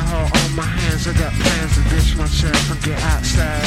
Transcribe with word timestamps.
alcohol 0.00 0.26
on 0.44 0.56
my 0.56 0.62
hands. 0.62 1.06
I 1.06 1.12
got 1.12 1.32
plans 1.32 1.74
to 1.76 1.82
ditch 1.90 2.16
myself 2.16 2.70
and 2.70 2.82
get 2.82 3.00
outside. 3.02 3.64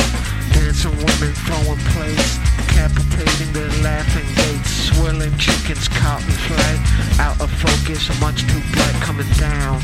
Dancing 0.53 0.95
women 0.97 1.33
throwing 1.45 1.81
plates, 1.93 2.37
decapitating 2.57 3.53
their 3.53 3.69
laughing 3.81 4.27
gates. 4.35 4.69
Swirling 4.89 5.35
chickens 5.37 5.87
caught 5.87 6.21
in 6.21 6.37
flight. 6.47 6.79
Out 7.19 7.39
of 7.41 7.51
focus, 7.51 8.09
much 8.19 8.41
too 8.47 8.61
bright 8.73 8.97
coming 9.01 9.29
down. 9.37 9.81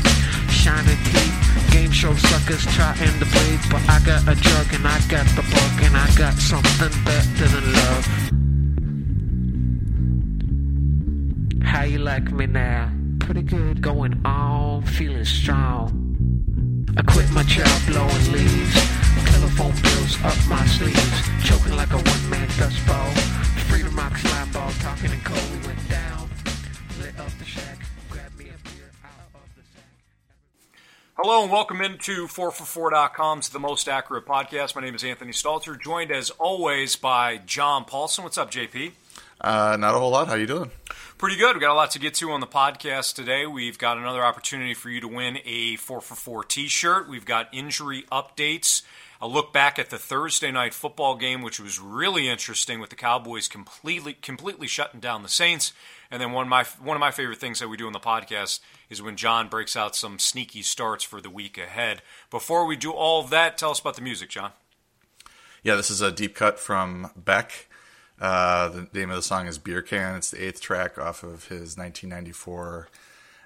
Shining 0.48 0.98
teeth, 1.10 1.36
game 1.72 1.92
show 1.92 2.14
suckers 2.14 2.66
trying 2.74 3.18
to 3.18 3.26
breathe. 3.26 3.64
But 3.70 3.82
I 3.88 4.00
got 4.04 4.22
a 4.28 4.34
drug 4.34 4.72
and 4.74 4.86
I 4.86 4.98
got 5.08 5.26
the 5.36 5.42
bug 5.42 5.82
and 5.82 5.96
I 5.96 6.08
got 6.16 6.34
something 6.34 6.92
better 7.04 7.48
than 7.48 7.72
love. 7.72 8.06
How 11.62 11.84
you 11.84 11.98
like 11.98 12.30
me 12.32 12.46
now? 12.46 12.90
Pretty 13.20 13.42
good. 13.42 13.80
Going 13.80 14.20
on, 14.24 14.82
feeling 14.82 15.24
strong. 15.24 16.09
I 17.00 17.02
quit 17.04 17.30
my 17.30 17.42
job 17.44 17.80
blowing 17.86 18.32
leaves. 18.32 18.74
Telephone 19.24 19.72
bills 19.80 20.22
up 20.22 20.36
my 20.50 20.62
sleeves. 20.66 21.22
Choking 21.42 21.74
like 21.74 21.90
a 21.94 21.96
one 21.96 22.28
man 22.28 22.46
dust 22.58 22.86
ball. 22.86 23.10
Freedom 23.70 23.96
rock 23.96 24.14
slime 24.18 24.52
ball. 24.52 24.70
Talking 24.80 25.10
in 25.10 25.20
cold, 25.22 25.42
we 25.50 25.66
went 25.66 25.88
down. 25.88 26.28
Lit 27.00 27.18
up 27.18 27.30
the 27.38 27.46
shack. 27.46 27.78
Grabbed 28.10 28.38
me 28.38 28.50
a 28.50 28.68
beer 28.68 28.90
out 29.02 29.34
of 29.34 29.48
the 29.56 29.62
sack. 29.72 29.86
Hello 31.16 31.42
and 31.42 31.50
welcome 31.50 31.80
into 31.80 32.26
4for4.com's 32.26 33.48
The 33.48 33.60
Most 33.60 33.88
Accurate 33.88 34.26
Podcast. 34.26 34.76
My 34.76 34.82
name 34.82 34.94
is 34.94 35.02
Anthony 35.02 35.32
Stalter, 35.32 35.80
joined 35.80 36.10
as 36.10 36.28
always 36.32 36.96
by 36.96 37.38
John 37.46 37.86
Paulsen. 37.86 38.24
What's 38.24 38.36
up, 38.36 38.50
JP? 38.50 38.92
Uh, 39.40 39.78
not 39.80 39.94
a 39.94 39.98
whole 39.98 40.10
lot. 40.10 40.28
How 40.28 40.34
you 40.34 40.46
doing? 40.46 40.70
Pretty 41.20 41.36
good. 41.36 41.54
We've 41.54 41.60
got 41.60 41.72
a 41.72 41.74
lot 41.74 41.90
to 41.90 41.98
get 41.98 42.14
to 42.14 42.30
on 42.30 42.40
the 42.40 42.46
podcast 42.46 43.14
today. 43.14 43.44
We've 43.44 43.76
got 43.76 43.98
another 43.98 44.24
opportunity 44.24 44.72
for 44.72 44.88
you 44.88 45.02
to 45.02 45.08
win 45.08 45.36
a 45.44 45.76
4 45.76 46.00
for 46.00 46.14
4 46.14 46.44
t 46.44 46.66
shirt. 46.66 47.10
We've 47.10 47.26
got 47.26 47.52
injury 47.52 48.06
updates. 48.10 48.80
A 49.20 49.28
look 49.28 49.52
back 49.52 49.78
at 49.78 49.90
the 49.90 49.98
Thursday 49.98 50.50
night 50.50 50.72
football 50.72 51.16
game, 51.16 51.42
which 51.42 51.60
was 51.60 51.78
really 51.78 52.26
interesting 52.26 52.80
with 52.80 52.88
the 52.88 52.96
Cowboys 52.96 53.48
completely 53.48 54.14
completely 54.14 54.66
shutting 54.66 54.98
down 54.98 55.22
the 55.22 55.28
Saints. 55.28 55.74
And 56.10 56.22
then 56.22 56.32
one 56.32 56.46
of 56.46 56.48
my 56.48 56.64
one 56.82 56.96
of 56.96 57.00
my 57.00 57.10
favorite 57.10 57.36
things 57.36 57.60
that 57.60 57.68
we 57.68 57.76
do 57.76 57.86
on 57.86 57.92
the 57.92 58.00
podcast 58.00 58.60
is 58.88 59.02
when 59.02 59.16
John 59.16 59.48
breaks 59.48 59.76
out 59.76 59.94
some 59.94 60.18
sneaky 60.18 60.62
starts 60.62 61.04
for 61.04 61.20
the 61.20 61.28
week 61.28 61.58
ahead. 61.58 62.00
Before 62.30 62.64
we 62.64 62.76
do 62.76 62.92
all 62.92 63.22
of 63.22 63.28
that, 63.28 63.58
tell 63.58 63.72
us 63.72 63.80
about 63.80 63.96
the 63.96 64.00
music, 64.00 64.30
John. 64.30 64.52
Yeah, 65.62 65.74
this 65.74 65.90
is 65.90 66.00
a 66.00 66.10
deep 66.10 66.34
cut 66.34 66.58
from 66.58 67.10
Beck. 67.14 67.66
Uh, 68.20 68.68
the 68.68 68.88
name 68.92 69.10
of 69.10 69.16
the 69.16 69.22
song 69.22 69.46
is 69.46 69.58
Beer 69.58 69.80
Can. 69.80 70.16
It's 70.16 70.30
the 70.30 70.44
eighth 70.44 70.60
track 70.60 70.98
off 70.98 71.22
of 71.22 71.48
his 71.48 71.78
1994 71.78 72.88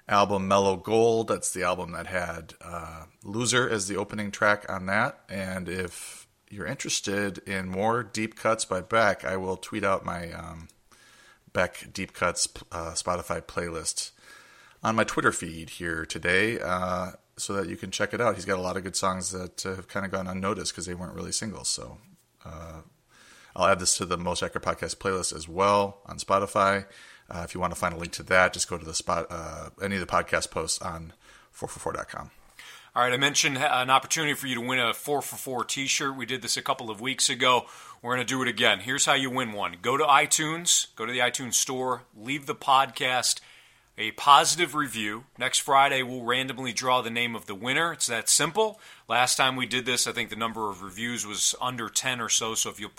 album 0.09 0.47
Mellow 0.47 0.75
Gold. 0.75 1.29
That's 1.29 1.53
the 1.53 1.63
album 1.63 1.93
that 1.93 2.07
had 2.07 2.55
uh, 2.59 3.05
Loser 3.23 3.69
as 3.69 3.87
the 3.87 3.95
opening 3.95 4.31
track 4.31 4.65
on 4.67 4.85
that. 4.87 5.19
And 5.29 5.69
if 5.69 6.27
you're 6.49 6.65
interested 6.65 7.37
in 7.47 7.69
more 7.69 8.03
deep 8.03 8.35
cuts 8.35 8.65
by 8.65 8.81
Beck, 8.81 9.23
I 9.23 9.37
will 9.37 9.55
tweet 9.55 9.85
out 9.85 10.03
my 10.03 10.31
um, 10.33 10.67
Beck 11.53 11.93
Deep 11.93 12.13
Cuts 12.13 12.47
uh, 12.71 12.91
Spotify 12.91 13.41
playlist 13.41 14.11
on 14.83 14.95
my 14.95 15.05
Twitter 15.05 15.31
feed 15.31 15.71
here 15.71 16.05
today 16.05 16.59
uh, 16.59 17.11
so 17.37 17.53
that 17.53 17.69
you 17.69 17.77
can 17.77 17.91
check 17.91 18.13
it 18.13 18.19
out. 18.19 18.35
He's 18.35 18.45
got 18.45 18.59
a 18.59 18.61
lot 18.61 18.75
of 18.75 18.83
good 18.83 18.97
songs 18.97 19.31
that 19.31 19.61
have 19.63 19.87
kind 19.87 20.05
of 20.05 20.11
gone 20.11 20.27
unnoticed 20.27 20.73
because 20.73 20.85
they 20.85 20.93
weren't 20.93 21.15
really 21.15 21.31
singles. 21.31 21.69
So 21.69 21.97
uh, 22.43 22.81
I'll 23.55 23.67
add 23.67 23.79
this 23.79 23.97
to 23.97 24.05
the 24.05 24.17
Most 24.17 24.43
Accurate 24.43 24.63
Podcast 24.63 24.97
playlist 24.97 25.35
as 25.35 25.47
well 25.47 26.01
on 26.05 26.17
Spotify. 26.17 26.85
Uh, 27.29 27.41
if 27.43 27.55
you 27.55 27.61
want 27.61 27.73
to 27.73 27.79
find 27.79 27.93
a 27.93 27.97
link 27.97 28.11
to 28.13 28.23
that, 28.23 28.53
just 28.53 28.69
go 28.69 28.77
to 28.77 28.85
the 28.85 28.93
spot 28.93 29.27
uh, 29.29 29.69
any 29.81 29.95
of 29.95 30.01
the 30.01 30.07
podcast 30.07 30.51
posts 30.51 30.81
on 30.81 31.13
4for4.com. 31.57 32.31
All 32.95 33.03
right, 33.03 33.11
I 33.11 33.17
mentioned 33.17 33.57
an 33.57 33.89
opportunity 33.89 34.33
for 34.35 34.47
you 34.47 34.55
to 34.55 34.61
win 34.61 34.79
a 34.79 34.93
4 34.93 35.21
for 35.21 35.35
4 35.35 35.65
t 35.65 35.85
shirt. 35.85 36.15
We 36.15 36.25
did 36.25 36.41
this 36.41 36.55
a 36.55 36.61
couple 36.61 36.89
of 36.89 37.01
weeks 37.01 37.29
ago. 37.29 37.65
We're 38.01 38.15
going 38.15 38.25
to 38.25 38.33
do 38.33 38.41
it 38.41 38.47
again. 38.47 38.79
Here's 38.79 39.05
how 39.05 39.15
you 39.15 39.29
win 39.29 39.51
one 39.51 39.77
go 39.81 39.97
to 39.97 40.05
iTunes, 40.05 40.87
go 40.95 41.05
to 41.05 41.11
the 41.11 41.19
iTunes 41.19 41.55
store, 41.55 42.03
leave 42.15 42.45
the 42.45 42.55
podcast 42.55 43.41
a 43.97 44.11
positive 44.11 44.75
review. 44.75 45.23
Next 45.37 45.59
Friday, 45.59 46.03
we'll 46.03 46.23
randomly 46.23 46.73
draw 46.73 47.01
the 47.01 47.09
name 47.09 47.35
of 47.35 47.45
the 47.45 47.55
winner. 47.55 47.93
It's 47.93 48.07
that 48.07 48.27
simple. 48.27 48.79
Last 49.07 49.35
time 49.35 49.55
we 49.55 49.65
did 49.65 49.85
this, 49.85 50.05
I 50.05 50.11
think 50.11 50.29
the 50.29 50.35
number 50.35 50.69
of 50.69 50.81
reviews 50.81 51.25
was 51.25 51.55
under 51.61 51.87
10 51.87 52.19
or 52.19 52.27
so. 52.27 52.55
So 52.55 52.69
if 52.69 52.79
you 52.79 52.89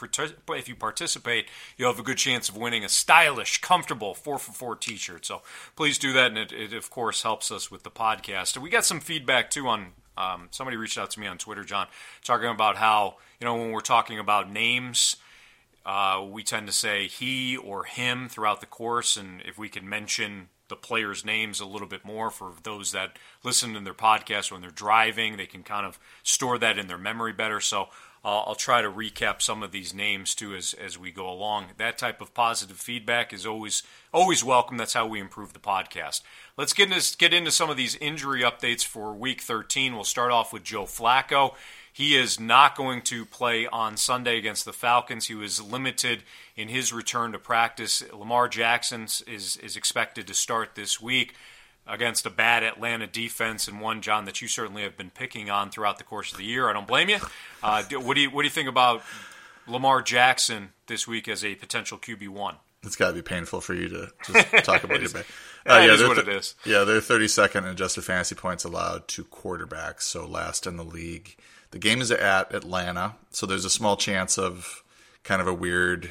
if 0.51 0.69
you 0.69 0.75
participate, 0.75 1.47
you'll 1.77 1.91
have 1.91 2.01
a 2.01 2.05
good 2.05 2.17
chance 2.17 2.49
of 2.49 2.57
winning 2.57 2.85
a 2.85 2.89
stylish, 2.89 3.61
comfortable 3.61 4.15
4 4.15 4.39
for 4.39 4.53
4 4.53 4.77
t 4.77 4.97
shirt. 4.97 5.27
So 5.27 5.43
please 5.75 5.99
do 5.99 6.13
that. 6.15 6.29
And 6.29 6.39
it, 6.39 6.53
it, 6.53 6.73
of 6.73 6.91
course, 6.91 7.23
helps 7.23 7.51
us 7.51 7.71
with 7.71 7.83
the 7.83 7.91
podcast. 7.91 8.55
And 8.55 8.63
we 8.63 8.71
got 8.71 8.85
some 8.85 9.01
feedback, 9.01 9.51
too, 9.51 9.69
on 9.69 9.89
um, 10.17 10.49
somebody 10.51 10.79
reached 10.79 10.97
out 10.97 11.11
to 11.11 11.21
me 11.21 11.27
on 11.27 11.37
Twitter, 11.37 11.63
John, 11.63 11.89
talking 12.25 12.49
about 12.49 12.77
how, 12.77 13.17
you 13.39 13.45
know, 13.45 13.55
when 13.55 13.71
we're 13.71 13.81
talking 13.81 14.19
about 14.19 14.51
names, 14.51 15.17
uh, 15.85 16.25
we 16.27 16.43
tend 16.43 16.67
to 16.69 16.73
say 16.73 17.07
he 17.07 17.55
or 17.57 17.85
him 17.85 18.29
throughout 18.31 18.61
the 18.61 18.67
course. 18.67 19.19
And 19.19 19.43
if 19.45 19.59
we 19.59 19.69
can 19.69 19.87
mention 19.87 20.49
the 20.69 20.77
players' 20.77 21.25
names 21.25 21.61
a 21.61 21.67
little 21.67 21.89
bit 21.89 22.05
more 22.05 22.31
for 22.31 22.53
those 22.63 22.93
that 22.93 23.19
listen 23.43 23.75
to 23.75 23.81
their 23.81 23.95
podcast 23.95 24.51
when 24.51 24.61
they're 24.61 24.71
driving. 24.71 25.37
They 25.37 25.47
can 25.47 25.63
kind 25.63 25.87
of 25.87 25.99
store 26.23 26.59
that 26.59 26.79
in 26.79 26.89
their 26.89 26.99
memory 26.99 27.33
better. 27.33 27.61
So 27.61 27.89
uh, 28.25 28.41
I'll 28.41 28.57
try 28.57 28.83
to 28.83 28.91
recap 28.91 29.41
some 29.41 29.63
of 29.63 29.71
these 29.71 29.95
names 29.95 30.35
too 30.35 30.55
as, 30.55 30.75
as 30.75 30.99
we 30.99 31.13
go 31.13 31.31
along. 31.31 31.67
That 31.77 31.97
type 31.97 32.21
of 32.21 32.35
positive 32.35 32.77
feedback 32.77 33.33
is 33.33 33.47
always 33.47 33.85
always 34.13 34.43
welcome. 34.43 34.77
That's 34.79 34.95
how 34.95 35.07
we 35.07 35.21
improve 35.21 35.53
the 35.53 35.61
podcast. 35.61 36.23
Let's 36.57 36.73
get 36.73 36.91
into, 36.91 37.17
get 37.19 37.33
into 37.33 37.53
some 37.53 37.71
of 37.71 37.77
these 37.77 37.95
injury 37.97 38.43
updates 38.43 38.85
for 38.85 39.15
Week 39.15 39.41
13. 39.41 39.95
We'll 39.95 40.03
start 40.03 40.33
off 40.33 40.53
with 40.53 40.65
Joe 40.65 40.85
Flacco. 40.85 41.55
He 41.97 42.15
is 42.15 42.39
not 42.39 42.77
going 42.77 43.01
to 43.05 43.25
play 43.25 43.67
on 43.67 43.97
Sunday 43.97 44.37
against 44.37 44.67
the 44.67 44.75
Falcons. 44.75 45.29
He 45.29 45.35
was 45.35 45.63
limited 45.63 46.25
in 46.55 46.69
his 46.69 46.93
return 46.93 47.33
to 47.33 47.39
practice. 47.39 48.05
Lamar 48.13 48.49
Jackson 48.49 49.05
is 49.05 49.57
is 49.63 49.77
expected 49.79 50.27
to 50.27 50.35
start 50.35 50.75
this 50.75 51.01
week 51.01 51.37
against 51.87 52.27
a 52.27 52.31
bad 52.31 52.63
Atlanta 52.63 53.07
defense 53.07 53.67
and 53.67 53.81
one 53.81 54.03
John 54.03 54.27
that 54.27 54.43
you 54.43 54.47
certainly 54.47 54.83
have 54.83 54.99
been 54.99 55.09
picking 55.09 55.49
on 55.49 55.71
throughout 55.71 55.97
the 55.97 56.05
course 56.05 56.33
of 56.33 56.37
the 56.37 56.45
year. 56.45 56.69
I 56.69 56.75
don't 56.75 56.87
blame 56.87 57.09
you. 57.09 57.17
Uh, 57.63 57.83
what 57.85 58.15
do 58.15 58.21
you 58.21 58.31
what 58.31 58.43
do 58.43 58.47
you 58.47 58.53
think 58.53 58.69
about 58.69 59.03
Lamar 59.67 60.03
Jackson 60.03 60.75
this 60.89 61.09
week 61.09 61.29
as 61.29 61.43
a 61.43 61.55
potential 61.55 61.97
QB 61.97 62.29
one? 62.29 62.57
It's 62.83 62.97
got 62.97 63.09
to 63.09 63.15
be 63.15 63.23
painful 63.23 63.63
for 63.63 63.73
you 63.73 63.89
to 63.89 64.11
just 64.27 64.49
talk 64.65 64.85
about 64.85 65.01
your 65.01 65.09
back. 65.09 65.25
Uh, 65.67 65.83
yeah, 65.87 65.95
is 65.95 66.03
what 66.03 66.17
th- 66.17 66.29
it 66.29 66.35
is. 66.35 66.57
Yeah, 66.67 66.85
they're 66.85 67.01
32nd 67.01 67.63
in 67.63 67.65
adjusted 67.65 68.05
fantasy 68.05 68.35
points 68.35 68.65
allowed 68.65 69.09
to 69.09 69.25
quarterbacks, 69.25 70.03
so 70.03 70.27
last 70.27 70.67
in 70.67 70.77
the 70.77 70.85
league. 70.85 71.37
The 71.71 71.79
game 71.79 72.01
is 72.01 72.11
at 72.11 72.55
Atlanta, 72.55 73.17
so 73.31 73.47
there's 73.47 73.65
a 73.65 73.71
small 73.71 73.97
chance 73.97 74.39
of 74.39 74.83
kind 75.25 75.41
of 75.41 75.49
a 75.49 75.55
weird 75.55 76.11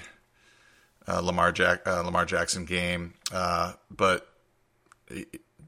uh, 1.08 1.22
Lamar 1.22 1.52
Jack 1.52 1.88
uh, 1.88 2.02
Lamar 2.02 2.26
Jackson 2.26 2.66
game, 2.66 3.14
uh, 3.32 3.74
but 3.90 4.28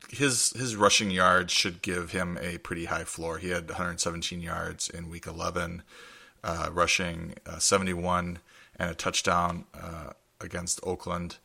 his 0.10 0.52
his 0.52 0.76
rushing 0.76 1.12
yards 1.12 1.54
should 1.54 1.82
give 1.82 2.12
him 2.12 2.38
a 2.42 2.58
pretty 2.58 2.86
high 2.86 3.04
floor. 3.04 3.38
He 3.38 3.50
had 3.50 3.68
117 3.68 4.42
yards 4.42 4.90
in 4.90 5.10
Week 5.10 5.28
11, 5.28 5.84
uh, 6.44 6.70
rushing 6.72 7.36
uh, 7.46 7.60
71 7.60 8.40
and 8.80 8.92
a 8.92 8.96
touchdown 8.96 9.66
uh, 9.74 10.12
against 10.42 10.80
Oakland. 10.84 11.38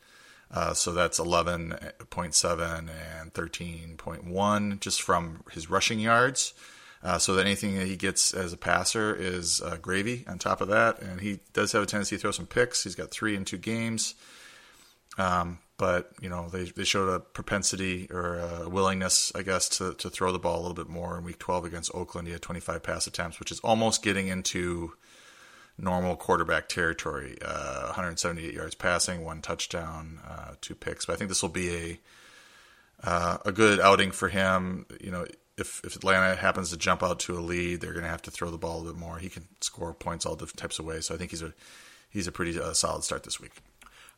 so 0.73 0.91
that's 0.91 1.19
11.7 1.19 2.89
and 3.19 3.33
13.1 3.33 4.79
just 4.79 5.01
from 5.01 5.43
his 5.51 5.69
rushing 5.69 5.99
yards. 5.99 6.53
Uh, 7.03 7.17
so 7.17 7.35
that 7.35 7.45
anything 7.45 7.77
that 7.77 7.85
he 7.85 7.97
gets 7.97 8.33
as 8.33 8.53
a 8.53 8.57
passer 8.57 9.13
is 9.13 9.61
uh, 9.61 9.77
gravy 9.81 10.23
on 10.25 10.39
top 10.39 10.61
of 10.61 10.69
that. 10.69 11.01
And 11.01 11.19
he 11.19 11.39
does 11.51 11.73
have 11.73 11.83
a 11.83 11.85
tendency 11.85 12.15
to 12.15 12.21
throw 12.21 12.31
some 12.31 12.45
picks. 12.45 12.85
He's 12.85 12.95
got 12.95 13.11
three 13.11 13.35
in 13.35 13.43
two 13.43 13.57
games. 13.57 14.15
Um, 15.17 15.59
but, 15.77 16.11
you 16.21 16.29
know, 16.29 16.47
they, 16.47 16.63
they 16.63 16.85
showed 16.85 17.09
a 17.09 17.19
propensity 17.19 18.07
or 18.09 18.39
a 18.39 18.69
willingness, 18.69 19.33
I 19.35 19.41
guess, 19.41 19.67
to, 19.77 19.95
to 19.95 20.09
throw 20.09 20.31
the 20.31 20.39
ball 20.39 20.59
a 20.59 20.61
little 20.61 20.75
bit 20.75 20.87
more 20.87 21.17
in 21.17 21.25
week 21.25 21.39
12 21.39 21.65
against 21.65 21.93
Oakland. 21.93 22.27
He 22.27 22.31
had 22.31 22.41
25 22.41 22.81
pass 22.81 23.05
attempts, 23.05 23.37
which 23.37 23.51
is 23.51 23.59
almost 23.59 24.01
getting 24.01 24.29
into 24.29 24.93
normal 25.77 26.15
quarterback 26.15 26.69
territory. 26.69 27.37
Uh, 27.43 27.87
178 27.87 28.53
yards 28.53 28.75
passing, 28.75 29.25
one 29.25 29.41
touchdown, 29.41 30.21
uh, 30.25 30.51
two 30.61 30.75
picks. 30.75 31.05
But 31.05 31.13
I 31.13 31.15
think 31.17 31.29
this 31.29 31.41
will 31.41 31.49
be 31.49 31.75
a 31.75 31.99
uh, 33.05 33.37
a 33.43 33.51
good 33.51 33.81
outing 33.81 34.11
for 34.11 34.29
him. 34.29 34.85
You 35.01 35.11
know, 35.11 35.25
if 35.57 35.81
if 35.83 35.95
Atlanta 35.95 36.35
happens 36.35 36.69
to 36.69 36.77
jump 36.77 37.03
out 37.03 37.19
to 37.21 37.37
a 37.37 37.41
lead, 37.41 37.81
they're 37.81 37.93
going 37.93 38.03
to 38.03 38.09
have 38.09 38.21
to 38.23 38.31
throw 38.31 38.49
the 38.49 38.57
ball 38.57 38.81
a 38.81 38.85
bit 38.85 38.95
more. 38.95 39.17
He 39.17 39.29
can 39.29 39.47
score 39.61 39.93
points 39.93 40.25
all 40.25 40.35
different 40.35 40.57
types 40.57 40.79
of 40.79 40.85
ways. 40.85 41.05
So 41.05 41.15
I 41.15 41.17
think 41.17 41.31
he's 41.31 41.41
a 41.41 41.53
he's 42.09 42.27
a 42.27 42.31
pretty 42.31 42.59
uh, 42.59 42.73
solid 42.73 43.03
start 43.03 43.23
this 43.23 43.39
week. 43.39 43.53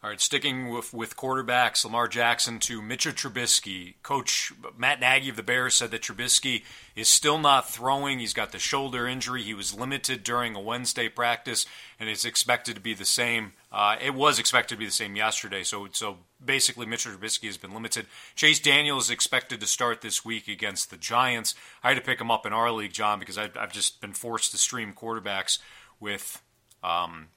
All 0.05 0.11
right, 0.11 0.21
sticking 0.21 0.69
with, 0.69 0.93
with 0.93 1.17
quarterbacks, 1.17 1.83
Lamar 1.83 2.07
Jackson 2.07 2.59
to 2.59 2.79
Mitchell 2.79 3.11
Trubisky. 3.11 3.95
Coach 4.03 4.53
Matt 4.77 4.99
Nagy 4.99 5.29
of 5.29 5.35
the 5.35 5.41
Bears 5.41 5.73
said 5.73 5.89
that 5.89 6.03
Trubisky 6.03 6.61
is 6.95 7.09
still 7.09 7.39
not 7.39 7.71
throwing. 7.71 8.19
He's 8.19 8.35
got 8.35 8.51
the 8.51 8.59
shoulder 8.59 9.07
injury. 9.07 9.41
He 9.41 9.55
was 9.55 9.73
limited 9.73 10.23
during 10.23 10.55
a 10.55 10.59
Wednesday 10.59 11.09
practice, 11.09 11.65
and 11.99 12.07
it's 12.07 12.23
expected 12.23 12.75
to 12.75 12.81
be 12.81 12.93
the 12.93 13.03
same. 13.03 13.53
Uh, 13.71 13.95
it 13.99 14.13
was 14.13 14.37
expected 14.37 14.75
to 14.75 14.79
be 14.79 14.85
the 14.85 14.91
same 14.91 15.15
yesterday. 15.15 15.63
So, 15.63 15.87
so 15.91 16.17
basically, 16.45 16.85
Mitchell 16.85 17.13
Trubisky 17.13 17.47
has 17.47 17.57
been 17.57 17.73
limited. 17.73 18.05
Chase 18.35 18.59
Daniel 18.59 18.99
is 18.99 19.09
expected 19.09 19.59
to 19.59 19.65
start 19.65 20.01
this 20.01 20.23
week 20.23 20.47
against 20.47 20.91
the 20.91 20.97
Giants. 20.97 21.55
I 21.83 21.87
had 21.87 21.95
to 21.95 22.03
pick 22.03 22.21
him 22.21 22.29
up 22.29 22.45
in 22.45 22.53
our 22.53 22.71
league, 22.71 22.93
John, 22.93 23.17
because 23.17 23.39
I've, 23.39 23.57
I've 23.57 23.73
just 23.73 24.01
been 24.01 24.13
forced 24.13 24.51
to 24.51 24.59
stream 24.59 24.93
quarterbacks 24.93 25.57
with. 25.99 26.43
Um, 26.83 27.29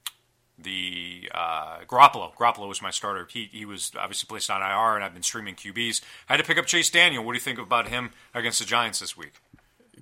the 0.59 1.31
uh, 1.33 1.79
Garoppolo. 1.87 2.35
Garoppolo 2.35 2.69
was 2.69 2.83
my 2.83 2.91
starter. 2.91 3.27
He, 3.31 3.49
he 3.53 3.65
was 3.65 3.93
obviously 3.99 4.27
placed 4.27 4.51
on 4.51 4.61
IR, 4.61 4.97
and 4.97 5.05
I've 5.05 5.15
been 5.15 5.23
streaming 5.23 5.55
QBs. 5.55 6.03
I 6.29 6.35
had 6.35 6.39
to 6.39 6.45
pick 6.47 6.59
up 6.59 6.67
Chase 6.67 6.91
Daniel. 6.91 7.25
What 7.25 7.33
do 7.33 7.37
you 7.37 7.43
think 7.43 7.59
about 7.59 7.89
him 7.89 8.11
against 8.35 8.59
the 8.59 8.65
Giants 8.65 8.99
this 8.99 9.17
week? 9.17 9.35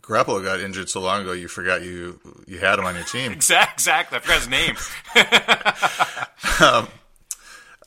Garoppolo 0.00 0.42
got 0.42 0.60
injured 0.60 0.88
so 0.88 1.00
long 1.00 1.22
ago, 1.22 1.32
you 1.32 1.48
forgot 1.48 1.82
you 1.82 2.20
you 2.46 2.58
had 2.58 2.78
him 2.78 2.84
on 2.84 2.94
your 2.94 3.04
team. 3.04 3.32
exactly. 3.72 4.18
I 4.18 4.20
forgot 4.20 4.38
his 4.38 4.48
name. 4.48 4.76
um, 6.60 6.88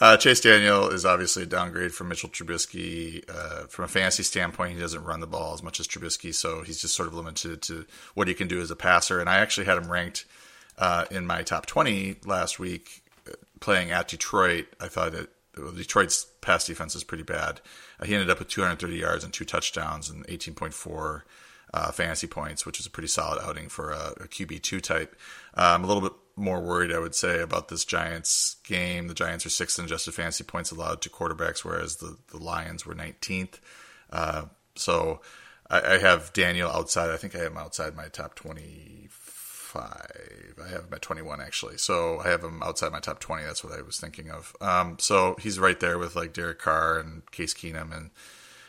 uh, 0.02 0.18
Chase 0.18 0.42
Daniel 0.42 0.90
is 0.90 1.06
obviously 1.06 1.44
a 1.44 1.46
downgrade 1.46 1.94
from 1.94 2.10
Mitchell 2.10 2.30
Trubisky. 2.30 3.24
Uh, 3.30 3.68
from 3.68 3.86
a 3.86 3.88
fantasy 3.88 4.24
standpoint, 4.24 4.74
he 4.74 4.80
doesn't 4.80 5.04
run 5.04 5.20
the 5.20 5.28
ball 5.28 5.54
as 5.54 5.62
much 5.62 5.80
as 5.80 5.88
Trubisky, 5.88 6.34
so 6.34 6.64
he's 6.64 6.82
just 6.82 6.96
sort 6.96 7.08
of 7.08 7.14
limited 7.14 7.62
to 7.64 7.86
what 8.16 8.28
he 8.28 8.34
can 8.34 8.48
do 8.48 8.60
as 8.60 8.72
a 8.72 8.76
passer. 8.76 9.20
And 9.20 9.30
I 9.30 9.38
actually 9.38 9.66
had 9.66 9.78
him 9.78 9.90
ranked– 9.92 10.26
uh, 10.80 11.06
in 11.12 11.28
my 11.28 11.44
top 11.44 11.68
20 11.68 12.18
last 12.26 12.58
week 12.58 13.04
playing 13.60 13.92
at 13.92 14.08
Detroit. 14.08 14.68
I 14.80 14.88
thought 14.88 15.12
that 15.12 15.30
well, 15.58 15.72
Detroit's 15.72 16.26
pass 16.42 16.66
defense 16.66 16.96
is 16.96 17.04
pretty 17.04 17.24
bad. 17.24 17.62
Uh, 18.00 18.06
he 18.06 18.14
ended 18.14 18.30
up 18.30 18.40
with 18.40 18.48
230 18.48 18.96
yards 18.96 19.24
and 19.24 19.34
two 19.34 19.46
touchdowns 19.46 20.10
and 20.10 20.26
18.4 20.28 21.22
uh, 21.74 21.92
fantasy 21.92 22.28
points, 22.28 22.66
which 22.66 22.80
is 22.80 22.86
a 22.86 22.90
pretty 22.90 23.08
solid 23.08 23.40
outing 23.44 23.70
for 23.70 23.92
a, 23.92 24.14
a 24.22 24.28
QB2 24.28 24.82
type. 24.82 25.16
Uh, 25.56 25.74
I'm 25.76 25.84
a 25.84 25.88
little 25.88 26.02
bit 26.02 26.14
more 26.36 26.62
worried, 26.62 26.92
I 26.92 27.00
would 27.00 27.16
say, 27.16 27.42
about 27.42 27.68
this 27.68 27.86
Giants 27.86 28.56
game. 28.64 29.08
The 29.08 29.14
Giants 29.14 29.46
are 29.46 29.50
sixth 29.50 29.78
in 29.78 29.86
adjusted 29.86 30.14
fantasy 30.14 30.44
points 30.44 30.72
allowed 30.72 31.02
to 31.02 31.10
quarterbacks, 31.10 31.66
whereas 31.66 31.98
the, 31.98 32.18
the 32.32 32.38
Lions 32.38 32.86
were 32.86 32.96
19th. 32.96 33.60
Uh, 34.12 34.46
so 34.76 35.22
I, 35.70 35.82
I, 35.82 35.98
have 36.00 36.34
Daniel 36.34 36.72
outside. 36.72 37.12
I 37.12 37.18
think 37.18 37.36
I 37.36 37.40
have 37.40 37.52
him 37.52 37.58
outside 37.58 37.96
my 37.96 38.08
top 38.08 38.34
20 38.34 39.10
five. 39.80 40.56
I 40.64 40.70
have 40.70 40.86
him 40.86 40.94
at 40.94 41.02
21 41.02 41.42
actually. 41.42 41.78
So 41.78 42.20
I 42.20 42.30
have 42.30 42.44
him 42.44 42.62
outside 42.64 42.92
my 42.92 43.00
top 43.00 43.20
20. 43.20 43.44
That's 43.44 43.64
what 43.64 43.78
I 43.78 43.82
was 43.82 44.00
thinking 44.00 44.30
of. 44.30 44.56
Um, 44.62 44.98
so 45.00 45.36
he's 45.40 45.60
right 45.60 45.80
there 45.80 45.98
with 45.98 46.16
like 46.16 46.34
Derek 46.34 46.60
Carr 46.60 47.00
and 47.00 47.30
Case 47.32 47.54
Keenum. 47.54 47.96
And 47.96 48.10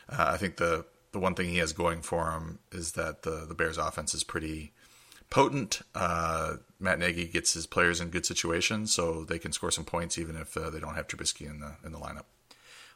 uh, 0.08 0.26
I 0.28 0.36
think 0.36 0.56
the, 0.56 0.84
the 1.12 1.18
one 1.18 1.34
thing 1.34 1.48
he 1.48 1.58
has 1.58 1.72
going 1.72 2.02
for 2.02 2.30
him 2.30 2.60
is 2.72 2.92
that 2.92 3.22
the, 3.22 3.44
the 3.46 3.54
Bears 3.54 3.78
offense 3.78 4.14
is 4.14 4.24
pretty 4.24 4.72
potent. 5.28 5.82
Uh, 5.94 6.56
Matt 6.78 6.98
Nagy 6.98 7.26
gets 7.26 7.54
his 7.54 7.66
players 7.66 8.00
in 8.00 8.10
good 8.10 8.26
situations 8.26 8.92
so 8.92 9.24
they 9.24 9.38
can 9.38 9.52
score 9.52 9.70
some 9.70 9.84
points 9.84 10.18
even 10.18 10.36
if 10.36 10.56
uh, 10.56 10.70
they 10.70 10.80
don't 10.80 10.94
have 10.94 11.08
Trubisky 11.08 11.48
in 11.48 11.60
the, 11.60 11.74
in 11.84 11.92
the 11.92 11.98
lineup. 11.98 12.24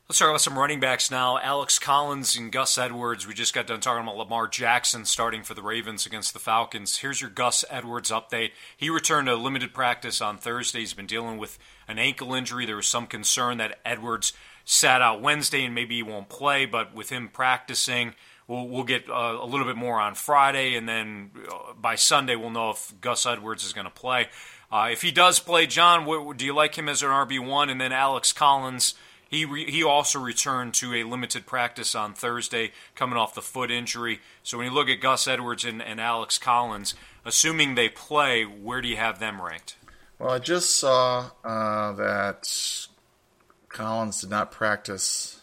Let's 0.07 0.19
talk 0.19 0.29
about 0.29 0.43
some 0.43 0.59
running 0.59 0.81
backs 0.81 1.11
now. 1.11 1.39
Alex 1.39 1.79
Collins 1.79 2.37
and 2.37 2.53
Gus 2.53 2.77
Edwards. 2.77 3.27
We 3.27 3.33
just 3.33 3.55
got 3.55 3.67
done 3.67 3.81
talking 3.81 4.03
about 4.03 4.19
Lamar 4.19 4.47
Jackson 4.47 5.07
starting 5.07 5.43
for 5.43 5.55
the 5.55 5.63
Ravens 5.63 6.05
against 6.05 6.35
the 6.35 6.39
Falcons. 6.39 6.99
Here's 6.99 7.23
your 7.23 7.31
Gus 7.31 7.65
Edwards 7.71 8.11
update. 8.11 8.51
He 8.77 8.91
returned 8.91 9.29
to 9.29 9.35
limited 9.35 9.73
practice 9.73 10.21
on 10.21 10.37
Thursday. 10.37 10.81
He's 10.81 10.93
been 10.93 11.07
dealing 11.07 11.39
with 11.39 11.59
an 11.89 11.99
ankle 11.99 12.35
injury. 12.35 12.67
There 12.67 12.77
was 12.77 12.87
some 12.87 13.07
concern 13.07 13.57
that 13.57 13.81
Edwards 13.83 14.35
sat 14.67 15.01
out 15.01 15.23
Wednesday 15.23 15.65
and 15.65 15.75
maybe 15.75 15.95
he 15.95 16.03
won't 16.03 16.29
play, 16.29 16.67
but 16.67 16.95
with 16.95 17.09
him 17.09 17.31
practicing, 17.31 18.15
we'll, 18.47 18.69
we'll 18.69 18.85
get 18.85 19.09
uh, 19.09 19.39
a 19.41 19.47
little 19.47 19.67
bit 19.67 19.77
more 19.77 19.99
on 19.99 20.15
Friday, 20.15 20.75
and 20.75 20.87
then 20.87 21.31
uh, 21.51 21.73
by 21.81 21.95
Sunday 21.95 22.37
we'll 22.37 22.51
know 22.51 22.69
if 22.69 22.93
Gus 23.01 23.25
Edwards 23.25 23.65
is 23.65 23.73
going 23.73 23.87
to 23.87 23.91
play. 23.91 24.29
Uh, 24.71 24.91
if 24.93 25.01
he 25.01 25.11
does 25.11 25.39
play, 25.39 25.67
John, 25.67 26.05
what, 26.05 26.37
do 26.37 26.45
you 26.45 26.55
like 26.55 26.77
him 26.77 26.91
as 26.91 27.03
an 27.03 27.09
RB1? 27.09 27.71
And 27.71 27.81
then 27.81 27.93
Alex 27.93 28.35
Collins 28.35 28.95
he 29.35 29.45
re, 29.45 29.71
he 29.71 29.83
also 29.83 30.19
returned 30.19 30.75
to 30.75 30.95
a 30.95 31.03
limited 31.03 31.45
practice 31.47 31.95
on 31.95 32.15
Thursday, 32.15 32.73
coming 32.95 33.19
off 33.19 33.35
the 33.35 33.43
foot 33.43 33.71
injury. 33.71 34.21
So 34.43 34.59
when 34.59 34.69
you 34.69 34.73
look 34.73 34.89
at 34.89 35.01
Gus 35.01 35.27
Edwards 35.27 35.65
and, 35.65 35.83
and 35.83 36.01
Alex 36.01 36.39
Collins, 36.39 36.95
assuming 37.25 37.75
they 37.75 37.89
play, 37.89 38.45
where 38.45 38.81
do 38.81 38.89
you 38.89 38.97
have 38.97 39.19
them 39.19 39.43
ranked? 39.43 39.77
Well, 40.19 40.31
I 40.31 40.39
just 40.39 40.77
saw 40.77 41.31
uh, 41.45 41.93
that 41.93 42.87
Collins 43.69 44.21
did 44.21 44.31
not 44.31 44.53
practice 44.53 45.41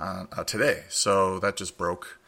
uh, 0.00 0.24
uh, 0.32 0.44
today, 0.44 0.84
so 0.88 1.38
that 1.40 1.56
just 1.56 1.76
broke. 1.76 2.18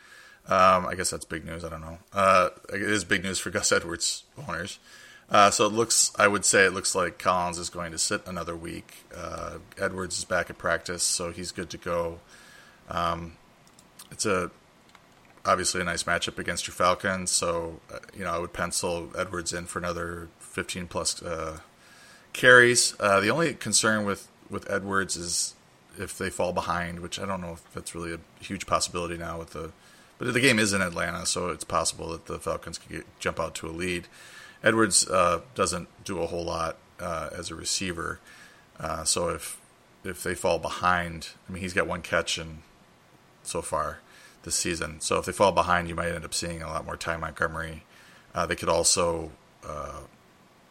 Um, 0.46 0.86
I 0.86 0.94
guess 0.94 1.10
that's 1.10 1.24
big 1.24 1.44
news. 1.44 1.64
I 1.64 1.68
don't 1.68 1.80
know. 1.80 1.98
Uh, 2.12 2.50
it 2.72 2.82
is 2.82 3.04
big 3.04 3.22
news 3.22 3.38
for 3.38 3.50
Gus 3.50 3.72
Edwards 3.72 4.24
owners. 4.46 4.78
Uh, 5.30 5.50
so 5.50 5.66
it 5.66 5.72
looks, 5.72 6.10
I 6.18 6.26
would 6.26 6.44
say, 6.44 6.64
it 6.64 6.72
looks 6.72 6.94
like 6.94 7.18
Collins 7.18 7.58
is 7.58 7.68
going 7.68 7.92
to 7.92 7.98
sit 7.98 8.26
another 8.26 8.56
week. 8.56 9.04
Uh, 9.14 9.58
Edwards 9.76 10.18
is 10.18 10.24
back 10.24 10.48
at 10.48 10.56
practice, 10.56 11.02
so 11.02 11.30
he's 11.30 11.52
good 11.52 11.68
to 11.70 11.76
go. 11.76 12.20
Um, 12.88 13.36
it's 14.10 14.24
a 14.24 14.50
obviously 15.44 15.80
a 15.80 15.84
nice 15.84 16.04
matchup 16.04 16.38
against 16.38 16.66
your 16.66 16.74
Falcons, 16.74 17.30
so 17.30 17.80
uh, 17.92 17.98
you 18.16 18.24
know 18.24 18.30
I 18.30 18.38
would 18.38 18.52
pencil 18.52 19.10
Edwards 19.16 19.52
in 19.52 19.66
for 19.66 19.78
another 19.78 20.28
15 20.40 20.86
plus 20.86 21.22
uh, 21.22 21.60
carries. 22.32 22.94
Uh, 22.98 23.20
the 23.20 23.30
only 23.30 23.54
concern 23.54 24.04
with 24.04 24.28
with 24.50 24.70
Edwards 24.70 25.16
is 25.16 25.54
if 25.98 26.16
they 26.16 26.30
fall 26.30 26.52
behind, 26.52 27.00
which 27.00 27.18
I 27.18 27.26
don't 27.26 27.40
know 27.40 27.52
if 27.52 27.72
that's 27.74 27.94
really 27.94 28.14
a 28.14 28.18
huge 28.42 28.66
possibility 28.66 29.16
now 29.16 29.38
with 29.38 29.50
the. 29.50 29.72
But 30.18 30.32
the 30.32 30.40
game 30.40 30.58
is 30.58 30.72
in 30.72 30.82
Atlanta, 30.82 31.26
so 31.26 31.50
it's 31.50 31.62
possible 31.62 32.10
that 32.10 32.26
the 32.26 32.40
Falcons 32.40 32.76
could 32.76 32.90
get, 32.90 33.06
jump 33.20 33.38
out 33.38 33.54
to 33.56 33.68
a 33.68 33.70
lead. 33.70 34.08
Edwards 34.62 35.06
uh, 35.08 35.40
doesn't 35.54 35.88
do 36.04 36.20
a 36.20 36.26
whole 36.26 36.44
lot 36.44 36.76
uh, 37.00 37.30
as 37.36 37.50
a 37.50 37.54
receiver, 37.54 38.20
uh, 38.80 39.04
so 39.04 39.28
if 39.28 39.60
if 40.04 40.22
they 40.22 40.34
fall 40.34 40.58
behind, 40.58 41.30
I 41.48 41.52
mean 41.52 41.62
he's 41.62 41.74
got 41.74 41.86
one 41.86 42.02
catch 42.02 42.38
in 42.38 42.62
so 43.42 43.62
far 43.62 43.98
this 44.42 44.54
season. 44.54 45.00
So 45.00 45.18
if 45.18 45.26
they 45.26 45.32
fall 45.32 45.52
behind, 45.52 45.88
you 45.88 45.94
might 45.94 46.08
end 46.08 46.24
up 46.24 46.34
seeing 46.34 46.62
a 46.62 46.66
lot 46.68 46.84
more 46.84 46.96
Ty 46.96 47.16
Montgomery. 47.16 47.84
Uh, 48.34 48.46
they 48.46 48.56
could 48.56 48.68
also 48.68 49.32
uh, 49.66 50.00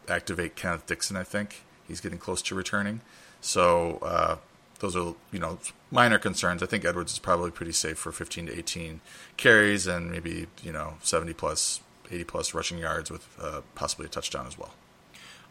activate 0.07 0.55
Kenneth 0.55 0.85
Dixon. 0.85 1.17
I 1.17 1.23
think 1.23 1.63
he's 1.87 2.01
getting 2.01 2.17
close 2.17 2.41
to 2.43 2.55
returning. 2.55 3.01
So 3.41 3.99
uh, 4.01 4.37
those 4.79 4.95
are 4.95 5.15
you 5.31 5.39
know 5.39 5.59
minor 5.91 6.19
concerns. 6.19 6.63
I 6.63 6.65
think 6.65 6.85
Edwards 6.85 7.13
is 7.13 7.19
probably 7.19 7.51
pretty 7.51 7.71
safe 7.71 7.97
for 7.97 8.11
15 8.11 8.47
to 8.47 8.57
18 8.57 9.01
carries 9.37 9.87
and 9.87 10.11
maybe 10.11 10.47
you 10.63 10.71
know 10.71 10.95
70 11.01 11.33
plus 11.33 11.81
80 12.11 12.23
plus 12.25 12.53
rushing 12.53 12.77
yards 12.77 13.11
with 13.11 13.27
uh, 13.41 13.61
possibly 13.75 14.05
a 14.05 14.09
touchdown 14.09 14.47
as 14.47 14.57
well. 14.57 14.73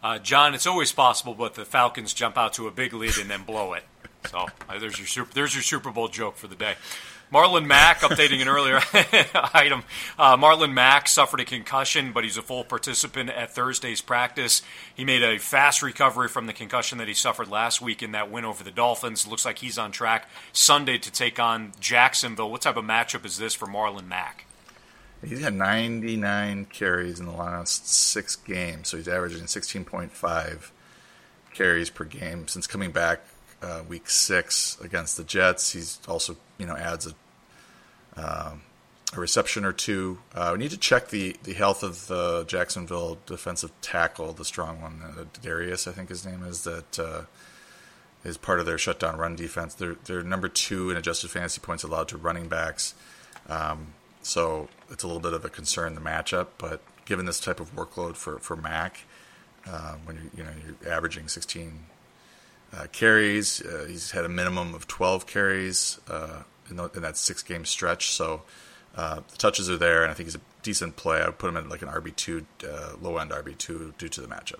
Uh, 0.03 0.19
John, 0.19 0.53
it's 0.53 0.67
always 0.67 0.91
possible, 0.91 1.33
but 1.33 1.55
the 1.55 1.65
Falcons 1.65 2.13
jump 2.13 2.37
out 2.37 2.53
to 2.53 2.67
a 2.67 2.71
big 2.71 2.93
lead 2.93 3.17
and 3.17 3.29
then 3.29 3.43
blow 3.43 3.73
it. 3.73 3.83
So 4.31 4.39
uh, 4.67 4.79
there's 4.79 4.97
your 4.97 5.07
super, 5.07 5.33
there's 5.33 5.53
your 5.53 5.63
Super 5.63 5.89
Bowl 5.89 6.09
joke 6.09 6.35
for 6.35 6.47
the 6.47 6.55
day. 6.55 6.73
Marlon 7.31 7.65
Mack, 7.65 7.99
updating 7.99 8.41
an 8.41 8.47
earlier 8.47 8.79
item. 9.53 9.83
Uh, 10.17 10.35
Marlon 10.35 10.73
Mack 10.73 11.07
suffered 11.07 11.39
a 11.39 11.45
concussion, 11.45 12.11
but 12.11 12.23
he's 12.23 12.35
a 12.35 12.41
full 12.41 12.63
participant 12.63 13.29
at 13.29 13.53
Thursday's 13.53 14.01
practice. 14.01 14.61
He 14.95 15.05
made 15.05 15.23
a 15.23 15.37
fast 15.37 15.81
recovery 15.81 16.27
from 16.29 16.47
the 16.47 16.53
concussion 16.53 16.97
that 16.97 17.07
he 17.07 17.13
suffered 17.13 17.49
last 17.49 17.81
week 17.81 18.01
in 18.01 18.11
that 18.13 18.31
win 18.31 18.43
over 18.43 18.63
the 18.63 18.71
Dolphins. 18.71 19.27
Looks 19.27 19.45
like 19.45 19.59
he's 19.59 19.77
on 19.77 19.91
track 19.91 20.27
Sunday 20.51 20.97
to 20.97 21.11
take 21.11 21.39
on 21.39 21.71
Jacksonville. 21.79 22.49
What 22.51 22.61
type 22.61 22.77
of 22.77 22.85
matchup 22.85 23.25
is 23.25 23.37
this 23.37 23.53
for 23.53 23.67
Marlon 23.67 24.07
Mack? 24.07 24.46
He's 25.25 25.41
had 25.41 25.53
99 25.53 26.65
carries 26.65 27.19
in 27.19 27.25
the 27.25 27.31
last 27.31 27.89
six 27.89 28.35
games, 28.35 28.89
so 28.89 28.97
he's 28.97 29.07
averaging 29.07 29.45
16.5 29.45 30.71
carries 31.53 31.89
per 31.89 32.03
game 32.03 32.47
since 32.47 32.67
coming 32.67 32.91
back 32.91 33.21
uh, 33.61 33.81
week 33.87 34.09
six 34.09 34.77
against 34.79 35.17
the 35.17 35.23
Jets. 35.23 35.71
He's 35.71 35.99
also, 36.07 36.37
you 36.57 36.67
know, 36.67 36.75
adds 36.75 37.07
a 37.07 37.13
um, 38.19 38.61
a 39.15 39.19
reception 39.19 39.63
or 39.63 39.71
two. 39.71 40.19
Uh, 40.35 40.49
we 40.53 40.59
need 40.59 40.71
to 40.71 40.77
check 40.77 41.09
the, 41.09 41.35
the 41.43 41.53
health 41.53 41.83
of 41.83 42.07
the 42.07 42.43
Jacksonville 42.45 43.17
defensive 43.25 43.71
tackle, 43.81 44.33
the 44.33 44.45
strong 44.45 44.81
one, 44.81 45.01
uh, 45.01 45.23
Dareus, 45.41 45.87
I 45.87 45.91
think 45.91 46.09
his 46.09 46.25
name 46.25 46.43
is, 46.43 46.63
that 46.63 46.99
uh, 46.99 47.21
is 48.25 48.37
part 48.37 48.59
of 48.59 48.65
their 48.65 48.77
shutdown 48.77 49.17
run 49.17 49.35
defense. 49.35 49.73
They're, 49.73 49.95
they're 50.05 50.23
number 50.23 50.49
two 50.49 50.89
in 50.89 50.97
adjusted 50.97 51.29
fantasy 51.29 51.61
points 51.61 51.83
allowed 51.83 52.09
to 52.09 52.17
running 52.17 52.49
backs. 52.49 52.95
Um, 53.47 53.93
so 54.27 54.67
it's 54.91 55.03
a 55.03 55.07
little 55.07 55.21
bit 55.21 55.33
of 55.33 55.45
a 55.45 55.49
concern 55.49 55.95
the 55.95 56.01
matchup, 56.01 56.47
but 56.57 56.81
given 57.05 57.25
this 57.25 57.39
type 57.39 57.59
of 57.59 57.73
workload 57.73 58.15
for 58.15 58.39
for 58.39 58.55
Mack, 58.55 59.05
uh, 59.65 59.95
when 60.03 60.17
you're 60.17 60.25
you 60.35 60.43
know 60.43 60.77
you're 60.83 60.93
averaging 60.93 61.27
16 61.27 61.85
uh, 62.73 62.87
carries, 62.91 63.61
uh, 63.61 63.85
he's 63.87 64.11
had 64.11 64.25
a 64.25 64.29
minimum 64.29 64.75
of 64.75 64.85
12 64.87 65.25
carries 65.25 65.99
uh, 66.09 66.43
in, 66.69 66.75
the, 66.75 66.89
in, 66.95 67.01
that 67.01 67.15
six 67.15 67.41
game 67.41 67.63
stretch. 67.63 68.11
So 68.11 68.41
uh, 68.95 69.21
the 69.29 69.37
touches 69.37 69.69
are 69.69 69.77
there, 69.77 70.03
and 70.03 70.11
I 70.11 70.13
think 70.13 70.27
he's 70.27 70.35
a 70.35 70.41
decent 70.61 70.97
play. 70.97 71.21
I 71.21 71.27
would 71.27 71.37
put 71.37 71.47
him 71.47 71.55
in 71.55 71.69
like 71.69 71.81
an 71.81 71.87
RB 71.87 72.13
two, 72.15 72.45
uh, 72.67 72.93
low 73.01 73.17
end 73.17 73.31
RB 73.31 73.57
two, 73.57 73.93
due 73.97 74.09
to 74.09 74.21
the 74.21 74.27
matchup. 74.27 74.59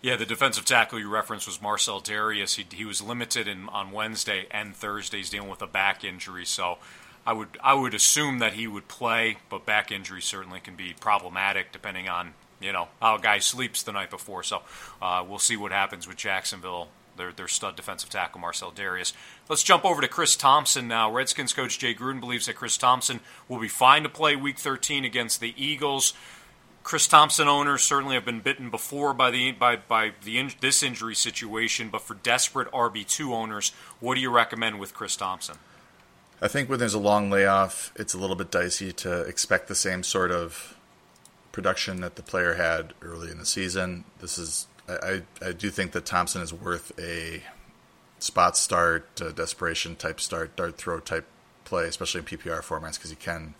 Yeah, 0.00 0.16
the 0.16 0.26
defensive 0.26 0.64
tackle 0.64 0.98
you 0.98 1.10
referenced 1.10 1.46
was 1.46 1.60
Marcel 1.60 2.00
Dareus. 2.00 2.56
He, 2.56 2.64
he 2.74 2.84
was 2.86 3.02
limited 3.02 3.46
in, 3.48 3.68
on 3.68 3.90
Wednesday 3.90 4.46
and 4.50 4.74
Thursday. 4.74 5.18
He's 5.18 5.30
dealing 5.30 5.50
with 5.50 5.60
a 5.60 5.66
back 5.66 6.04
injury, 6.04 6.46
so 6.46 6.78
I 7.26 7.32
would 7.32 7.58
I 7.62 7.74
would 7.74 7.94
assume 7.94 8.38
that 8.38 8.54
he 8.54 8.66
would 8.66 8.88
play, 8.88 9.38
but 9.48 9.64
back 9.64 9.90
injury 9.90 10.20
certainly 10.20 10.60
can 10.60 10.76
be 10.76 10.94
problematic 10.98 11.72
depending 11.72 12.08
on 12.08 12.34
you 12.60 12.72
know 12.72 12.88
how 13.00 13.16
a 13.16 13.20
guy 13.20 13.38
sleeps 13.38 13.82
the 13.82 13.92
night 13.92 14.10
before. 14.10 14.42
So 14.42 14.62
uh, 15.00 15.24
we'll 15.26 15.38
see 15.38 15.56
what 15.56 15.72
happens 15.72 16.06
with 16.06 16.16
Jacksonville. 16.16 16.88
Their, 17.16 17.30
their 17.30 17.46
stud 17.46 17.76
defensive 17.76 18.10
tackle 18.10 18.40
Marcel 18.40 18.72
Dareus. 18.72 19.12
Let's 19.48 19.62
jump 19.62 19.84
over 19.84 20.00
to 20.00 20.08
Chris 20.08 20.34
Thompson 20.34 20.88
now. 20.88 21.12
Redskins 21.12 21.52
coach 21.52 21.78
Jay 21.78 21.94
Gruden 21.94 22.18
believes 22.18 22.46
that 22.46 22.56
Chris 22.56 22.76
Thompson 22.76 23.20
will 23.48 23.60
be 23.60 23.68
fine 23.68 24.02
to 24.02 24.08
play 24.08 24.34
Week 24.34 24.58
13 24.58 25.04
against 25.04 25.38
the 25.38 25.54
Eagles. 25.56 26.12
Chris 26.82 27.06
Thompson 27.06 27.46
owners 27.46 27.82
certainly 27.82 28.16
have 28.16 28.24
been 28.24 28.40
bitten 28.40 28.68
before 28.68 29.14
by 29.14 29.30
the 29.30 29.52
by 29.52 29.76
by 29.76 30.10
the 30.24 30.38
in, 30.38 30.50
this 30.60 30.82
injury 30.82 31.14
situation, 31.14 31.88
but 31.88 32.02
for 32.02 32.14
desperate 32.14 32.68
RB 32.72 33.06
two 33.06 33.32
owners, 33.32 33.70
what 34.00 34.16
do 34.16 34.20
you 34.20 34.30
recommend 34.30 34.80
with 34.80 34.92
Chris 34.92 35.14
Thompson? 35.14 35.56
I 36.42 36.48
think 36.48 36.68
when 36.68 36.78
there's 36.78 36.94
a 36.94 36.98
long 36.98 37.30
layoff, 37.30 37.92
it's 37.96 38.14
a 38.14 38.18
little 38.18 38.36
bit 38.36 38.50
dicey 38.50 38.92
to 38.92 39.22
expect 39.22 39.68
the 39.68 39.74
same 39.74 40.02
sort 40.02 40.30
of 40.30 40.76
production 41.52 42.00
that 42.00 42.16
the 42.16 42.22
player 42.22 42.54
had 42.54 42.92
early 43.00 43.30
in 43.30 43.38
the 43.38 43.46
season. 43.46 44.04
This 44.20 44.38
is 44.38 44.66
I, 44.88 45.22
I 45.42 45.52
do 45.52 45.70
think 45.70 45.92
that 45.92 46.04
Thompson 46.04 46.42
is 46.42 46.52
worth 46.52 46.92
a 46.98 47.42
spot 48.18 48.56
start, 48.56 49.14
desperation 49.34 49.96
type 49.96 50.20
start, 50.20 50.56
dart 50.56 50.76
throw 50.76 51.00
type 51.00 51.26
play, 51.64 51.86
especially 51.86 52.20
in 52.20 52.26
PPR 52.26 52.60
formats 52.60 52.94
because 52.94 53.10
he 53.10 53.16
can 53.16 53.54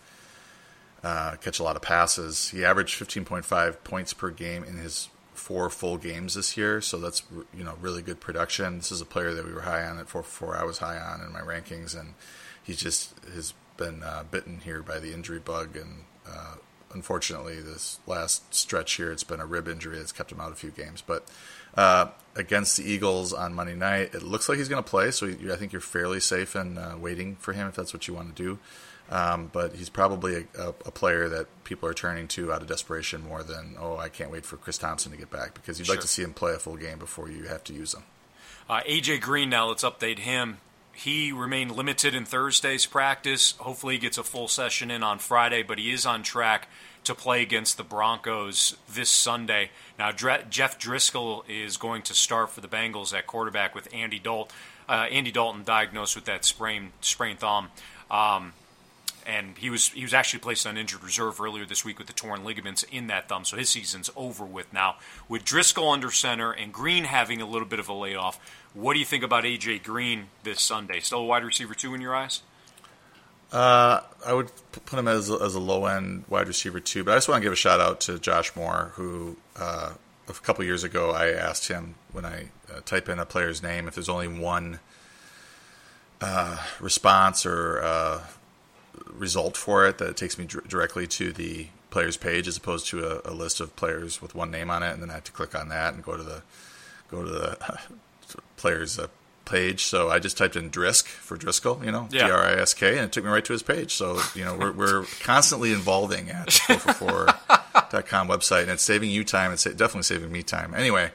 uh, 1.03 1.35
catch 1.37 1.59
a 1.59 1.63
lot 1.63 1.75
of 1.75 1.81
passes. 1.81 2.49
He 2.49 2.63
averaged 2.63 2.99
15.5 2.99 3.83
points 3.83 4.13
per 4.13 4.29
game 4.29 4.63
in 4.63 4.77
his 4.77 5.09
four 5.33 5.69
full 5.69 5.97
games 5.97 6.35
this 6.35 6.55
year, 6.57 6.81
so 6.81 6.97
that's 6.97 7.23
you 7.55 7.63
know 7.63 7.75
really 7.81 8.01
good 8.01 8.19
production. 8.19 8.77
This 8.77 8.91
is 8.91 9.01
a 9.01 9.05
player 9.05 9.33
that 9.33 9.45
we 9.45 9.53
were 9.53 9.61
high 9.61 9.85
on 9.85 9.99
at 9.99 10.07
four 10.07 10.23
four. 10.23 10.55
I 10.55 10.63
was 10.63 10.77
high 10.77 10.97
on 10.97 11.21
in 11.21 11.31
my 11.33 11.41
rankings, 11.41 11.99
and 11.99 12.13
he 12.65 12.73
just 12.73 13.13
has 13.33 13.53
been 13.77 14.03
uh, 14.03 14.23
bitten 14.29 14.59
here 14.63 14.81
by 14.81 14.99
the 14.99 15.13
injury 15.13 15.39
bug, 15.39 15.75
and 15.75 16.03
uh, 16.27 16.55
unfortunately, 16.93 17.61
this 17.61 17.99
last 18.07 18.53
stretch 18.53 18.93
here, 18.93 19.11
it's 19.11 19.23
been 19.23 19.39
a 19.39 19.45
rib 19.45 19.67
injury 19.67 19.97
that's 19.97 20.11
kept 20.11 20.31
him 20.31 20.39
out 20.39 20.51
a 20.51 20.55
few 20.55 20.71
games. 20.71 21.03
But 21.05 21.29
uh, 21.75 22.07
against 22.35 22.77
the 22.77 22.83
Eagles 22.83 23.33
on 23.33 23.53
Monday 23.53 23.75
night, 23.75 24.15
it 24.15 24.23
looks 24.23 24.49
like 24.49 24.57
he's 24.57 24.69
going 24.69 24.83
to 24.83 24.89
play, 24.89 25.11
so 25.11 25.27
I 25.27 25.55
think 25.55 25.73
you're 25.73 25.81
fairly 25.81 26.19
safe 26.19 26.55
in 26.55 26.77
uh, 26.77 26.95
waiting 26.97 27.35
for 27.35 27.53
him 27.53 27.67
if 27.67 27.75
that's 27.75 27.93
what 27.93 28.07
you 28.07 28.13
want 28.13 28.35
to 28.35 28.43
do. 28.43 28.59
Um, 29.09 29.51
but 29.53 29.75
he's 29.75 29.89
probably 29.89 30.35
a, 30.35 30.61
a, 30.61 30.67
a, 30.69 30.91
player 30.91 31.29
that 31.29 31.45
people 31.63 31.87
are 31.87 31.93
turning 31.93 32.27
to 32.29 32.51
out 32.51 32.63
of 32.63 32.67
desperation 32.67 33.21
more 33.21 33.43
than 33.43 33.75
oh 33.79 33.97
I 33.97 34.09
can't 34.09 34.31
wait 34.31 34.47
for 34.47 34.57
Chris 34.57 34.79
Thompson 34.79 35.11
to 35.11 35.17
get 35.17 35.29
back 35.29 35.53
because 35.53 35.77
you'd 35.77 35.85
sure. 35.85 35.93
like 35.93 36.01
to 36.01 36.07
see 36.07 36.23
him 36.23 36.33
play 36.33 36.55
a 36.55 36.57
full 36.57 36.75
game 36.75 36.97
before 36.97 37.29
you 37.29 37.43
have 37.43 37.63
to 37.65 37.73
use 37.73 37.93
him. 37.93 38.01
Uh, 38.67 38.81
AJ 38.81 39.21
Green 39.21 39.47
now 39.47 39.67
let's 39.67 39.83
update 39.83 40.17
him. 40.17 40.57
He 40.95 41.33
remained 41.33 41.75
limited 41.75 42.15
in 42.15 42.25
Thursday's 42.25 42.85
practice. 42.85 43.51
Hopefully 43.59 43.95
he 43.95 43.99
gets 43.99 44.17
a 44.17 44.23
full 44.23 44.47
session 44.47 44.89
in 44.89 45.03
on 45.03 45.19
Friday, 45.19 45.61
but 45.61 45.77
he 45.77 45.91
is 45.91 46.05
on 46.05 46.23
track 46.23 46.69
to 47.03 47.13
play 47.13 47.41
against 47.41 47.77
the 47.77 47.83
Broncos 47.83 48.77
this 48.91 49.09
Sunday. 49.09 49.71
Now 49.99 50.11
Jeff 50.11 50.79
Driskel 50.79 51.43
is 51.49 51.77
going 51.77 52.01
to 52.03 52.13
start 52.13 52.49
for 52.49 52.61
the 52.61 52.67
Bengals 52.67 53.13
at 53.13 53.27
quarterback 53.27 53.75
with 53.75 53.93
Andy 53.93 54.19
Dalton. 54.19 54.55
Uh, 54.87 55.07
Andy 55.11 55.31
Dalton 55.31 55.63
diagnosed 55.63 56.15
with 56.15 56.25
that 56.25 56.45
sprained 56.45 56.91
sprained 57.01 57.39
thumb. 57.39 57.69
Um, 58.09 58.53
and 59.25 59.57
he 59.57 59.69
was 59.69 59.89
he 59.89 60.03
was 60.03 60.13
actually 60.13 60.39
placed 60.39 60.65
on 60.67 60.77
injured 60.77 61.03
reserve 61.03 61.39
earlier 61.41 61.65
this 61.65 61.83
week 61.83 61.97
with 61.97 62.07
the 62.07 62.13
torn 62.13 62.43
ligaments 62.43 62.83
in 62.83 63.07
that 63.07 63.27
thumb, 63.27 63.45
so 63.45 63.57
his 63.57 63.69
season's 63.69 64.09
over 64.15 64.45
with 64.45 64.71
now. 64.71 64.95
With 65.27 65.43
Driskel 65.43 65.91
under 65.91 66.11
center 66.11 66.51
and 66.51 66.71
Green 66.71 67.05
having 67.05 67.41
a 67.41 67.45
little 67.45 67.67
bit 67.67 67.79
of 67.79 67.89
a 67.89 67.93
layoff, 67.93 68.39
what 68.73 68.93
do 68.93 68.99
you 68.99 69.05
think 69.05 69.23
about 69.23 69.43
AJ 69.43 69.83
Green 69.83 70.27
this 70.43 70.61
Sunday? 70.61 70.99
Still 70.99 71.19
a 71.19 71.25
wide 71.25 71.43
receiver 71.43 71.73
two 71.73 71.93
in 71.93 72.01
your 72.01 72.15
eyes? 72.15 72.41
Uh, 73.51 74.01
I 74.25 74.33
would 74.33 74.51
put 74.71 74.99
him 74.99 75.07
as 75.07 75.29
as 75.29 75.55
a 75.55 75.59
low 75.59 75.85
end 75.85 76.25
wide 76.29 76.47
receiver 76.47 76.79
too, 76.79 77.03
but 77.03 77.11
I 77.11 77.15
just 77.15 77.29
want 77.29 77.41
to 77.41 77.43
give 77.43 77.53
a 77.53 77.57
shout 77.57 77.79
out 77.79 78.01
to 78.01 78.19
Josh 78.19 78.55
Moore, 78.55 78.91
who 78.95 79.37
uh, 79.55 79.93
a 80.27 80.33
couple 80.33 80.63
years 80.63 80.83
ago 80.83 81.11
I 81.11 81.29
asked 81.29 81.67
him 81.67 81.95
when 82.11 82.25
I 82.25 82.49
uh, 82.73 82.81
type 82.85 83.09
in 83.09 83.19
a 83.19 83.25
player's 83.25 83.61
name 83.61 83.87
if 83.87 83.95
there's 83.95 84.09
only 84.09 84.27
one 84.27 84.79
uh, 86.21 86.57
response 86.79 87.45
or 87.45 87.81
uh, 87.81 88.21
result 89.11 89.57
for 89.57 89.85
it 89.87 89.97
that 89.97 90.09
it 90.09 90.17
takes 90.17 90.37
me 90.37 90.45
dr- 90.45 90.67
directly 90.67 91.07
to 91.07 91.31
the 91.31 91.67
players 91.89 92.17
page 92.17 92.47
as 92.47 92.57
opposed 92.57 92.87
to 92.87 93.05
a, 93.05 93.31
a, 93.31 93.33
list 93.33 93.59
of 93.59 93.75
players 93.75 94.21
with 94.21 94.35
one 94.35 94.51
name 94.51 94.69
on 94.69 94.83
it, 94.83 94.91
and 94.91 95.01
then 95.01 95.09
I 95.09 95.13
have 95.13 95.23
to 95.25 95.31
click 95.31 95.55
on 95.55 95.69
that 95.69 95.93
and 95.93 96.03
go 96.03 96.17
to 96.17 96.23
the 96.23 96.41
go 97.09 97.23
to 97.23 97.29
the 97.29 97.79
players 98.57 98.99
uh, 98.99 99.07
page. 99.45 99.85
So 99.85 100.09
I 100.09 100.19
just 100.19 100.37
typed 100.37 100.55
in 100.55 100.69
Drisk 100.69 101.05
for 101.05 101.37
Driskel, 101.37 101.83
you 101.85 101.91
know, 101.91 102.07
yeah. 102.11 102.27
D 102.27 102.31
R 102.31 102.43
I 102.43 102.53
S 102.53 102.73
K, 102.73 102.97
and 102.97 103.05
it 103.05 103.11
took 103.11 103.23
me 103.23 103.29
right 103.29 103.45
to 103.45 103.53
his 103.53 103.63
page. 103.63 103.93
So 103.93 104.19
you 104.33 104.43
know, 104.43 104.55
we're, 104.57 104.71
we're 104.71 105.05
constantly 105.21 105.71
involving 105.71 106.29
at 106.29 106.47
the 106.47 106.51
4for4.com 106.51 108.27
website, 108.27 108.63
and 108.63 108.71
it's 108.71 108.83
saving 108.83 109.09
you 109.09 109.23
time. 109.23 109.51
It's 109.51 109.63
definitely 109.63 110.03
saving 110.03 110.31
me 110.31 110.43
time. 110.43 110.73
Anyway, 110.73 111.11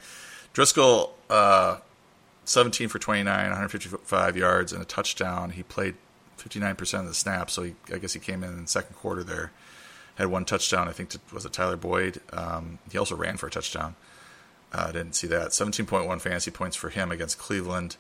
Driskel. 0.55 1.11
uh, 1.29 1.79
17 2.45 2.89
for 2.89 2.99
29, 2.99 3.27
155 3.27 4.37
yards 4.37 4.73
and 4.73 4.83
a 4.83 4.85
touchdown. 4.85 5.51
He 5.51 5.63
played 5.63 5.95
59% 6.43 7.01
of 7.01 7.07
the 7.07 7.15
snaps. 7.15 7.53
So 7.53 7.63
he, 7.63 7.75
I 7.93 7.99
guess 7.99 8.13
he 8.13 8.21
came 8.21 8.43
in 8.43 8.51
in 8.51 8.63
the 8.63 8.69
second 8.69 8.97
quarter 8.97 9.23
there, 9.23 9.53
had 10.17 10.29
one 10.29 10.45
touchdown. 10.45 10.89
I 10.89 10.93
think 10.93 11.11
to, 11.11 11.21
was 11.33 11.45
it 11.45 11.53
Tyler 11.53 11.77
Boyd. 11.77 12.21
Um, 12.33 12.79
he 12.91 12.99
also 12.99 13.17
ran 13.17 13.37
for 13.37 13.47
a 13.47 13.51
touchdown. 13.51 13.97
I 14.73 14.79
uh, 14.79 14.93
didn't 14.93 15.15
see 15.15 15.27
that. 15.29 15.49
17.1 15.49 16.21
fantasy 16.21 16.51
points 16.51 16.77
for 16.77 16.91
him 16.91 17.11
against 17.11 17.39
Cleveland. 17.39 17.97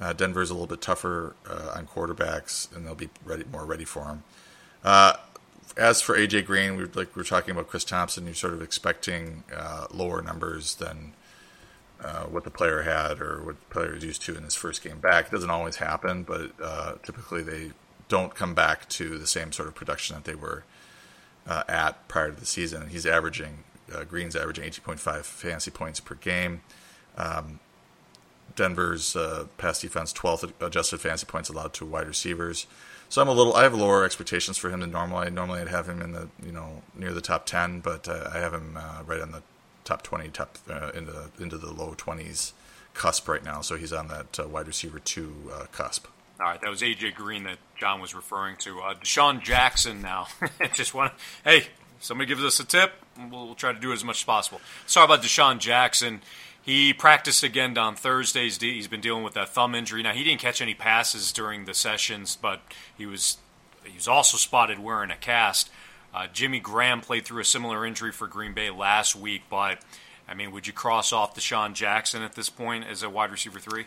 Uh, 0.00 0.12
Denver's 0.12 0.50
a 0.50 0.54
little 0.54 0.66
bit 0.66 0.80
tougher 0.80 1.34
uh, 1.48 1.72
on 1.76 1.86
quarterbacks, 1.86 2.74
and 2.74 2.86
they'll 2.86 2.94
be 2.94 3.10
ready, 3.24 3.44
more 3.50 3.64
ready 3.64 3.84
for 3.84 4.04
him. 4.04 4.22
Uh, 4.82 5.14
as 5.76 6.00
for 6.00 6.16
AJ 6.16 6.46
Green, 6.46 6.76
we 6.76 6.84
like 6.84 7.14
we 7.14 7.20
were 7.20 7.24
talking 7.24 7.52
about 7.52 7.68
Chris 7.68 7.84
Thompson. 7.84 8.24
You're 8.24 8.34
sort 8.34 8.54
of 8.54 8.62
expecting 8.62 9.44
uh, 9.54 9.86
lower 9.90 10.22
numbers 10.22 10.74
than 10.76 11.14
uh, 12.02 12.24
what 12.24 12.44
the 12.44 12.50
player 12.50 12.82
had 12.82 13.20
or 13.20 13.42
what 13.42 13.60
the 13.60 13.66
player 13.66 13.94
is 13.94 14.04
used 14.04 14.22
to 14.22 14.36
in 14.36 14.42
his 14.42 14.54
first 14.54 14.82
game 14.82 14.98
back. 14.98 15.26
It 15.26 15.32
doesn't 15.32 15.50
always 15.50 15.76
happen, 15.76 16.22
but 16.22 16.52
uh, 16.62 16.94
typically 17.02 17.42
they 17.42 17.72
don't 18.08 18.34
come 18.34 18.54
back 18.54 18.88
to 18.90 19.18
the 19.18 19.26
same 19.26 19.52
sort 19.52 19.68
of 19.68 19.74
production 19.74 20.16
that 20.16 20.24
they 20.24 20.34
were 20.34 20.64
uh, 21.46 21.62
at 21.68 22.08
prior 22.08 22.30
to 22.30 22.40
the 22.40 22.46
season. 22.46 22.88
He's 22.88 23.06
averaging 23.06 23.64
uh, 23.92 24.04
Green's 24.04 24.36
averaging 24.36 24.64
18.5 24.64 25.24
fantasy 25.24 25.70
points 25.70 26.00
per 26.00 26.14
game. 26.14 26.62
Um, 27.16 27.60
Denver's 28.56 29.14
uh, 29.14 29.46
pass 29.58 29.80
defense 29.80 30.12
12th 30.12 30.52
adjusted 30.60 31.00
fantasy 31.00 31.26
points 31.26 31.48
allowed 31.48 31.72
to 31.74 31.84
wide 31.84 32.06
receivers. 32.06 32.66
So 33.08 33.20
I'm 33.20 33.28
a 33.28 33.32
little 33.32 33.54
I 33.54 33.64
have 33.64 33.74
lower 33.74 34.04
expectations 34.04 34.56
for 34.56 34.70
him 34.70 34.80
than 34.80 34.92
normal. 34.92 35.18
I 35.18 35.28
normally 35.28 35.60
I'd 35.60 35.68
have 35.68 35.88
him 35.88 36.00
in 36.00 36.12
the 36.12 36.28
you 36.44 36.52
know 36.52 36.82
near 36.96 37.12
the 37.12 37.20
top 37.20 37.46
10, 37.46 37.80
but 37.80 38.08
I 38.08 38.38
have 38.38 38.54
him 38.54 38.78
right 39.06 39.20
on 39.20 39.32
the 39.32 39.42
top 39.90 40.02
20, 40.02 40.28
top 40.28 40.56
uh, 40.70 40.90
into 40.94 41.30
into 41.40 41.58
the 41.58 41.72
low 41.72 41.94
20s 41.96 42.52
cusp 42.94 43.28
right 43.28 43.44
now. 43.44 43.60
So 43.60 43.76
he's 43.76 43.92
on 43.92 44.08
that 44.08 44.38
uh, 44.38 44.46
wide 44.46 44.68
receiver 44.68 45.00
two 45.00 45.34
uh, 45.52 45.66
cusp. 45.72 46.06
All 46.38 46.46
right, 46.46 46.60
that 46.60 46.70
was 46.70 46.80
AJ 46.80 47.14
Green 47.16 47.42
that 47.44 47.58
John 47.76 48.00
was 48.00 48.14
referring 48.14 48.56
to. 48.58 48.80
Uh, 48.80 48.94
DeSean 48.94 49.42
Jackson 49.42 50.00
now. 50.00 50.28
Just 50.74 50.94
want 50.94 51.12
hey, 51.44 51.66
somebody 51.98 52.28
gives 52.28 52.44
us 52.44 52.60
a 52.60 52.64
tip, 52.64 52.92
we'll, 53.18 53.46
we'll, 53.46 53.54
try 53.54 53.72
to 53.72 53.80
do 53.80 53.90
it 53.90 53.94
as 53.94 54.04
much 54.04 54.18
as 54.18 54.24
possible. 54.24 54.60
Sorry 54.86 55.04
about 55.04 55.22
DeSean 55.22 55.58
Jackson. 55.58 56.22
He 56.62 56.92
practiced 56.92 57.42
again 57.42 57.76
on 57.76 57.96
Thursdays. 57.96 58.58
He's 58.58 58.86
been 58.86 59.00
dealing 59.00 59.24
with 59.24 59.34
that 59.34 59.48
thumb 59.48 59.74
injury. 59.74 60.02
Now 60.02 60.12
he 60.12 60.22
didn't 60.22 60.40
catch 60.40 60.62
any 60.62 60.74
passes 60.74 61.32
during 61.32 61.64
the 61.64 61.74
sessions, 61.74 62.38
but 62.40 62.60
he 62.96 63.06
was 63.06 63.38
he 63.84 63.94
was 63.94 64.06
also 64.06 64.36
spotted 64.36 64.78
wearing 64.78 65.10
a 65.10 65.16
cast. 65.16 65.68
Uh, 66.14 66.26
Jimmy 66.32 66.60
Graham 66.60 67.00
played 67.00 67.24
through 67.24 67.40
a 67.40 67.44
similar 67.44 67.86
injury 67.86 68.12
for 68.12 68.26
Green 68.26 68.52
Bay 68.52 68.70
last 68.70 69.14
week, 69.14 69.42
but 69.48 69.78
I 70.28 70.34
mean, 70.34 70.52
would 70.52 70.66
you 70.66 70.72
cross 70.72 71.12
off 71.12 71.34
DeSean 71.34 71.74
Jackson 71.74 72.22
at 72.22 72.34
this 72.34 72.48
point 72.48 72.84
as 72.90 73.02
a 73.02 73.10
wide 73.10 73.30
receiver 73.30 73.58
three? 73.58 73.86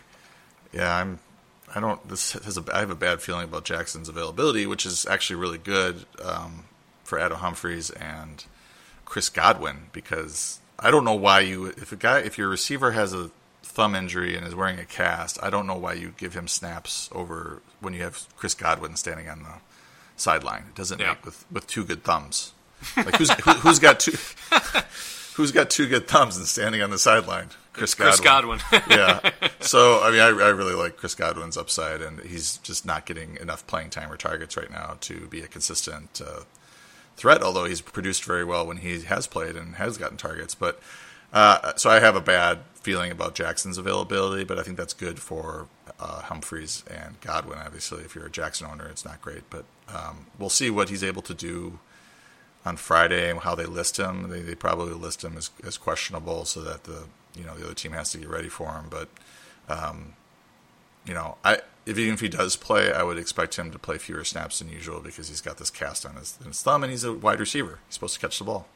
Yeah, 0.72 0.94
I'm. 0.94 1.20
I 1.74 1.80
don't. 1.80 2.06
This 2.08 2.32
has 2.32 2.58
a. 2.58 2.64
I 2.72 2.80
have 2.80 2.90
a 2.90 2.94
bad 2.96 3.22
feeling 3.22 3.44
about 3.44 3.64
Jackson's 3.64 4.08
availability, 4.08 4.66
which 4.66 4.84
is 4.84 5.06
actually 5.06 5.36
really 5.36 5.58
good 5.58 6.04
um, 6.22 6.64
for 7.02 7.18
Adam 7.18 7.38
Humphries 7.38 7.90
and 7.90 8.44
Chris 9.04 9.28
Godwin 9.28 9.86
because 9.92 10.60
I 10.78 10.90
don't 10.90 11.04
know 11.04 11.14
why 11.14 11.40
you 11.40 11.66
if 11.66 11.92
a 11.92 11.96
guy 11.96 12.18
if 12.20 12.36
your 12.36 12.48
receiver 12.48 12.92
has 12.92 13.12
a 13.12 13.30
thumb 13.62 13.94
injury 13.94 14.36
and 14.36 14.46
is 14.46 14.54
wearing 14.54 14.78
a 14.78 14.84
cast, 14.84 15.42
I 15.42 15.50
don't 15.50 15.66
know 15.66 15.76
why 15.76 15.94
you 15.94 16.14
give 16.16 16.34
him 16.34 16.48
snaps 16.48 17.08
over 17.12 17.62
when 17.80 17.94
you 17.94 18.02
have 18.02 18.26
Chris 18.36 18.54
Godwin 18.54 18.96
standing 18.96 19.28
on 19.28 19.42
the 19.42 19.54
sideline. 20.16 20.64
It 20.68 20.74
doesn't 20.74 21.00
yeah. 21.00 21.10
make 21.10 21.24
with 21.24 21.44
with 21.50 21.66
two 21.66 21.84
good 21.84 22.04
thumbs. 22.04 22.52
Like 22.96 23.16
who's 23.16 23.30
who, 23.30 23.52
has 23.52 23.78
got 23.78 24.00
two 24.00 24.16
who's 25.34 25.52
got 25.52 25.70
two 25.70 25.88
good 25.88 26.06
thumbs 26.06 26.36
and 26.36 26.46
standing 26.46 26.82
on 26.82 26.90
the 26.90 26.98
sideline? 26.98 27.48
Chris 27.72 27.94
Godwin. 27.94 28.12
Chris 28.12 28.20
Godwin. 28.20 28.60
yeah. 28.90 29.30
So 29.60 30.02
I 30.02 30.10
mean, 30.10 30.20
I, 30.20 30.26
I 30.26 30.50
really 30.50 30.74
like 30.74 30.98
Chris 30.98 31.14
Godwin's 31.14 31.56
upside, 31.56 32.02
and 32.02 32.20
he's 32.20 32.58
just 32.58 32.84
not 32.84 33.06
getting 33.06 33.38
enough 33.38 33.66
playing 33.66 33.88
time 33.88 34.12
or 34.12 34.18
targets 34.18 34.58
right 34.58 34.70
now 34.70 34.98
to 35.00 35.26
be 35.28 35.40
a 35.40 35.46
consistent 35.46 36.20
uh, 36.22 36.40
threat. 37.16 37.42
Although 37.42 37.64
he's 37.64 37.80
produced 37.80 38.24
very 38.24 38.44
well 38.44 38.66
when 38.66 38.76
he 38.76 39.00
has 39.00 39.26
played 39.26 39.56
and 39.56 39.76
has 39.76 39.96
gotten 39.96 40.16
targets, 40.16 40.54
but. 40.54 40.80
Uh, 41.32 41.74
so 41.74 41.90
I 41.90 41.98
have 41.98 42.14
a 42.14 42.20
bad 42.20 42.60
feeling 42.74 43.10
about 43.10 43.34
Jackson's 43.34 43.76
availability, 43.76 44.44
but 44.44 44.56
I 44.56 44.62
think 44.62 44.76
that's 44.76 44.92
good 44.92 45.18
for 45.18 45.66
uh, 45.98 46.22
Humphries 46.22 46.84
and 46.88 47.20
Godwin. 47.20 47.58
Obviously, 47.58 48.04
if 48.04 48.14
you're 48.14 48.26
a 48.26 48.30
Jackson 48.30 48.68
owner, 48.70 48.86
it's 48.86 49.04
not 49.04 49.20
great, 49.20 49.42
but 49.50 49.64
um, 49.88 50.26
we'll 50.38 50.50
see 50.50 50.70
what 50.70 50.88
he's 50.88 51.04
able 51.04 51.22
to 51.22 51.34
do 51.34 51.78
on 52.64 52.76
Friday 52.76 53.30
and 53.30 53.40
how 53.40 53.54
they 53.54 53.66
list 53.66 53.98
him. 53.98 54.30
They, 54.30 54.40
they 54.40 54.54
probably 54.54 54.94
list 54.94 55.22
him 55.22 55.36
as, 55.36 55.50
as 55.64 55.76
questionable, 55.76 56.44
so 56.44 56.62
that 56.62 56.84
the 56.84 57.04
you 57.36 57.44
know 57.44 57.54
the 57.54 57.64
other 57.66 57.74
team 57.74 57.92
has 57.92 58.12
to 58.12 58.18
get 58.18 58.28
ready 58.28 58.48
for 58.48 58.72
him. 58.72 58.86
But 58.88 59.08
um, 59.68 60.14
you 61.06 61.14
know, 61.14 61.36
I 61.44 61.60
if 61.86 61.98
even 61.98 62.14
if 62.14 62.20
he 62.20 62.28
does 62.28 62.56
play, 62.56 62.92
I 62.92 63.02
would 63.02 63.18
expect 63.18 63.56
him 63.56 63.70
to 63.70 63.78
play 63.78 63.98
fewer 63.98 64.24
snaps 64.24 64.60
than 64.60 64.70
usual 64.70 65.00
because 65.00 65.28
he's 65.28 65.42
got 65.42 65.58
this 65.58 65.70
cast 65.70 66.06
on 66.06 66.16
his, 66.16 66.38
his 66.44 66.62
thumb 66.62 66.82
and 66.82 66.90
he's 66.90 67.04
a 67.04 67.12
wide 67.12 67.40
receiver. 67.40 67.80
He's 67.86 67.94
supposed 67.94 68.14
to 68.14 68.20
catch 68.20 68.38
the 68.38 68.44
ball. 68.44 68.66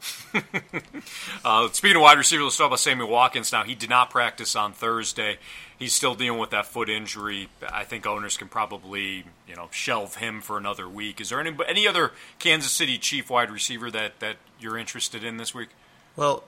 uh, 1.44 1.68
speaking 1.72 1.96
of 1.96 2.02
wide 2.02 2.18
receiver, 2.18 2.42
let's 2.42 2.56
talk 2.56 2.66
about 2.66 2.80
Sammy 2.80 3.04
Watkins 3.04 3.50
now. 3.50 3.64
He 3.64 3.74
did 3.74 3.88
not 3.88 4.10
practice 4.10 4.54
on 4.54 4.72
Thursday. 4.72 5.38
He's 5.78 5.94
still 5.94 6.14
dealing 6.14 6.38
with 6.38 6.50
that 6.50 6.66
foot 6.66 6.90
injury. 6.90 7.48
I 7.66 7.84
think 7.84 8.06
owners 8.06 8.36
can 8.36 8.48
probably, 8.48 9.24
you 9.46 9.56
know, 9.56 9.68
shelve 9.70 10.16
him 10.16 10.42
for 10.42 10.58
another 10.58 10.88
week. 10.88 11.20
Is 11.20 11.30
there 11.30 11.40
any 11.40 11.56
any 11.66 11.86
other 11.86 12.12
Kansas 12.38 12.72
City 12.72 12.98
Chief 12.98 13.30
wide 13.30 13.50
receiver 13.50 13.90
that, 13.90 14.20
that 14.20 14.36
you're 14.60 14.76
interested 14.76 15.24
in 15.24 15.38
this 15.38 15.54
week? 15.54 15.68
Well, 16.16 16.44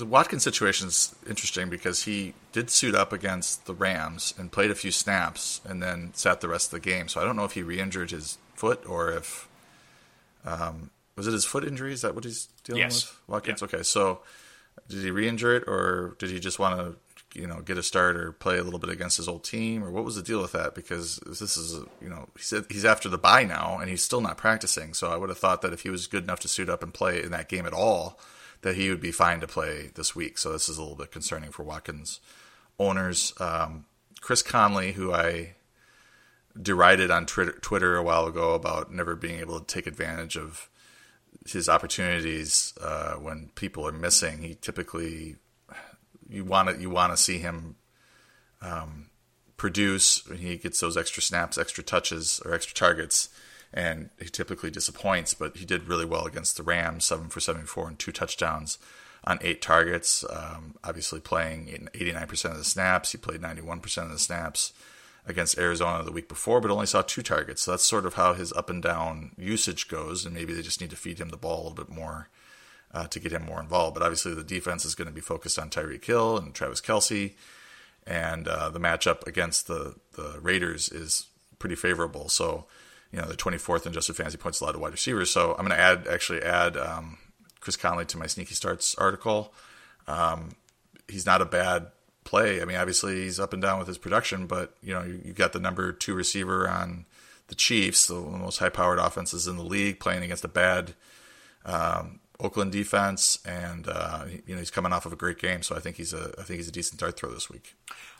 the 0.00 0.06
Watkins 0.06 0.42
situation 0.42 0.88
is 0.88 1.14
interesting 1.28 1.70
because 1.70 2.04
he 2.04 2.34
did 2.52 2.70
suit 2.70 2.94
up 2.94 3.12
against 3.12 3.66
the 3.66 3.74
Rams 3.74 4.34
and 4.36 4.50
played 4.50 4.70
a 4.70 4.74
few 4.74 4.90
snaps 4.90 5.60
and 5.64 5.82
then 5.82 6.10
sat 6.14 6.40
the 6.40 6.48
rest 6.48 6.72
of 6.72 6.82
the 6.82 6.90
game. 6.90 7.06
So 7.06 7.20
I 7.20 7.24
don't 7.24 7.36
know 7.36 7.44
if 7.44 7.52
he 7.52 7.62
re-injured 7.62 8.10
his 8.10 8.38
foot 8.54 8.82
or 8.88 9.12
if 9.12 9.48
um, 10.44 10.90
was 11.16 11.26
it 11.26 11.32
his 11.32 11.44
foot 11.44 11.64
injury? 11.64 11.92
Is 11.92 12.00
that 12.00 12.14
what 12.14 12.24
he's 12.24 12.48
dealing 12.64 12.82
yes. 12.82 13.06
with? 13.06 13.20
Watkins. 13.28 13.60
Yeah. 13.60 13.66
Okay, 13.66 13.82
so 13.82 14.20
did 14.88 15.04
he 15.04 15.10
re-injure 15.10 15.54
it 15.54 15.64
or 15.68 16.16
did 16.18 16.30
he 16.30 16.40
just 16.40 16.58
want 16.58 16.78
to 16.78 16.96
you 17.38 17.46
know 17.46 17.60
get 17.60 17.78
a 17.78 17.82
start 17.82 18.16
or 18.16 18.32
play 18.32 18.58
a 18.58 18.62
little 18.64 18.80
bit 18.80 18.90
against 18.90 19.18
his 19.18 19.28
old 19.28 19.44
team 19.44 19.84
or 19.84 19.90
what 19.90 20.04
was 20.04 20.16
the 20.16 20.22
deal 20.22 20.40
with 20.40 20.52
that? 20.52 20.74
Because 20.74 21.20
this 21.26 21.56
is 21.56 21.84
you 22.00 22.08
know 22.08 22.28
he 22.36 22.42
said 22.42 22.64
he's 22.70 22.84
after 22.84 23.08
the 23.08 23.18
bye 23.18 23.44
now 23.44 23.78
and 23.78 23.90
he's 23.90 24.02
still 24.02 24.22
not 24.22 24.38
practicing. 24.38 24.94
So 24.94 25.12
I 25.12 25.16
would 25.16 25.28
have 25.28 25.38
thought 25.38 25.62
that 25.62 25.72
if 25.72 25.82
he 25.82 25.90
was 25.90 26.06
good 26.06 26.24
enough 26.24 26.40
to 26.40 26.48
suit 26.48 26.70
up 26.70 26.82
and 26.82 26.92
play 26.94 27.22
in 27.22 27.30
that 27.32 27.48
game 27.48 27.66
at 27.66 27.74
all 27.74 28.18
that 28.62 28.76
he 28.76 28.90
would 28.90 29.00
be 29.00 29.12
fine 29.12 29.40
to 29.40 29.46
play 29.46 29.90
this 29.94 30.14
week. 30.14 30.38
So 30.38 30.52
this 30.52 30.68
is 30.68 30.78
a 30.78 30.82
little 30.82 30.96
bit 30.96 31.10
concerning 31.10 31.50
for 31.50 31.62
Watkins 31.62 32.20
owners. 32.78 33.32
Um, 33.38 33.86
Chris 34.20 34.42
Conley, 34.42 34.92
who 34.92 35.12
I 35.12 35.54
derided 36.60 37.10
on 37.10 37.26
Twitter 37.26 37.96
a 37.96 38.02
while 38.02 38.26
ago 38.26 38.54
about 38.54 38.92
never 38.92 39.14
being 39.14 39.40
able 39.40 39.60
to 39.60 39.66
take 39.66 39.86
advantage 39.86 40.36
of 40.36 40.68
his 41.46 41.68
opportunities 41.68 42.74
uh, 42.80 43.14
when 43.14 43.50
people 43.54 43.86
are 43.86 43.92
missing. 43.92 44.42
He 44.42 44.54
typically 44.54 45.36
you 46.28 46.44
want 46.44 46.68
to 46.68 46.80
you 46.80 46.90
want 46.90 47.12
to 47.12 47.16
see 47.16 47.38
him 47.38 47.76
um, 48.60 49.10
produce. 49.56 50.26
When 50.26 50.38
he 50.38 50.56
gets 50.56 50.80
those 50.80 50.96
extra 50.96 51.22
snaps, 51.22 51.58
extra 51.58 51.82
touches, 51.84 52.40
or 52.44 52.54
extra 52.54 52.74
targets 52.74 53.28
and 53.72 54.10
he 54.18 54.28
typically 54.28 54.70
disappoints, 54.70 55.34
but 55.34 55.56
he 55.56 55.64
did 55.64 55.88
really 55.88 56.04
well 56.04 56.26
against 56.26 56.56
the 56.56 56.62
Rams, 56.62 57.04
seven 57.04 57.28
for 57.28 57.40
seventy-four 57.40 57.88
and 57.88 57.98
two 57.98 58.12
touchdowns 58.12 58.78
on 59.24 59.38
eight 59.42 59.62
targets. 59.62 60.24
Um, 60.28 60.74
obviously, 60.82 61.20
playing 61.20 61.88
eighty-nine 61.94 62.26
percent 62.26 62.52
of 62.52 62.58
the 62.58 62.64
snaps, 62.64 63.12
he 63.12 63.18
played 63.18 63.40
ninety-one 63.40 63.80
percent 63.80 64.06
of 64.06 64.12
the 64.12 64.18
snaps 64.18 64.72
against 65.26 65.58
Arizona 65.58 66.02
the 66.02 66.12
week 66.12 66.28
before, 66.28 66.60
but 66.60 66.70
only 66.70 66.86
saw 66.86 67.02
two 67.02 67.22
targets. 67.22 67.62
So 67.62 67.72
that's 67.72 67.84
sort 67.84 68.06
of 68.06 68.14
how 68.14 68.34
his 68.34 68.52
up 68.52 68.70
and 68.70 68.82
down 68.82 69.32
usage 69.36 69.88
goes, 69.88 70.24
and 70.24 70.34
maybe 70.34 70.52
they 70.52 70.62
just 70.62 70.80
need 70.80 70.90
to 70.90 70.96
feed 70.96 71.20
him 71.20 71.28
the 71.28 71.36
ball 71.36 71.58
a 71.58 71.62
little 71.68 71.84
bit 71.84 71.94
more. 71.94 72.28
Uh, 72.92 73.06
to 73.06 73.20
get 73.20 73.30
him 73.30 73.44
more 73.44 73.60
involved, 73.60 73.94
but 73.94 74.02
obviously 74.02 74.34
the 74.34 74.42
defense 74.42 74.84
is 74.84 74.96
going 74.96 75.06
to 75.06 75.14
be 75.14 75.20
focused 75.20 75.60
on 75.60 75.70
Tyreek 75.70 76.04
Hill 76.04 76.36
and 76.36 76.52
Travis 76.52 76.80
Kelce, 76.80 77.34
and 78.04 78.48
uh, 78.48 78.68
the 78.68 78.80
matchup 78.80 79.24
against 79.28 79.68
the 79.68 79.94
the 80.14 80.40
Raiders 80.42 80.88
is 80.88 81.28
pretty 81.60 81.76
favorable. 81.76 82.28
So 82.28 82.66
you 83.12 83.20
know, 83.20 83.26
the 83.26 83.36
24th 83.36 83.86
in 83.86 83.92
adjusted 83.92 84.16
fantasy 84.16 84.38
points 84.38 84.60
allowed 84.60 84.72
to 84.72 84.78
wide 84.78 84.92
receivers. 84.92 85.30
So 85.30 85.52
I'm 85.52 85.66
going 85.66 85.70
to 85.70 85.78
add 85.78 86.06
actually 86.08 86.42
add 86.42 86.76
um, 86.76 87.18
Chris 87.60 87.76
Conley 87.76 88.04
to 88.06 88.18
my 88.18 88.26
sneaky 88.26 88.54
starts 88.54 88.94
article. 88.96 89.52
Um, 90.06 90.50
he's 91.08 91.26
not 91.26 91.42
a 91.42 91.46
bad 91.46 91.88
play. 92.24 92.62
I 92.62 92.64
mean, 92.64 92.76
obviously 92.76 93.22
he's 93.22 93.40
up 93.40 93.52
and 93.52 93.60
down 93.60 93.78
with 93.78 93.88
his 93.88 93.98
production, 93.98 94.46
but 94.46 94.76
you 94.82 94.94
know, 94.94 95.02
you, 95.02 95.20
you 95.24 95.32
got 95.32 95.52
the 95.52 95.60
number 95.60 95.92
two 95.92 96.14
receiver 96.14 96.68
on 96.68 97.06
the 97.48 97.54
Chiefs, 97.54 98.06
the 98.06 98.14
most 98.14 98.58
high-powered 98.58 98.98
offenses 98.98 99.48
in 99.48 99.56
the 99.56 99.64
league, 99.64 99.98
playing 99.98 100.22
against 100.22 100.44
a 100.44 100.48
bad 100.48 100.94
um, 101.66 102.20
Oakland 102.38 102.72
defense, 102.72 103.38
and 103.44 103.86
uh, 103.88 104.24
you 104.46 104.54
know 104.54 104.60
he's 104.60 104.70
coming 104.70 104.92
off 104.92 105.04
of 105.04 105.12
a 105.12 105.16
great 105.16 105.38
game, 105.38 105.62
so 105.62 105.76
I 105.76 105.80
think 105.80 105.96
he's 105.96 106.14
a 106.14 106.32
I 106.38 106.42
think 106.42 106.58
he's 106.58 106.68
a 106.68 106.72
decent 106.72 107.00
dart 107.00 107.18
throw 107.18 107.30
this 107.30 107.50
week. 107.50 107.74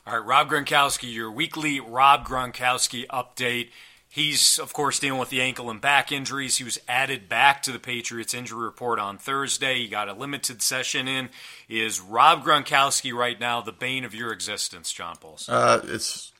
All 0.05 0.13
right, 0.17 0.25
Rob 0.25 0.49
Gronkowski, 0.49 1.11
your 1.11 1.31
weekly 1.31 1.79
Rob 1.79 2.27
Gronkowski 2.27 3.07
update. 3.07 3.69
He's, 4.13 4.59
of 4.59 4.73
course, 4.73 4.99
dealing 4.99 5.21
with 5.21 5.29
the 5.29 5.41
ankle 5.41 5.69
and 5.69 5.79
back 5.79 6.11
injuries. 6.11 6.57
He 6.57 6.65
was 6.65 6.77
added 6.85 7.29
back 7.29 7.63
to 7.63 7.71
the 7.71 7.79
Patriots 7.79 8.33
injury 8.33 8.61
report 8.61 8.99
on 8.99 9.17
Thursday. 9.17 9.79
He 9.79 9.87
got 9.87 10.09
a 10.09 10.13
limited 10.13 10.61
session 10.61 11.07
in. 11.07 11.29
Is 11.69 12.01
Rob 12.01 12.43
Gronkowski 12.43 13.13
right 13.13 13.39
now 13.39 13.61
the 13.61 13.71
bane 13.71 14.03
of 14.03 14.13
your 14.13 14.33
existence, 14.33 14.91
John 14.91 15.15
Pauls? 15.15 15.47
Uh, 15.47 15.79
it's 15.85 16.33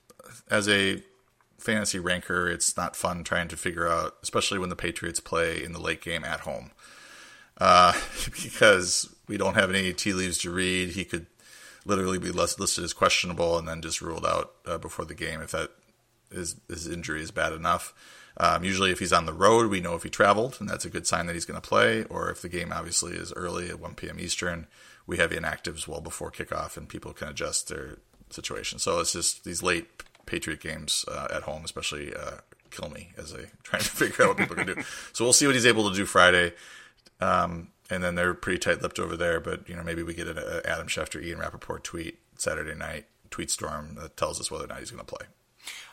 as 0.49 0.67
a 0.67 1.01
fantasy 1.59 1.97
ranker, 1.97 2.49
it's 2.49 2.75
not 2.75 2.97
fun 2.97 3.23
trying 3.23 3.47
to 3.47 3.55
figure 3.55 3.87
out, 3.87 4.17
especially 4.21 4.59
when 4.59 4.69
the 4.69 4.75
Patriots 4.75 5.21
play 5.21 5.63
in 5.63 5.71
the 5.71 5.79
late 5.79 6.01
game 6.01 6.25
at 6.25 6.41
home, 6.41 6.71
uh, 7.57 7.93
because 8.43 9.15
we 9.29 9.37
don't 9.37 9.55
have 9.55 9.69
any 9.69 9.93
tea 9.93 10.11
leaves 10.11 10.39
to 10.39 10.51
read. 10.51 10.89
He 10.89 11.05
could 11.05 11.27
literally 11.85 12.19
be 12.19 12.31
listed 12.31 12.83
as 12.83 12.91
questionable 12.91 13.57
and 13.57 13.65
then 13.65 13.81
just 13.81 14.01
ruled 14.01 14.25
out 14.25 14.51
uh, 14.65 14.77
before 14.77 15.05
the 15.05 15.15
game 15.15 15.41
if 15.41 15.51
that 15.51 15.71
his, 16.31 16.55
his 16.67 16.87
injury 16.87 17.21
is 17.21 17.31
bad 17.31 17.53
enough. 17.53 17.93
Um, 18.37 18.63
usually, 18.63 18.91
if 18.91 18.99
he's 18.99 19.13
on 19.13 19.25
the 19.25 19.33
road, 19.33 19.69
we 19.69 19.81
know 19.81 19.95
if 19.95 20.03
he 20.03 20.09
traveled, 20.09 20.57
and 20.59 20.69
that's 20.69 20.85
a 20.85 20.89
good 20.89 21.05
sign 21.05 21.25
that 21.27 21.33
he's 21.33 21.45
going 21.45 21.59
to 21.59 21.67
play. 21.67 22.03
Or 22.05 22.29
if 22.29 22.41
the 22.41 22.49
game 22.49 22.71
obviously 22.71 23.13
is 23.13 23.33
early 23.33 23.69
at 23.69 23.79
1 23.79 23.95
p.m. 23.95 24.19
Eastern, 24.19 24.67
we 25.05 25.17
have 25.17 25.31
inactives 25.31 25.87
well 25.87 26.01
before 26.01 26.31
kickoff, 26.31 26.77
and 26.77 26.87
people 26.87 27.13
can 27.13 27.27
adjust 27.27 27.67
their 27.67 27.97
situation. 28.29 28.79
So 28.79 28.99
it's 28.99 29.13
just 29.13 29.43
these 29.43 29.61
late 29.61 29.87
Patriot 30.25 30.61
games 30.61 31.05
uh, 31.09 31.27
at 31.33 31.43
home, 31.43 31.63
especially, 31.65 32.13
uh, 32.15 32.37
kill 32.69 32.89
me 32.89 33.11
as 33.17 33.33
I 33.33 33.45
try 33.63 33.79
to 33.79 33.85
figure 33.85 34.25
out 34.25 34.29
what 34.29 34.37
people 34.37 34.55
can 34.55 34.67
do. 34.67 34.75
So 35.13 35.25
we'll 35.25 35.33
see 35.33 35.45
what 35.45 35.55
he's 35.55 35.65
able 35.65 35.89
to 35.89 35.95
do 35.95 36.05
Friday. 36.05 36.53
Um, 37.19 37.69
and 37.89 38.01
then 38.01 38.15
they're 38.15 38.33
pretty 38.33 38.57
tight-lipped 38.57 38.99
over 38.99 39.17
there, 39.17 39.39
but 39.41 39.67
you 39.67 39.75
know 39.75 39.83
maybe 39.83 40.01
we 40.01 40.13
get 40.13 40.27
an 40.27 40.39
Adam 40.65 40.87
Schefter, 40.87 41.21
Ian 41.21 41.39
Rapoport 41.39 41.83
tweet 41.83 42.19
Saturday 42.37 42.73
night 42.73 43.05
tweet 43.29 43.51
storm 43.51 43.95
that 43.95 44.15
tells 44.17 44.39
us 44.39 44.49
whether 44.49 44.63
or 44.63 44.67
not 44.67 44.79
he's 44.79 44.91
going 44.91 45.05
to 45.05 45.15
play. 45.15 45.27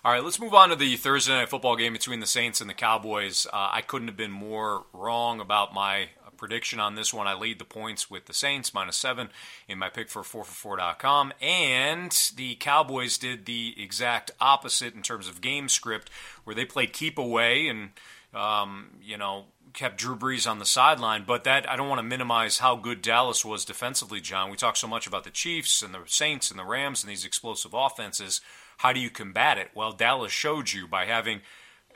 All 0.04 0.12
right, 0.12 0.22
let's 0.22 0.40
move 0.40 0.54
on 0.54 0.68
to 0.68 0.76
the 0.76 0.96
Thursday 0.96 1.33
night 1.33 1.48
football 1.48 1.76
game 1.76 1.92
between 1.92 2.20
the 2.20 2.26
Saints 2.26 2.61
and 2.61 2.70
the 2.70 2.74
Cowboys. 2.74 3.46
Uh, 3.46 3.70
I 3.72 3.83
couldn't 3.83 4.09
have 4.09 4.16
been 4.16 4.31
more 4.31 4.85
wrong 4.92 5.40
about 5.40 5.74
my 5.74 6.09
prediction 6.38 6.81
on 6.81 6.94
this 6.94 7.12
one. 7.12 7.26
I 7.26 7.35
lead 7.35 7.59
the 7.59 7.64
points 7.66 8.11
with 8.11 8.24
the 8.24 8.33
Saints 8.33 8.72
minus 8.72 8.96
seven 8.96 9.28
in 9.66 9.78
my 9.78 9.90
pick 9.90 10.09
for 10.09 10.22
4for4.com. 10.22 11.35
And 11.42 12.12
the 12.37 12.54
Cowboys 12.54 13.18
did 13.18 13.44
the 13.44 13.74
exact 13.76 14.31
opposite 14.40 14.94
in 14.94 15.02
terms 15.02 15.28
of 15.28 15.42
game 15.42 15.68
script, 15.68 16.09
where 16.44 16.54
they 16.54 16.64
played 16.64 16.94
keep 16.94 17.18
away 17.18 17.68
and, 17.68 17.90
um, 18.33 18.98
you 19.02 19.18
know, 19.18 19.46
kept 19.74 19.98
Drew 19.98 20.16
Brees 20.16 20.50
on 20.50 20.59
the 20.59 20.64
sideline. 20.64 21.24
But 21.26 21.44
that 21.44 21.68
I 21.68 21.76
don't 21.76 21.88
want 21.88 21.98
to 21.98 22.04
minimize 22.04 22.59
how 22.59 22.76
good 22.76 23.02
Dallas 23.02 23.44
was 23.44 23.66
defensively, 23.66 24.20
John. 24.20 24.50
We 24.50 24.57
talk 24.57 24.76
so 24.76 24.88
much 24.88 25.07
about 25.07 25.24
the 25.24 25.31
Chiefs 25.31 25.83
and 25.83 25.92
the 25.92 26.00
Saints 26.07 26.50
and 26.50 26.59
the 26.59 26.64
Rams 26.64 27.02
and 27.02 27.11
these 27.11 27.26
explosive 27.26 27.74
offenses. 27.74 28.40
How 28.79 28.93
do 28.93 29.01
you 29.01 29.11
combat 29.11 29.59
it? 29.59 29.71
Well, 29.75 29.93
Dallas 29.93 30.33
showed 30.33 30.73
you 30.73 30.87
by 30.87 31.05
having 31.05 31.41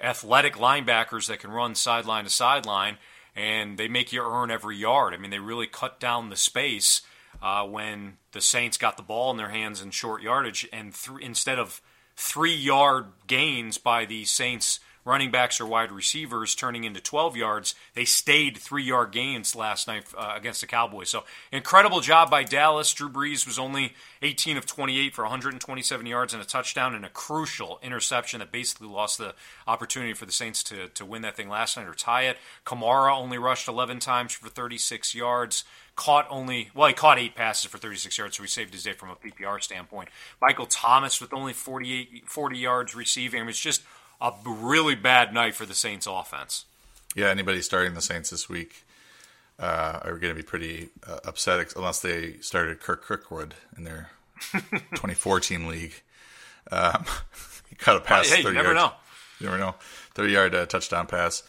athletic 0.00 0.54
linebackers 0.54 1.28
that 1.28 1.38
can 1.38 1.50
run 1.50 1.76
sideline 1.76 2.24
to 2.24 2.30
sideline, 2.30 2.98
and 3.36 3.78
they 3.78 3.86
make 3.86 4.12
you 4.12 4.22
earn 4.22 4.50
every 4.50 4.76
yard. 4.76 5.14
I 5.14 5.16
mean, 5.16 5.30
they 5.30 5.38
really 5.38 5.68
cut 5.68 6.00
down 6.00 6.28
the 6.28 6.36
space 6.36 7.02
uh, 7.40 7.64
when 7.64 8.18
the 8.32 8.40
Saints 8.40 8.76
got 8.76 8.96
the 8.96 9.02
ball 9.02 9.30
in 9.30 9.36
their 9.36 9.50
hands 9.50 9.80
in 9.80 9.92
short 9.92 10.22
yardage, 10.22 10.68
and 10.72 10.92
th- 10.92 11.20
instead 11.20 11.58
of 11.58 11.80
three 12.16 12.54
yard 12.54 13.06
gains 13.28 13.78
by 13.78 14.04
the 14.04 14.24
Saints 14.24 14.80
running 15.04 15.30
backs 15.30 15.60
or 15.60 15.66
wide 15.66 15.90
receivers 15.90 16.54
turning 16.54 16.84
into 16.84 17.00
12 17.00 17.36
yards. 17.36 17.74
They 17.94 18.04
stayed 18.04 18.58
three 18.58 18.84
yard 18.84 19.12
gains 19.12 19.56
last 19.56 19.88
night 19.88 20.04
uh, 20.16 20.34
against 20.36 20.60
the 20.60 20.66
Cowboys. 20.66 21.10
So 21.10 21.24
incredible 21.50 22.00
job 22.00 22.30
by 22.30 22.44
Dallas. 22.44 22.92
Drew 22.92 23.08
Brees 23.08 23.46
was 23.46 23.58
only 23.58 23.94
18 24.22 24.56
of 24.56 24.66
28 24.66 25.14
for 25.14 25.22
127 25.22 26.06
yards 26.06 26.32
and 26.32 26.42
a 26.42 26.46
touchdown 26.46 26.94
and 26.94 27.04
a 27.04 27.10
crucial 27.10 27.78
interception 27.82 28.40
that 28.40 28.52
basically 28.52 28.88
lost 28.88 29.18
the 29.18 29.34
opportunity 29.66 30.12
for 30.14 30.26
the 30.26 30.32
Saints 30.32 30.62
to, 30.64 30.88
to 30.88 31.04
win 31.04 31.22
that 31.22 31.36
thing 31.36 31.48
last 31.48 31.76
night 31.76 31.86
or 31.86 31.94
tie 31.94 32.22
it. 32.22 32.36
Kamara 32.64 33.16
only 33.16 33.38
rushed 33.38 33.68
11 33.68 33.98
times 33.98 34.32
for 34.32 34.48
36 34.48 35.14
yards 35.14 35.64
caught 35.94 36.26
only 36.30 36.70
well 36.74 36.88
he 36.88 36.94
caught 36.94 37.18
eight 37.18 37.34
passes 37.34 37.66
for 37.66 37.76
36 37.76 38.16
yards 38.16 38.36
so 38.36 38.42
he 38.42 38.48
saved 38.48 38.72
his 38.72 38.82
day 38.82 38.94
from 38.94 39.10
a 39.10 39.14
ppr 39.14 39.62
standpoint 39.62 40.08
michael 40.40 40.64
thomas 40.64 41.20
with 41.20 41.34
only 41.34 41.52
48 41.52 42.24
40 42.26 42.58
yards 42.58 42.94
receiving 42.94 43.46
it's 43.46 43.60
just 43.60 43.82
a 44.22 44.32
really 44.46 44.94
bad 44.94 45.34
night 45.34 45.54
for 45.54 45.66
the 45.66 45.74
Saints 45.74 46.06
offense. 46.08 46.64
Yeah, 47.14 47.28
anybody 47.28 47.60
starting 47.60 47.94
the 47.94 48.00
Saints 48.00 48.30
this 48.30 48.48
week, 48.48 48.84
uh, 49.58 50.00
are 50.02 50.18
going 50.18 50.34
to 50.34 50.34
be 50.34 50.42
pretty 50.42 50.88
uh, 51.06 51.18
upset 51.24 51.74
unless 51.76 52.00
they 52.00 52.34
started 52.40 52.80
Kirk 52.80 53.04
Kirkwood 53.04 53.54
in 53.76 53.84
their 53.84 54.10
2014 54.52 55.66
league. 55.68 55.94
Um, 56.70 57.04
he 57.68 57.76
caught 57.76 57.96
a 57.96 58.00
pass. 58.00 58.30
Hey, 58.30 58.38
you 58.42 58.52
never 58.52 58.72
yards. 58.72 58.76
know. 58.76 58.92
You 59.40 59.46
never 59.46 59.58
know. 59.58 59.74
30 60.14 60.32
yard 60.32 60.54
uh, 60.54 60.66
touchdown 60.66 61.06
pass. 61.06 61.42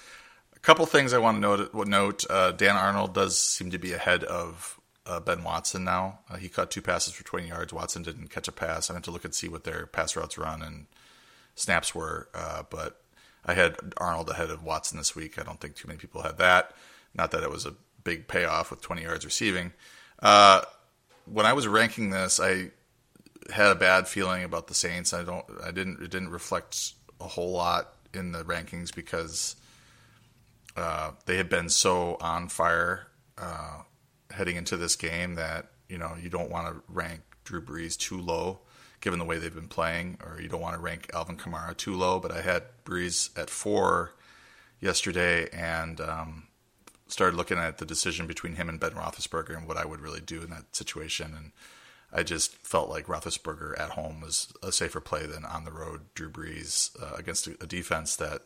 A 0.56 0.60
couple 0.60 0.86
things 0.86 1.14
I 1.14 1.18
want 1.20 1.38
to 1.38 1.42
note. 1.42 1.74
Note 1.88 2.26
uh, 2.30 2.52
Dan 2.52 2.76
Arnold 2.76 3.14
does 3.14 3.40
seem 3.40 3.72
to 3.72 3.78
be 3.78 3.94
ahead 3.94 4.24
of 4.24 4.80
uh, 5.06 5.20
Ben 5.20 5.44
Watson 5.44 5.84
now. 5.84 6.20
Uh, 6.30 6.38
he 6.38 6.50
caught 6.50 6.72
two 6.72 6.82
passes 6.82 7.14
for 7.14 7.24
20 7.24 7.48
yards. 7.50 7.74
Watson 7.74 8.02
didn't 8.04 8.30
catch 8.30 8.48
a 8.48 8.52
pass. 8.52 8.90
I 8.90 8.94
went 8.94 9.06
to 9.06 9.12
look 9.12 9.26
and 9.26 9.34
see 9.36 9.48
what 9.50 9.64
their 9.64 9.86
pass 9.86 10.16
routes 10.16 10.38
run 10.38 10.62
and 10.62 10.86
snaps 11.56 11.94
were, 11.94 12.30
uh, 12.34 12.64
but 12.70 13.02
I 13.46 13.54
had 13.54 13.76
Arnold 13.98 14.30
ahead 14.30 14.50
of 14.50 14.64
Watson 14.64 14.98
this 14.98 15.16
week. 15.16 15.40
I 15.40 15.44
don't 15.44 15.60
think 15.60 15.76
too 15.76 15.88
many 15.88 16.00
people 16.00 16.22
had 16.22 16.38
that. 16.38 16.74
Not 17.14 17.32
that 17.32 17.44
it 17.44 17.52
was 17.52 17.66
a 17.66 17.76
big 18.04 18.28
payoff 18.28 18.72
with 18.72 18.82
20 18.82 19.04
yards 19.04 19.26
receiving. 19.26 19.74
Uh, 20.22 20.62
when 21.26 21.46
I 21.46 21.54
was 21.54 21.68
ranking 21.68 22.10
this, 22.10 22.40
I 22.40 22.72
had 23.52 23.72
a 23.72 23.76
bad 23.76 24.08
feeling 24.08 24.44
about 24.44 24.68
the 24.68 24.74
Saints. 24.74 25.14
I 25.14 25.24
don't. 25.24 25.46
I 25.64 25.72
didn't. 25.72 26.02
It 26.02 26.12
didn't 26.12 26.30
reflect 26.30 26.94
a 27.20 27.28
whole 27.28 27.52
lot 27.52 27.94
in 28.14 28.32
the 28.32 28.44
rankings 28.44 28.94
because 28.94 29.56
uh, 30.76 31.12
they 31.26 31.38
had 31.38 31.50
been 31.50 31.70
so 31.70 32.18
on 32.20 32.48
fire 32.50 33.08
uh, 33.38 33.82
heading 34.32 34.56
into 34.56 34.78
this 34.78 34.96
game 34.96 35.36
that 35.36 35.68
you 35.90 35.98
know 35.98 36.14
you 36.22 36.30
don't 36.30 36.50
want 36.50 36.68
to 36.68 36.82
rank 36.88 37.22
Drew 37.44 37.62
Brees 37.62 37.98
too 37.98 38.20
low 38.20 38.60
given 39.04 39.20
the 39.20 39.26
way 39.26 39.38
they've 39.38 39.54
been 39.54 39.68
playing, 39.68 40.18
or 40.24 40.40
you 40.42 40.48
don't 40.48 40.62
want 40.62 40.76
to 40.76 40.82
rank 40.82 41.10
Alvin 41.14 41.36
Kamara 41.36 41.76
too 41.76 41.94
low. 41.94 42.22
But 42.22 42.32
I 42.32 42.42
had 42.42 42.64
Brees 42.86 43.38
at 43.38 43.50
four 43.50 44.14
yesterday 44.80 45.50
and 45.52 46.00
um, 46.00 46.48
started 47.08 47.36
looking 47.36 47.58
at 47.58 47.80
the 47.80 47.86
decision 47.86 48.28
between 48.28 48.56
him 48.56 48.70
and 48.70 48.80
Ben 48.80 48.92
Roethlisberger 48.92 49.58
and 49.58 49.68
what 49.68 49.76
I 49.76 49.84
would 49.84 50.00
really 50.00 50.22
do 50.22 50.42
in 50.42 50.50
that 50.52 50.74
situation. 50.74 51.34
And 51.36 51.52
I 52.14 52.24
just 52.24 52.56
felt 52.66 52.90
like 52.90 53.08
Roethlisberger 53.08 53.78
at 53.78 53.90
home 53.90 54.22
was 54.22 54.54
a 54.64 54.72
safer 54.72 55.02
play 55.02 55.26
than 55.26 55.44
on 55.44 55.66
the 55.66 55.72
road 55.72 56.04
Drew 56.16 56.30
Brees 56.30 56.90
uh, 57.02 57.16
against 57.18 57.48
a, 57.48 57.58
a 57.62 57.68
defense 57.68 58.16
that 58.16 58.44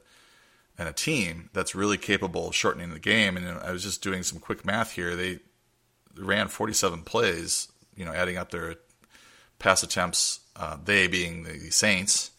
and 0.75 0.89
a 0.89 0.93
team 0.93 1.49
that's 1.53 1.75
really 1.75 1.97
capable 1.97 2.47
of 2.47 2.55
shortening 2.55 2.89
the 2.91 2.99
game. 2.99 3.37
And 3.37 3.47
I 3.47 3.71
was 3.71 3.83
just 3.83 4.01
doing 4.01 4.23
some 4.23 4.39
quick 4.39 4.65
math 4.65 4.93
here. 4.93 5.15
They 5.15 5.39
ran 6.15 6.47
47 6.47 7.03
plays, 7.03 7.67
you 7.95 8.05
know, 8.05 8.13
adding 8.13 8.37
up 8.37 8.49
their 8.49 8.75
pass 9.59 9.83
attempts, 9.83 10.41
uh, 10.57 10.77
they 10.83 11.07
being 11.07 11.43
the 11.43 11.69
Saints, 11.69 12.31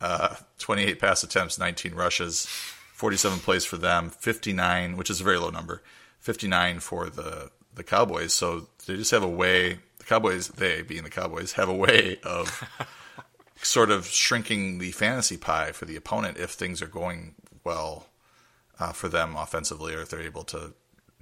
uh, 0.00 0.36
28 0.58 0.98
pass 0.98 1.22
attempts, 1.22 1.58
19 1.58 1.94
rushes, 1.94 2.46
47 2.46 3.38
plays 3.40 3.64
for 3.64 3.76
them, 3.76 4.10
59, 4.10 4.96
which 4.96 5.10
is 5.10 5.20
a 5.20 5.24
very 5.24 5.38
low 5.38 5.50
number, 5.50 5.82
59 6.20 6.80
for 6.80 7.08
the, 7.08 7.50
the 7.74 7.84
Cowboys. 7.84 8.34
So 8.34 8.68
they 8.86 8.96
just 8.96 9.10
have 9.12 9.22
a 9.22 9.28
way, 9.28 9.78
the 9.98 10.04
Cowboys, 10.04 10.48
they 10.48 10.82
being 10.82 11.04
the 11.04 11.10
Cowboys, 11.10 11.52
have 11.52 11.68
a 11.68 11.74
way 11.74 12.18
of 12.24 12.68
sort 13.62 13.90
of 13.90 14.06
shrinking 14.06 14.78
the 14.78 14.90
fantasy 14.92 15.36
pie 15.36 15.72
for 15.72 15.84
the 15.84 15.96
opponent 15.96 16.36
if 16.36 16.50
things 16.50 16.82
are 16.82 16.86
going 16.86 17.34
well 17.64 18.06
uh, 18.80 18.92
for 18.92 19.08
them 19.08 19.36
offensively, 19.36 19.94
or 19.94 20.02
if 20.02 20.08
they're 20.08 20.20
able 20.20 20.44
to 20.44 20.74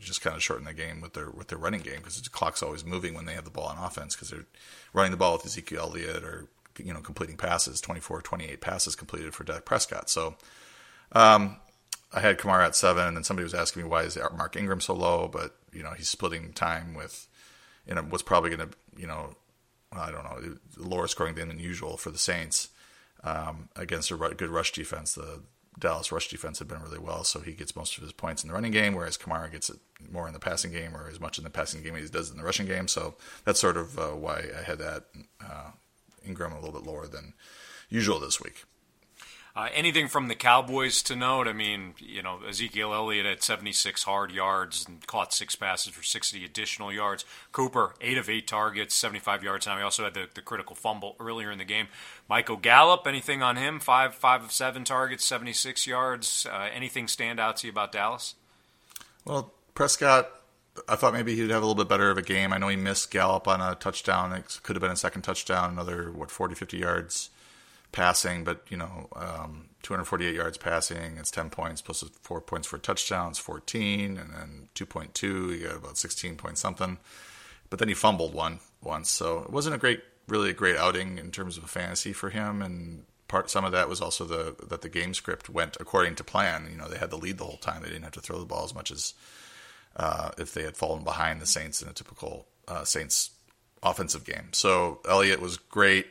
just 0.06 0.22
kind 0.22 0.36
of 0.36 0.42
shorten 0.42 0.64
the 0.64 0.74
game 0.74 1.00
with 1.00 1.14
their 1.14 1.30
with 1.30 1.48
their 1.48 1.58
running 1.58 1.80
game 1.80 1.98
because 1.98 2.20
the 2.20 2.30
clock's 2.30 2.62
always 2.62 2.84
moving 2.84 3.14
when 3.14 3.26
they 3.26 3.34
have 3.34 3.44
the 3.44 3.50
ball 3.50 3.66
on 3.66 3.78
offense 3.78 4.14
because 4.14 4.30
they're 4.30 4.46
running 4.92 5.10
the 5.10 5.16
ball 5.16 5.34
with 5.34 5.46
Ezekiel 5.46 5.90
Elliott 5.92 6.24
or 6.24 6.46
you 6.78 6.92
know 6.92 7.00
completing 7.00 7.36
passes 7.36 7.80
24 7.80 8.22
28 8.22 8.60
passes 8.60 8.96
completed 8.96 9.34
for 9.34 9.44
Dak 9.44 9.64
Prescott. 9.64 10.08
So 10.08 10.36
um, 11.12 11.56
I 12.12 12.20
had 12.20 12.38
Kamara 12.38 12.66
at 12.66 12.76
seven 12.76 13.06
and 13.06 13.16
then 13.16 13.24
somebody 13.24 13.44
was 13.44 13.54
asking 13.54 13.82
me 13.82 13.88
why 13.88 14.02
is 14.02 14.18
Mark 14.36 14.56
Ingram 14.56 14.80
so 14.80 14.94
low? 14.94 15.28
But 15.28 15.56
you 15.72 15.82
know 15.82 15.92
he's 15.92 16.08
splitting 16.08 16.52
time 16.52 16.94
with 16.94 17.28
know 17.94 18.02
what's 18.02 18.22
probably 18.22 18.50
going 18.50 18.68
to 18.68 18.76
you 18.96 19.06
know 19.06 19.34
I 19.92 20.10
don't 20.10 20.24
know 20.24 20.56
lower 20.76 21.08
scoring 21.08 21.34
than 21.34 21.58
usual 21.58 21.96
for 21.96 22.10
the 22.10 22.18
Saints 22.18 22.68
um, 23.24 23.68
against 23.76 24.10
a 24.10 24.14
good 24.16 24.50
rush 24.50 24.72
defense 24.72 25.14
the 25.14 25.40
Dallas 25.80 26.12
rush 26.12 26.28
defense 26.28 26.58
had 26.58 26.68
been 26.68 26.82
really 26.82 26.98
well, 26.98 27.24
so 27.24 27.40
he 27.40 27.52
gets 27.52 27.74
most 27.74 27.96
of 27.96 28.02
his 28.02 28.12
points 28.12 28.42
in 28.42 28.48
the 28.48 28.54
running 28.54 28.72
game, 28.72 28.94
whereas 28.94 29.16
Kamara 29.16 29.50
gets 29.50 29.70
it 29.70 29.78
more 30.10 30.26
in 30.26 30.34
the 30.34 30.38
passing 30.38 30.72
game, 30.72 30.94
or 30.94 31.08
as 31.08 31.18
much 31.18 31.38
in 31.38 31.44
the 31.44 31.50
passing 31.50 31.82
game 31.82 31.96
as 31.96 32.04
he 32.04 32.08
does 32.10 32.30
in 32.30 32.36
the 32.36 32.44
rushing 32.44 32.66
game. 32.66 32.86
So 32.86 33.14
that's 33.44 33.60
sort 33.60 33.76
of 33.76 33.98
uh, 33.98 34.08
why 34.08 34.44
I 34.58 34.62
had 34.62 34.78
that 34.78 35.04
uh, 35.44 35.70
Ingram 36.24 36.52
a 36.52 36.60
little 36.60 36.78
bit 36.78 36.88
lower 36.88 37.06
than 37.06 37.34
usual 37.88 38.20
this 38.20 38.40
week. 38.40 38.64
Uh, 39.56 39.68
anything 39.74 40.06
from 40.06 40.28
the 40.28 40.34
Cowboys 40.36 41.02
to 41.02 41.16
note? 41.16 41.48
I 41.48 41.52
mean, 41.52 41.94
you 41.98 42.22
know, 42.22 42.38
Ezekiel 42.48 42.94
Elliott 42.94 43.26
had 43.26 43.42
76 43.42 44.04
hard 44.04 44.30
yards 44.30 44.86
and 44.86 45.04
caught 45.06 45.32
six 45.32 45.56
passes 45.56 45.92
for 45.92 46.04
60 46.04 46.44
additional 46.44 46.92
yards. 46.92 47.24
Cooper, 47.50 47.94
eight 48.00 48.16
of 48.16 48.30
eight 48.30 48.46
targets, 48.46 48.94
75 48.94 49.42
yards. 49.42 49.66
Now 49.66 49.76
he 49.76 49.82
also 49.82 50.04
had 50.04 50.14
the, 50.14 50.28
the 50.32 50.40
critical 50.40 50.76
fumble 50.76 51.16
earlier 51.18 51.50
in 51.50 51.58
the 51.58 51.64
game. 51.64 51.88
Michael 52.28 52.56
Gallup, 52.56 53.06
anything 53.06 53.42
on 53.42 53.56
him? 53.56 53.80
Five, 53.80 54.14
five 54.14 54.44
of 54.44 54.52
seven 54.52 54.84
targets, 54.84 55.24
76 55.24 55.84
yards. 55.84 56.46
Uh, 56.50 56.68
anything 56.72 57.08
stand 57.08 57.40
out 57.40 57.56
to 57.58 57.66
you 57.66 57.72
about 57.72 57.90
Dallas? 57.90 58.36
Well, 59.24 59.52
Prescott, 59.74 60.30
I 60.88 60.94
thought 60.94 61.12
maybe 61.12 61.34
he'd 61.34 61.50
have 61.50 61.62
a 61.62 61.66
little 61.66 61.74
bit 61.74 61.88
better 61.88 62.08
of 62.08 62.18
a 62.18 62.22
game. 62.22 62.52
I 62.52 62.58
know 62.58 62.68
he 62.68 62.76
missed 62.76 63.10
Gallup 63.10 63.48
on 63.48 63.60
a 63.60 63.74
touchdown. 63.74 64.32
It 64.32 64.60
could 64.62 64.76
have 64.76 64.80
been 64.80 64.92
a 64.92 64.96
second 64.96 65.22
touchdown, 65.22 65.70
another, 65.70 66.12
what, 66.12 66.30
40, 66.30 66.54
50 66.54 66.78
yards 66.78 67.30
passing, 67.92 68.44
but 68.44 68.62
you 68.68 68.76
know, 68.76 69.08
um, 69.16 69.68
248 69.82 70.34
yards 70.34 70.58
passing, 70.58 71.16
it's 71.18 71.30
10 71.30 71.50
points 71.50 71.80
plus 71.80 72.04
four 72.22 72.40
points 72.40 72.66
for 72.66 72.78
touchdowns, 72.78 73.38
14, 73.38 74.18
and 74.18 74.32
then 74.32 74.68
2.2, 74.74 75.58
you 75.58 75.66
got 75.66 75.76
about 75.76 75.98
16 75.98 76.36
point 76.36 76.58
something. 76.58 76.98
But 77.70 77.78
then 77.78 77.88
he 77.88 77.94
fumbled 77.94 78.34
one 78.34 78.60
once, 78.82 79.10
so 79.10 79.40
it 79.40 79.50
wasn't 79.50 79.76
a 79.76 79.78
great, 79.78 80.02
really 80.28 80.50
a 80.50 80.54
great 80.54 80.76
outing 80.76 81.18
in 81.18 81.30
terms 81.30 81.56
of 81.56 81.70
fantasy 81.70 82.12
for 82.12 82.30
him. 82.30 82.62
And 82.62 83.04
part 83.28 83.48
some 83.48 83.64
of 83.64 83.72
that 83.72 83.88
was 83.88 84.00
also 84.00 84.24
the 84.24 84.56
that 84.66 84.82
the 84.82 84.88
game 84.88 85.14
script 85.14 85.48
went 85.48 85.76
according 85.78 86.16
to 86.16 86.24
plan. 86.24 86.68
You 86.70 86.76
know, 86.76 86.88
they 86.88 86.98
had 86.98 87.10
the 87.10 87.16
lead 87.16 87.38
the 87.38 87.44
whole 87.44 87.58
time; 87.58 87.82
they 87.82 87.88
didn't 87.88 88.02
have 88.02 88.12
to 88.14 88.20
throw 88.20 88.40
the 88.40 88.44
ball 88.44 88.64
as 88.64 88.74
much 88.74 88.90
as 88.90 89.14
uh, 89.96 90.30
if 90.36 90.52
they 90.52 90.64
had 90.64 90.76
fallen 90.76 91.04
behind 91.04 91.40
the 91.40 91.46
Saints 91.46 91.80
in 91.80 91.88
a 91.88 91.92
typical 91.92 92.46
uh, 92.66 92.82
Saints 92.82 93.30
offensive 93.84 94.24
game. 94.24 94.48
So 94.52 95.00
Elliott 95.08 95.40
was 95.40 95.56
great. 95.56 96.08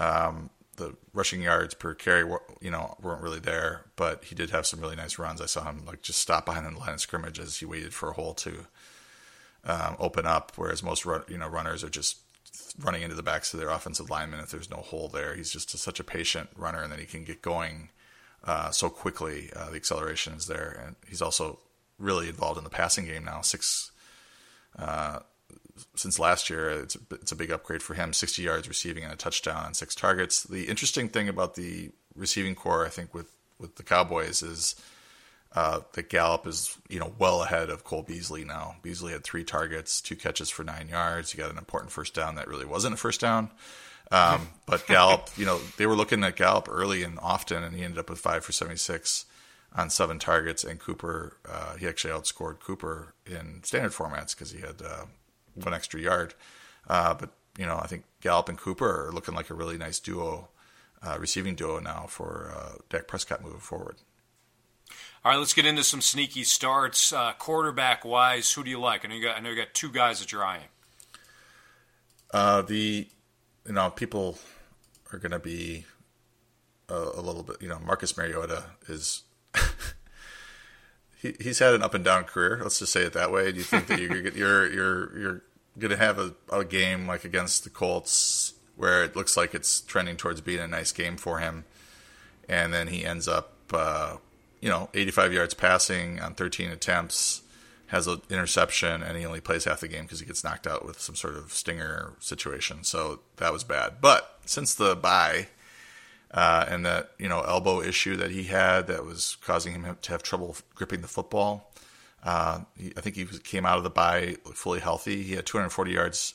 Um, 0.00 0.50
the 0.82 0.96
rushing 1.12 1.42
yards 1.42 1.74
per 1.74 1.94
carry, 1.94 2.28
you 2.60 2.70
know, 2.70 2.96
weren't 3.00 3.22
really 3.22 3.38
there, 3.38 3.84
but 3.96 4.24
he 4.24 4.34
did 4.34 4.50
have 4.50 4.66
some 4.66 4.80
really 4.80 4.96
nice 4.96 5.18
runs. 5.18 5.40
I 5.40 5.46
saw 5.46 5.64
him 5.64 5.84
like 5.86 6.02
just 6.02 6.20
stop 6.20 6.44
behind 6.44 6.66
the 6.66 6.78
line 6.78 6.94
of 6.94 7.00
scrimmage 7.00 7.38
as 7.38 7.58
he 7.58 7.66
waited 7.66 7.94
for 7.94 8.10
a 8.10 8.12
hole 8.12 8.34
to 8.34 8.66
um, 9.64 9.96
open 9.98 10.26
up. 10.26 10.52
Whereas 10.56 10.82
most 10.82 11.06
run, 11.06 11.22
you 11.28 11.38
know 11.38 11.48
runners 11.48 11.84
are 11.84 11.88
just 11.88 12.18
running 12.78 13.02
into 13.02 13.14
the 13.14 13.22
backs 13.22 13.54
of 13.54 13.60
their 13.60 13.70
offensive 13.70 14.10
linemen 14.10 14.40
if 14.40 14.50
there's 14.50 14.70
no 14.70 14.78
hole 14.78 15.08
there. 15.08 15.34
He's 15.34 15.50
just 15.50 15.72
a, 15.74 15.78
such 15.78 16.00
a 16.00 16.04
patient 16.04 16.50
runner, 16.56 16.82
and 16.82 16.92
then 16.92 16.98
he 16.98 17.06
can 17.06 17.24
get 17.24 17.42
going 17.42 17.90
uh, 18.44 18.70
so 18.70 18.90
quickly. 18.90 19.50
Uh, 19.54 19.70
the 19.70 19.76
acceleration 19.76 20.34
is 20.34 20.46
there, 20.46 20.82
and 20.84 20.96
he's 21.08 21.22
also 21.22 21.60
really 21.98 22.28
involved 22.28 22.58
in 22.58 22.64
the 22.64 22.70
passing 22.70 23.06
game 23.06 23.24
now. 23.24 23.40
Six. 23.40 23.90
Uh, 24.78 25.20
since 25.94 26.18
last 26.18 26.50
year. 26.50 26.70
It's 26.70 26.96
a, 26.96 27.00
it's 27.12 27.32
a 27.32 27.36
big 27.36 27.50
upgrade 27.50 27.82
for 27.82 27.94
him. 27.94 28.12
60 28.12 28.42
yards 28.42 28.68
receiving 28.68 29.04
and 29.04 29.12
a 29.12 29.16
touchdown 29.16 29.64
on 29.64 29.74
six 29.74 29.94
targets. 29.94 30.42
The 30.42 30.64
interesting 30.64 31.08
thing 31.08 31.28
about 31.28 31.54
the 31.54 31.90
receiving 32.14 32.54
corps, 32.54 32.86
I 32.86 32.90
think, 32.90 33.14
with 33.14 33.30
with 33.58 33.76
the 33.76 33.82
Cowboys 33.82 34.42
is 34.42 34.74
uh, 35.54 35.80
that 35.92 36.08
Gallup 36.08 36.46
is 36.46 36.76
you 36.88 36.98
know 36.98 37.12
well 37.18 37.42
ahead 37.42 37.70
of 37.70 37.84
Cole 37.84 38.02
Beasley 38.02 38.44
now. 38.44 38.76
Beasley 38.82 39.12
had 39.12 39.24
three 39.24 39.44
targets, 39.44 40.00
two 40.00 40.16
catches 40.16 40.50
for 40.50 40.64
nine 40.64 40.88
yards. 40.88 41.32
He 41.32 41.38
got 41.38 41.50
an 41.50 41.58
important 41.58 41.92
first 41.92 42.14
down 42.14 42.36
that 42.36 42.48
really 42.48 42.66
wasn't 42.66 42.94
a 42.94 42.96
first 42.96 43.20
down. 43.20 43.50
Um, 44.10 44.48
but 44.66 44.86
Gallup, 44.86 45.30
you 45.36 45.46
know, 45.46 45.58
they 45.76 45.86
were 45.86 45.96
looking 45.96 46.24
at 46.24 46.36
Gallup 46.36 46.68
early 46.70 47.02
and 47.02 47.18
often, 47.20 47.62
and 47.62 47.74
he 47.74 47.84
ended 47.84 47.98
up 47.98 48.10
with 48.10 48.18
five 48.18 48.44
for 48.44 48.52
76 48.52 49.26
on 49.74 49.90
seven 49.90 50.18
targets. 50.18 50.64
And 50.64 50.78
Cooper, 50.78 51.36
uh, 51.48 51.76
he 51.76 51.86
actually 51.86 52.12
outscored 52.12 52.60
Cooper 52.60 53.14
in 53.26 53.62
standard 53.62 53.92
formats 53.92 54.34
because 54.34 54.50
he 54.50 54.60
had 54.60 54.82
uh, 54.82 55.04
one 55.54 55.74
extra 55.74 56.00
yard. 56.00 56.34
Uh, 56.88 57.14
but 57.14 57.30
you 57.58 57.66
know, 57.66 57.78
I 57.78 57.86
think 57.86 58.04
Gallup 58.20 58.48
and 58.48 58.58
Cooper 58.58 59.08
are 59.08 59.12
looking 59.12 59.34
like 59.34 59.50
a 59.50 59.54
really 59.54 59.78
nice 59.78 59.98
duo, 59.98 60.48
uh, 61.02 61.16
receiving 61.18 61.54
duo 61.54 61.78
now 61.80 62.06
for 62.08 62.52
uh, 62.56 62.78
Dak 62.88 63.06
Prescott 63.06 63.42
moving 63.42 63.60
forward. 63.60 63.96
All 65.24 65.30
right, 65.30 65.38
let's 65.38 65.54
get 65.54 65.66
into 65.66 65.84
some 65.84 66.00
sneaky 66.00 66.42
starts. 66.42 67.12
Uh, 67.12 67.32
quarterback 67.38 68.04
wise, 68.04 68.52
who 68.52 68.64
do 68.64 68.70
you 68.70 68.80
like? 68.80 69.04
I 69.04 69.08
know 69.08 69.14
you 69.14 69.22
got, 69.22 69.36
I 69.36 69.40
know 69.40 69.50
you 69.50 69.56
got 69.56 69.72
two 69.72 69.90
guys 69.90 70.18
that 70.20 70.32
you're 70.32 70.44
eyeing. 70.44 70.64
Uh, 72.32 72.62
the 72.62 73.06
you 73.66 73.72
know 73.72 73.90
people 73.90 74.38
are 75.12 75.18
going 75.18 75.32
to 75.32 75.38
be 75.38 75.84
a, 76.88 76.94
a, 76.94 77.20
little 77.20 77.42
bit. 77.42 77.56
You 77.60 77.68
know, 77.68 77.78
Marcus 77.78 78.16
Mariota 78.16 78.64
is. 78.88 79.22
he, 81.22 81.34
he's 81.40 81.60
had 81.60 81.74
an 81.74 81.82
up 81.82 81.94
and 81.94 82.04
down 82.04 82.24
career. 82.24 82.58
Let's 82.60 82.80
just 82.80 82.92
say 82.92 83.02
it 83.02 83.12
that 83.12 83.32
way. 83.32 83.52
Do 83.52 83.58
you 83.58 83.64
think 83.64 83.86
that 83.86 84.00
you're 84.00 84.16
you're 84.36 84.72
you're 84.72 85.18
you're 85.18 85.42
going 85.78 85.90
to 85.90 85.96
have 85.96 86.18
a, 86.18 86.34
a 86.50 86.64
game 86.64 87.06
like 87.06 87.24
against 87.24 87.64
the 87.64 87.70
Colts 87.70 88.54
where 88.76 89.04
it 89.04 89.14
looks 89.14 89.36
like 89.36 89.54
it's 89.54 89.80
trending 89.82 90.16
towards 90.16 90.40
being 90.40 90.60
a 90.60 90.66
nice 90.66 90.92
game 90.92 91.16
for 91.16 91.38
him, 91.38 91.64
and 92.48 92.74
then 92.74 92.88
he 92.88 93.04
ends 93.04 93.28
up, 93.28 93.52
uh, 93.72 94.16
you 94.60 94.68
know, 94.68 94.88
85 94.92 95.32
yards 95.32 95.54
passing 95.54 96.20
on 96.20 96.34
13 96.34 96.70
attempts, 96.70 97.42
has 97.92 98.06
an 98.06 98.22
interception 98.30 99.02
and 99.02 99.18
he 99.18 99.26
only 99.26 99.40
plays 99.40 99.64
half 99.64 99.80
the 99.80 99.88
game 99.88 100.04
because 100.04 100.20
he 100.20 100.26
gets 100.26 100.42
knocked 100.42 100.66
out 100.66 100.84
with 100.84 100.98
some 100.98 101.14
sort 101.14 101.36
of 101.36 101.52
stinger 101.52 102.14
situation. 102.20 102.82
So 102.84 103.20
that 103.36 103.52
was 103.52 103.64
bad. 103.64 104.00
But 104.00 104.38
since 104.46 104.74
the 104.74 104.96
bye 104.96 105.48
uh, 106.32 106.64
and 106.68 106.84
that 106.86 107.10
you 107.18 107.28
know 107.28 107.40
elbow 107.42 107.80
issue 107.80 108.16
that 108.16 108.30
he 108.30 108.44
had 108.44 108.86
that 108.86 109.04
was 109.04 109.36
causing 109.42 109.82
him 109.82 109.96
to 110.02 110.12
have 110.12 110.22
trouble 110.22 110.56
gripping 110.74 111.00
the 111.00 111.08
football, 111.08 111.72
uh, 112.24 112.60
he, 112.76 112.92
I 112.96 113.00
think 113.00 113.16
he 113.16 113.24
came 113.24 113.66
out 113.66 113.78
of 113.78 113.84
the 113.84 113.90
bye 113.90 114.36
fully 114.54 114.80
healthy. 114.80 115.22
He 115.22 115.34
had 115.34 115.46
240 115.46 115.90
yards 115.92 116.34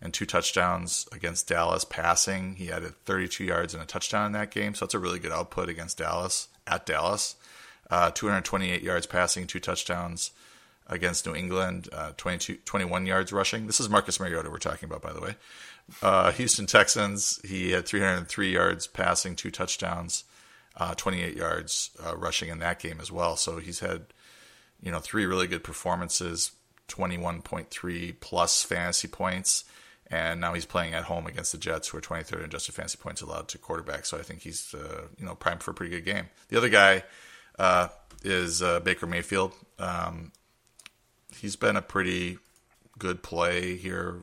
and 0.00 0.12
two 0.12 0.26
touchdowns 0.26 1.08
against 1.12 1.48
Dallas 1.48 1.84
passing. 1.84 2.56
He 2.56 2.70
added 2.70 2.94
32 3.06 3.44
yards 3.44 3.74
and 3.74 3.82
a 3.82 3.86
touchdown 3.86 4.26
in 4.26 4.32
that 4.32 4.50
game, 4.50 4.74
so 4.74 4.84
that's 4.84 4.94
a 4.94 4.98
really 4.98 5.18
good 5.18 5.32
output 5.32 5.68
against 5.68 5.98
Dallas 5.98 6.48
at 6.66 6.86
Dallas. 6.86 7.36
Uh, 7.90 8.10
228 8.10 8.82
yards 8.82 9.06
passing, 9.06 9.46
two 9.46 9.60
touchdowns 9.60 10.32
against 10.86 11.26
New 11.26 11.34
England, 11.34 11.88
uh, 11.92 12.12
22, 12.16 12.56
21 12.64 13.06
yards 13.06 13.32
rushing. 13.32 13.66
This 13.66 13.80
is 13.80 13.88
Marcus 13.88 14.20
Mariota 14.20 14.50
we're 14.50 14.58
talking 14.58 14.88
about, 14.88 15.02
by 15.02 15.12
the 15.12 15.20
way. 15.20 15.36
Uh, 16.02 16.32
Houston 16.32 16.66
Texans, 16.66 17.40
he 17.44 17.72
had 17.72 17.86
303 17.86 18.52
yards 18.52 18.86
passing, 18.86 19.36
two 19.36 19.50
touchdowns, 19.50 20.24
uh, 20.76 20.94
28 20.94 21.36
yards 21.36 21.90
uh, 22.04 22.16
rushing 22.16 22.48
in 22.48 22.58
that 22.60 22.78
game 22.78 23.00
as 23.00 23.12
well. 23.12 23.36
So 23.36 23.58
he's 23.58 23.80
had, 23.80 24.06
you 24.82 24.90
know, 24.90 24.98
three 24.98 25.26
really 25.26 25.46
good 25.46 25.62
performances, 25.62 26.52
21.3 26.88 28.20
plus 28.20 28.62
fantasy 28.62 29.08
points. 29.08 29.64
And 30.10 30.40
now 30.40 30.52
he's 30.54 30.66
playing 30.66 30.94
at 30.94 31.04
home 31.04 31.26
against 31.26 31.52
the 31.52 31.58
Jets, 31.58 31.88
who 31.88 31.98
are 31.98 32.00
23rd 32.00 32.38
in 32.38 32.44
adjusted 32.44 32.74
fantasy 32.74 32.98
points 32.98 33.22
allowed 33.22 33.48
to 33.48 33.58
quarterback. 33.58 34.04
So 34.06 34.18
I 34.18 34.22
think 34.22 34.42
he's, 34.42 34.74
uh, 34.74 35.06
you 35.18 35.24
know, 35.24 35.34
primed 35.34 35.62
for 35.62 35.70
a 35.70 35.74
pretty 35.74 35.94
good 35.96 36.04
game. 36.04 36.26
The 36.48 36.58
other 36.58 36.68
guy 36.68 37.04
uh, 37.58 37.88
is 38.22 38.62
Baker 38.84 39.06
Mayfield. 39.06 39.52
Um, 39.78 40.32
he's 41.34 41.56
been 41.56 41.76
a 41.76 41.82
pretty 41.82 42.38
good 42.98 43.22
play 43.22 43.76
here 43.76 44.22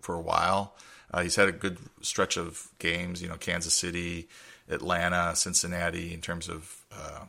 for 0.00 0.14
a 0.14 0.20
while. 0.20 0.74
Uh, 1.12 1.22
he's 1.22 1.36
had 1.36 1.48
a 1.48 1.52
good 1.52 1.78
stretch 2.00 2.36
of 2.36 2.68
games, 2.78 3.22
you 3.22 3.28
know, 3.28 3.36
Kansas 3.36 3.74
City, 3.74 4.28
Atlanta, 4.68 5.36
Cincinnati, 5.36 6.14
in 6.14 6.20
terms 6.20 6.48
of 6.48 6.84
uh, 6.92 7.24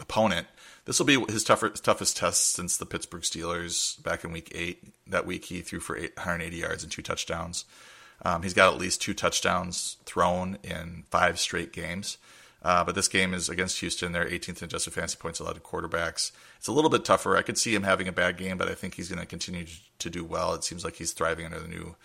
opponent. 0.00 0.46
This 0.84 0.98
will 0.98 1.06
be 1.06 1.20
his 1.28 1.44
tougher, 1.44 1.70
toughest 1.70 2.16
test 2.16 2.52
since 2.52 2.76
the 2.76 2.86
Pittsburgh 2.86 3.22
Steelers 3.22 4.02
back 4.02 4.24
in 4.24 4.32
Week 4.32 4.50
Eight. 4.54 4.92
That 5.06 5.26
week, 5.26 5.46
he 5.46 5.60
threw 5.60 5.80
for 5.80 5.96
180 5.96 6.56
yards 6.56 6.82
and 6.82 6.90
two 6.90 7.02
touchdowns. 7.02 7.64
Um, 8.22 8.42
he's 8.42 8.54
got 8.54 8.72
at 8.72 8.80
least 8.80 9.00
two 9.00 9.14
touchdowns 9.14 9.96
thrown 10.04 10.58
in 10.62 11.04
five 11.10 11.38
straight 11.38 11.72
games. 11.72 12.18
Uh, 12.62 12.84
but 12.84 12.94
this 12.94 13.08
game 13.08 13.32
is 13.32 13.48
against 13.48 13.80
Houston. 13.80 14.12
They're 14.12 14.28
18th 14.28 14.58
in 14.58 14.64
adjusted 14.64 14.92
fantasy 14.92 15.16
points 15.18 15.40
allowed 15.40 15.54
to 15.54 15.60
quarterbacks. 15.60 16.30
It's 16.58 16.68
a 16.68 16.72
little 16.72 16.90
bit 16.90 17.04
tougher. 17.06 17.36
I 17.36 17.42
could 17.42 17.56
see 17.56 17.74
him 17.74 17.84
having 17.84 18.06
a 18.06 18.12
bad 18.12 18.36
game, 18.36 18.58
but 18.58 18.68
I 18.68 18.74
think 18.74 18.94
he's 18.94 19.08
going 19.08 19.20
to 19.20 19.26
continue 19.26 19.66
to 19.98 20.10
do 20.10 20.24
well. 20.24 20.52
It 20.54 20.64
seems 20.64 20.84
like 20.84 20.96
he's 20.96 21.12
thriving 21.12 21.46
under 21.46 21.60
the 21.60 21.68
new 21.68 21.96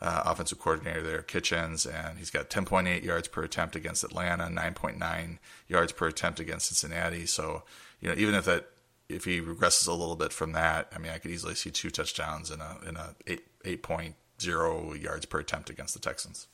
uh, 0.00 0.22
offensive 0.26 0.58
coordinator 0.58 1.02
there, 1.02 1.22
Kitchens, 1.22 1.86
and 1.86 2.18
he's 2.18 2.30
got 2.30 2.50
10.8 2.50 3.02
yards 3.02 3.28
per 3.28 3.42
attempt 3.42 3.76
against 3.76 4.04
Atlanta, 4.04 4.44
9.9 4.44 5.38
yards 5.68 5.92
per 5.92 6.08
attempt 6.08 6.38
against 6.40 6.66
Cincinnati. 6.66 7.26
So, 7.26 7.62
you 8.00 8.08
know, 8.08 8.14
even 8.16 8.34
if 8.34 8.44
that 8.44 8.68
if 9.08 9.24
he 9.24 9.40
regresses 9.40 9.86
a 9.86 9.92
little 9.92 10.16
bit 10.16 10.32
from 10.32 10.52
that, 10.52 10.90
I 10.94 10.98
mean, 10.98 11.12
I 11.12 11.18
could 11.18 11.30
easily 11.30 11.54
see 11.54 11.70
two 11.70 11.90
touchdowns 11.90 12.50
in 12.50 12.60
a 12.60 12.76
in 12.86 12.96
a 12.96 13.14
eight 13.26 13.86
yards 15.00 15.26
per 15.26 15.38
attempt 15.38 15.70
against 15.70 15.94
the 15.94 16.00
Texans. 16.00 16.46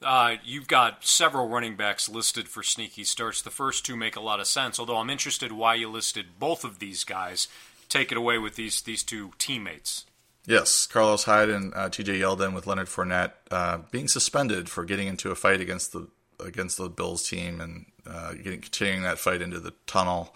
Uh, 0.00 0.36
you've 0.44 0.68
got 0.68 1.04
several 1.04 1.48
running 1.48 1.74
backs 1.74 2.08
listed 2.08 2.48
for 2.48 2.62
sneaky 2.62 3.02
starts. 3.02 3.42
The 3.42 3.50
first 3.50 3.84
two 3.84 3.96
make 3.96 4.14
a 4.14 4.20
lot 4.20 4.38
of 4.38 4.46
sense, 4.46 4.78
although 4.78 4.98
I'm 4.98 5.10
interested 5.10 5.50
why 5.50 5.74
you 5.74 5.90
listed 5.90 6.38
both 6.38 6.62
of 6.62 6.78
these 6.78 7.02
guys. 7.02 7.48
Take 7.88 8.12
it 8.12 8.18
away 8.18 8.38
with 8.38 8.54
these 8.54 8.82
these 8.82 9.02
two 9.02 9.32
teammates. 9.38 10.04
Yes, 10.48 10.86
Carlos 10.86 11.24
Hyde 11.24 11.50
and 11.50 11.74
uh, 11.74 11.90
T.J. 11.90 12.20
Yeldon 12.20 12.54
with 12.54 12.66
Leonard 12.66 12.86
Fournette 12.86 13.32
uh, 13.50 13.80
being 13.90 14.08
suspended 14.08 14.70
for 14.70 14.82
getting 14.82 15.06
into 15.06 15.30
a 15.30 15.34
fight 15.34 15.60
against 15.60 15.92
the 15.92 16.08
against 16.42 16.78
the 16.78 16.88
Bills 16.88 17.28
team 17.28 17.60
and 17.60 17.84
uh, 18.06 18.32
getting 18.32 18.62
continuing 18.62 19.02
that 19.02 19.18
fight 19.18 19.42
into 19.42 19.60
the 19.60 19.74
tunnel. 19.86 20.34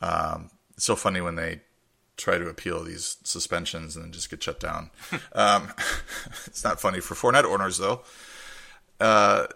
Um, 0.00 0.50
it's 0.74 0.86
so 0.86 0.96
funny 0.96 1.20
when 1.20 1.36
they 1.36 1.60
try 2.16 2.36
to 2.36 2.48
appeal 2.48 2.82
these 2.82 3.18
suspensions 3.22 3.94
and 3.94 4.06
then 4.06 4.10
just 4.12 4.28
get 4.28 4.42
shut 4.42 4.58
down. 4.58 4.90
um, 5.34 5.72
it's 6.46 6.64
not 6.64 6.80
funny 6.80 6.98
for 6.98 7.14
Fournette 7.14 7.44
owners 7.44 7.78
though. 7.78 8.02
Uh, 8.98 9.46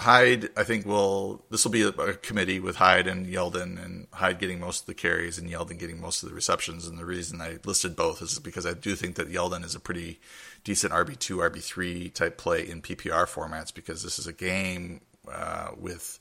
Hyde, 0.00 0.50
I 0.56 0.62
think 0.62 0.86
will 0.86 1.44
this 1.50 1.64
will 1.64 1.72
be 1.72 1.82
a, 1.82 1.88
a, 1.88 2.14
committee 2.14 2.60
with 2.60 2.76
Hyde 2.76 3.08
and 3.08 3.26
Yeldon, 3.26 3.84
and 3.84 4.06
Hyde 4.12 4.38
getting 4.38 4.60
most 4.60 4.82
of 4.82 4.86
the 4.86 4.94
carries 4.94 5.38
and 5.38 5.50
Yeldon 5.50 5.76
getting 5.76 6.00
most 6.00 6.22
of 6.22 6.28
the 6.28 6.34
receptions. 6.36 6.86
And 6.86 6.96
the 6.96 7.04
reason 7.04 7.40
I 7.40 7.58
listed 7.64 7.96
both 7.96 8.22
is 8.22 8.38
because 8.38 8.64
I 8.64 8.74
do 8.74 8.94
think 8.94 9.16
that 9.16 9.32
Yeldon 9.32 9.64
is 9.64 9.74
a 9.74 9.80
pretty 9.80 10.20
decent 10.62 10.92
RB 10.92 11.18
two, 11.18 11.38
RB 11.38 11.60
three 11.60 12.10
type 12.10 12.38
play 12.38 12.68
in 12.68 12.80
PPR 12.80 13.26
formats 13.26 13.74
because 13.74 14.04
this 14.04 14.20
is 14.20 14.28
a 14.28 14.32
game 14.32 15.00
uh, 15.28 15.70
with 15.76 16.20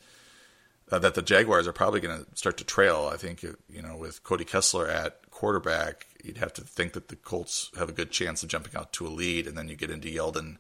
uh, 0.92 0.98
that 0.98 1.14
the 1.14 1.22
Jaguars 1.22 1.68
are 1.68 1.74
probably 1.74 2.00
going 2.00 2.26
to 2.26 2.26
start 2.36 2.58
to 2.58 2.64
trail. 2.64 3.12
I 3.14 3.18
think 3.18 3.44
you 3.44 3.82
know 3.84 3.96
with 3.96 4.24
Cody 4.24 4.46
Kessler 4.46 4.88
at 4.88 5.30
quarterback, 5.30 6.08
you'd 6.24 6.40
have 6.40 6.54
to 6.54 6.62
think 6.62 6.94
that 6.94 7.10
the 7.10 7.16
Colts 7.16 7.70
have 7.78 7.90
a 7.90 7.94
good 7.94 8.10
chance 8.10 8.42
of 8.42 8.50
jumping 8.50 8.76
out 8.76 8.92
to 8.94 9.06
a 9.06 9.10
lead, 9.10 9.46
and 9.46 9.56
then 9.56 9.68
you 9.68 9.76
get 9.76 9.92
into 9.92 10.08
Yeldon 10.08 10.58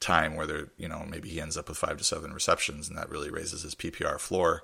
time 0.00 0.36
where 0.36 0.46
they're, 0.46 0.68
you 0.76 0.88
know, 0.88 1.04
maybe 1.08 1.28
he 1.28 1.40
ends 1.40 1.56
up 1.56 1.68
with 1.68 1.78
five 1.78 1.96
to 1.98 2.04
seven 2.04 2.32
receptions 2.32 2.88
and 2.88 2.96
that 2.96 3.10
really 3.10 3.30
raises 3.30 3.62
his 3.62 3.74
PPR 3.74 4.18
floor. 4.18 4.62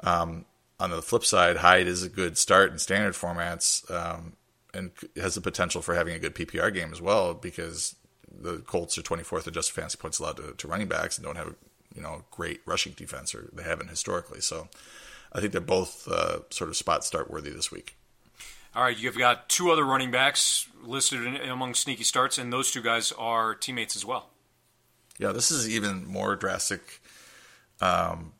Um, 0.00 0.44
on 0.80 0.90
the 0.90 1.02
flip 1.02 1.24
side, 1.24 1.58
Hyde 1.58 1.86
is 1.86 2.02
a 2.02 2.08
good 2.08 2.36
start 2.36 2.72
in 2.72 2.78
standard 2.78 3.14
formats 3.14 3.88
um, 3.90 4.34
and 4.74 4.90
has 5.16 5.34
the 5.34 5.40
potential 5.40 5.82
for 5.82 5.94
having 5.94 6.14
a 6.14 6.18
good 6.18 6.34
PPR 6.34 6.72
game 6.74 6.92
as 6.92 7.00
well 7.00 7.34
because 7.34 7.94
the 8.30 8.58
Colts 8.58 8.98
are 8.98 9.02
24th 9.02 9.46
adjusted 9.46 9.74
fantasy 9.74 9.98
points 9.98 10.18
allowed 10.18 10.38
to, 10.38 10.54
to 10.56 10.68
running 10.68 10.88
backs 10.88 11.18
and 11.18 11.24
don't 11.24 11.36
have, 11.36 11.54
you 11.94 12.02
know, 12.02 12.24
great 12.30 12.60
rushing 12.66 12.92
defense 12.94 13.34
or 13.34 13.48
they 13.52 13.62
haven't 13.62 13.90
historically. 13.90 14.40
So 14.40 14.68
I 15.32 15.40
think 15.40 15.52
they're 15.52 15.60
both 15.60 16.08
uh, 16.08 16.40
sort 16.50 16.70
of 16.70 16.76
spot 16.76 17.04
start 17.04 17.30
worthy 17.30 17.50
this 17.50 17.70
week. 17.70 17.96
All 18.74 18.82
right, 18.82 18.98
you've 18.98 19.18
got 19.18 19.50
two 19.50 19.70
other 19.70 19.84
running 19.84 20.10
backs 20.10 20.66
listed 20.82 21.26
in, 21.26 21.36
among 21.48 21.74
sneaky 21.74 22.04
starts, 22.04 22.38
and 22.38 22.50
those 22.50 22.70
two 22.70 22.80
guys 22.80 23.12
are 23.12 23.54
teammates 23.54 23.96
as 23.96 24.04
well. 24.04 24.30
Yeah, 25.18 25.32
this 25.32 25.50
is 25.50 25.68
even 25.68 26.06
more 26.06 26.36
drastic 26.36 27.00
um, 27.80 28.32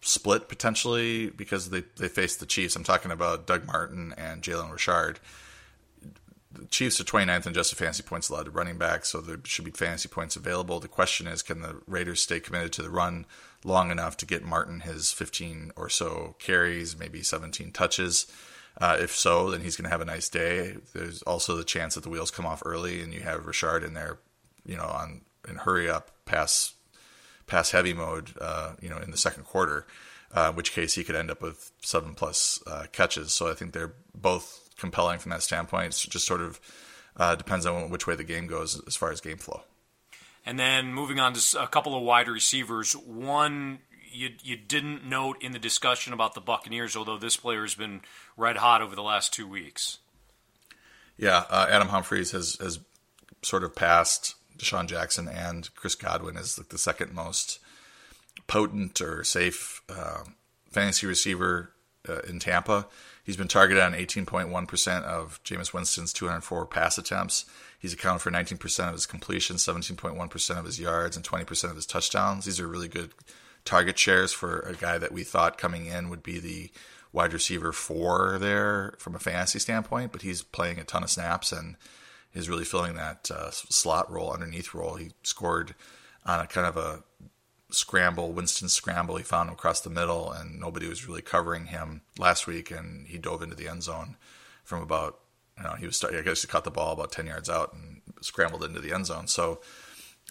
split 0.00 0.48
potentially 0.48 1.30
because 1.30 1.70
they, 1.70 1.82
they 1.98 2.08
face 2.08 2.36
the 2.36 2.46
Chiefs. 2.46 2.76
I'm 2.76 2.84
talking 2.84 3.10
about 3.10 3.46
Doug 3.46 3.66
Martin 3.66 4.14
and 4.16 4.42
Jalen 4.42 4.72
Richard. 4.72 5.20
The 6.52 6.66
Chiefs 6.66 7.00
are 7.00 7.04
29th 7.04 7.46
in 7.46 7.52
adjusted 7.52 7.76
fantasy 7.76 8.02
points 8.02 8.28
allowed 8.28 8.46
to 8.46 8.50
running 8.50 8.78
back, 8.78 9.04
so 9.04 9.20
there 9.20 9.38
should 9.44 9.64
be 9.64 9.70
fantasy 9.70 10.08
points 10.08 10.36
available. 10.36 10.80
The 10.80 10.88
question 10.88 11.26
is, 11.26 11.42
can 11.42 11.60
the 11.60 11.82
Raiders 11.86 12.20
stay 12.20 12.40
committed 12.40 12.72
to 12.74 12.82
the 12.82 12.90
run 12.90 13.26
long 13.62 13.90
enough 13.90 14.16
to 14.18 14.26
get 14.26 14.42
Martin 14.42 14.80
his 14.80 15.12
15 15.12 15.72
or 15.76 15.88
so 15.90 16.36
carries, 16.38 16.98
maybe 16.98 17.22
17 17.22 17.72
touches? 17.72 18.26
Uh, 18.78 18.96
if 19.00 19.14
so, 19.14 19.50
then 19.50 19.62
he's 19.62 19.76
going 19.76 19.84
to 19.84 19.90
have 19.90 20.00
a 20.00 20.06
nice 20.06 20.28
day. 20.28 20.76
There's 20.94 21.22
also 21.22 21.56
the 21.56 21.64
chance 21.64 21.94
that 21.94 22.04
the 22.04 22.10
wheels 22.10 22.30
come 22.30 22.46
off 22.46 22.62
early 22.64 23.02
and 23.02 23.12
you 23.12 23.20
have 23.20 23.46
Richard 23.46 23.82
in 23.82 23.94
there, 23.94 24.18
you 24.64 24.76
know, 24.76 24.84
on 24.84 25.22
and 25.48 25.58
hurry 25.58 25.88
up 25.88 26.10
pass 26.26 26.74
pass 27.46 27.70
heavy 27.70 27.94
mode, 27.94 28.32
uh, 28.40 28.72
you 28.80 28.88
know, 28.88 28.98
in 28.98 29.10
the 29.10 29.16
second 29.16 29.44
quarter, 29.44 29.86
uh, 30.32 30.52
which 30.52 30.72
case 30.72 30.94
he 30.94 31.04
could 31.04 31.14
end 31.14 31.30
up 31.30 31.40
with 31.40 31.72
seven 31.80 32.14
plus 32.14 32.60
uh, 32.66 32.84
catches. 32.92 33.32
So 33.32 33.50
I 33.50 33.54
think 33.54 33.72
they're 33.72 33.94
both 34.14 34.68
compelling 34.76 35.18
from 35.18 35.30
that 35.30 35.42
standpoint. 35.42 36.04
It 36.04 36.10
just 36.10 36.26
sort 36.26 36.40
of 36.40 36.60
uh, 37.16 37.36
depends 37.36 37.64
on 37.64 37.88
which 37.90 38.06
way 38.06 38.16
the 38.16 38.24
game 38.24 38.46
goes 38.46 38.80
as 38.86 38.96
far 38.96 39.10
as 39.10 39.20
game 39.20 39.38
flow. 39.38 39.62
And 40.44 40.58
then 40.58 40.92
moving 40.92 41.18
on 41.18 41.32
to 41.32 41.62
a 41.62 41.66
couple 41.66 41.96
of 41.96 42.02
wide 42.02 42.28
receivers. 42.28 42.92
One 42.92 43.80
you 44.16 44.30
you 44.42 44.56
didn't 44.56 45.04
note 45.04 45.42
in 45.42 45.52
the 45.52 45.58
discussion 45.58 46.12
about 46.12 46.34
the 46.34 46.40
Buccaneers, 46.40 46.96
although 46.96 47.18
this 47.18 47.36
player 47.36 47.62
has 47.62 47.74
been 47.74 48.00
red 48.36 48.56
hot 48.56 48.82
over 48.82 48.94
the 48.94 49.02
last 49.02 49.32
two 49.32 49.46
weeks. 49.46 49.98
Yeah, 51.18 51.44
uh, 51.50 51.66
Adam 51.68 51.88
Humphries 51.88 52.32
has 52.32 52.56
has 52.60 52.78
sort 53.42 53.64
of 53.64 53.74
passed 53.74 54.34
DeSean 54.56 54.86
Jackson 54.86 55.28
and 55.28 55.72
Chris 55.74 55.94
Godwin 55.94 56.36
is 56.36 56.58
like 56.58 56.68
the 56.68 56.78
second 56.78 57.12
most 57.12 57.58
potent 58.46 59.00
or 59.00 59.24
safe 59.24 59.82
uh, 59.88 60.24
fantasy 60.70 61.06
receiver 61.06 61.72
uh, 62.08 62.20
in 62.20 62.38
Tampa. 62.38 62.86
He's 63.24 63.36
been 63.36 63.48
targeted 63.48 63.82
on 63.82 63.92
18.1% 63.92 65.02
of 65.02 65.42
Jameis 65.42 65.72
Winston's 65.72 66.12
204 66.12 66.66
pass 66.66 66.96
attempts. 66.96 67.44
He's 67.78 67.92
accounted 67.92 68.22
for 68.22 68.30
19% 68.30 68.86
of 68.86 68.92
his 68.92 69.06
completions, 69.06 69.64
17.1% 69.66 70.58
of 70.58 70.64
his 70.64 70.78
yards, 70.78 71.16
and 71.16 71.26
20% 71.26 71.70
of 71.70 71.76
his 71.76 71.86
touchdowns. 71.86 72.44
These 72.44 72.60
are 72.60 72.68
really 72.68 72.88
good 72.88 73.10
target 73.64 73.98
shares 73.98 74.32
for 74.32 74.60
a 74.60 74.74
guy 74.74 74.96
that 74.98 75.12
we 75.12 75.24
thought 75.24 75.58
coming 75.58 75.86
in 75.86 76.08
would 76.08 76.22
be 76.22 76.38
the 76.38 76.70
wide 77.12 77.32
receiver 77.32 77.72
four 77.72 78.38
there 78.38 78.94
from 78.98 79.14
a 79.14 79.18
fantasy 79.18 79.58
standpoint, 79.58 80.12
but 80.12 80.22
he's 80.22 80.42
playing 80.42 80.78
a 80.78 80.84
ton 80.84 81.02
of 81.02 81.10
snaps 81.10 81.50
and 81.50 81.76
is 82.36 82.48
really 82.48 82.64
filling 82.64 82.94
that 82.94 83.30
uh, 83.30 83.50
slot 83.50 84.10
role, 84.10 84.32
underneath 84.32 84.74
role. 84.74 84.94
He 84.94 85.10
scored 85.22 85.74
on 86.24 86.40
a 86.40 86.46
kind 86.46 86.66
of 86.66 86.76
a 86.76 87.02
scramble, 87.70 88.32
Winston 88.32 88.68
scramble. 88.68 89.16
He 89.16 89.24
found 89.24 89.48
him 89.48 89.54
across 89.54 89.80
the 89.80 89.90
middle, 89.90 90.30
and 90.30 90.60
nobody 90.60 90.88
was 90.88 91.08
really 91.08 91.22
covering 91.22 91.66
him 91.66 92.02
last 92.18 92.46
week, 92.46 92.70
and 92.70 93.08
he 93.08 93.18
dove 93.18 93.42
into 93.42 93.56
the 93.56 93.68
end 93.68 93.82
zone 93.82 94.16
from 94.62 94.82
about 94.82 95.18
You 95.58 95.64
know, 95.64 95.74
he 95.74 95.86
was 95.86 96.04
I 96.04 96.22
guess 96.22 96.42
he 96.42 96.48
caught 96.48 96.64
the 96.64 96.70
ball 96.70 96.92
about 96.92 97.12
ten 97.12 97.26
yards 97.26 97.48
out 97.48 97.72
and 97.72 98.02
scrambled 98.20 98.62
into 98.62 98.80
the 98.80 98.92
end 98.92 99.06
zone. 99.06 99.26
So 99.26 99.60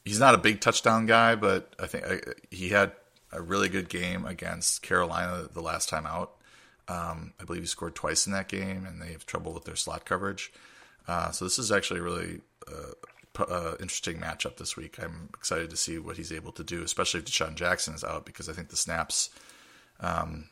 he's 0.04 0.20
not 0.20 0.36
a 0.36 0.38
big 0.40 0.62
touchdown 0.62 1.08
guy, 1.08 1.36
but 1.36 1.74
I 1.80 1.88
think 1.88 2.06
he 2.52 2.70
had 2.70 2.92
a 3.32 3.42
really 3.42 3.70
good 3.70 3.90
game 3.90 4.26
against 4.26 4.84
Carolina 4.84 5.50
the 5.52 5.62
last 5.62 5.90
time 5.90 6.06
out. 6.06 6.36
Um, 6.88 7.34
I 7.40 7.44
believe 7.44 7.64
he 7.64 7.68
scored 7.68 7.96
twice 7.96 8.28
in 8.28 8.34
that 8.34 8.48
game, 8.48 8.86
and 8.86 9.02
they 9.02 9.12
have 9.12 9.26
trouble 9.26 9.54
with 9.54 9.66
their 9.66 9.76
slot 9.76 10.06
coverage. 10.06 10.54
Uh, 11.08 11.32
so 11.32 11.46
this 11.46 11.60
is 11.60 11.72
actually 11.72 12.00
a 12.00 12.04
really 12.04 12.42
uh, 12.68 13.44
uh, 13.44 13.76
interesting 13.80 14.18
matchup 14.18 14.58
this 14.58 14.78
week. 14.78 14.98
I'm 15.02 15.30
excited 15.34 15.70
to 15.70 15.78
see 15.78 16.00
what 16.00 16.18
he's 16.18 16.32
able 16.32 16.52
to 16.54 16.64
do, 16.64 16.84
especially 16.84 17.20
if 17.20 17.26
DeSean 17.26 17.56
Jackson 17.56 17.94
is 17.94 18.04
out, 18.04 18.26
because 18.26 18.50
I 18.50 18.54
think 18.54 18.70
the 18.70 18.76
snaps 18.76 19.30
um, 20.00 20.50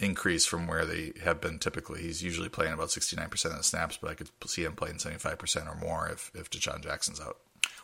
increase 0.00 0.46
from 0.46 0.66
where 0.66 0.84
they 0.84 1.12
have 1.22 1.40
been 1.40 1.58
typically. 1.58 2.02
He's 2.02 2.22
usually 2.22 2.48
playing 2.48 2.72
about 2.72 2.88
69% 2.88 3.44
of 3.46 3.56
the 3.56 3.62
snaps, 3.62 3.98
but 4.00 4.10
I 4.10 4.14
could 4.14 4.30
see 4.46 4.64
him 4.64 4.74
playing 4.74 4.96
75% 4.96 5.66
or 5.66 5.76
more 5.76 6.08
if, 6.08 6.30
if 6.34 6.50
DeSean 6.50 6.82
Jackson's 6.82 7.20
out. 7.20 7.38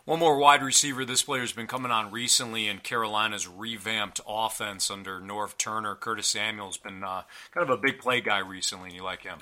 One 0.05 0.19
more 0.19 0.37
wide 0.37 0.63
receiver. 0.63 1.07
This 1.07 1.23
player's 1.23 1.53
been 1.53 1.67
coming 1.67 1.91
on 1.91 2.11
recently 2.11 2.69
in 2.69 2.79
Carolina's 2.79 3.49
revamped 3.49 4.21
offense 4.29 4.91
under 4.91 5.19
Norv 5.19 5.57
Turner. 5.57 5.95
Curtis 5.95 6.27
Samuel's 6.27 6.77
been 6.77 7.03
uh, 7.03 7.23
kind 7.53 7.69
of 7.69 7.71
a 7.71 7.81
big 7.81 7.99
play 7.99 8.21
guy 8.21 8.39
recently. 8.39 8.91
and 8.91 8.97
You 8.97 9.03
like 9.03 9.23
him? 9.23 9.39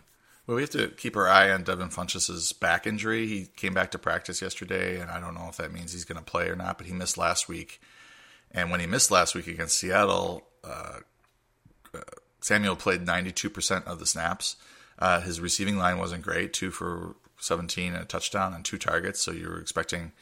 Well, 0.52 0.56
we 0.56 0.62
have 0.64 0.70
to 0.72 0.88
keep 0.88 1.16
our 1.16 1.26
eye 1.26 1.50
on 1.50 1.62
Devin 1.62 1.88
Funchess's 1.88 2.52
back 2.52 2.86
injury. 2.86 3.26
He 3.26 3.46
came 3.56 3.72
back 3.72 3.90
to 3.92 3.98
practice 3.98 4.42
yesterday, 4.42 5.00
and 5.00 5.10
I 5.10 5.18
don't 5.18 5.32
know 5.32 5.46
if 5.48 5.56
that 5.56 5.72
means 5.72 5.94
he's 5.94 6.04
going 6.04 6.18
to 6.18 6.22
play 6.22 6.50
or 6.50 6.56
not. 6.56 6.76
But 6.76 6.86
he 6.86 6.92
missed 6.92 7.16
last 7.16 7.48
week, 7.48 7.80
and 8.50 8.70
when 8.70 8.78
he 8.78 8.84
missed 8.86 9.10
last 9.10 9.34
week 9.34 9.46
against 9.46 9.78
Seattle, 9.78 10.44
uh, 10.62 10.98
uh, 11.94 12.00
Samuel 12.42 12.76
played 12.76 13.06
92% 13.06 13.86
of 13.86 13.98
the 13.98 14.04
snaps. 14.04 14.56
Uh, 14.98 15.22
his 15.22 15.40
receiving 15.40 15.78
line 15.78 15.96
wasn't 15.96 16.22
great, 16.22 16.52
two 16.52 16.70
for 16.70 17.16
17 17.38 17.94
and 17.94 18.02
a 18.02 18.04
touchdown 18.04 18.52
and 18.52 18.62
two 18.62 18.76
targets. 18.76 19.22
So 19.22 19.32
you 19.32 19.48
were 19.48 19.58
expecting 19.58 20.12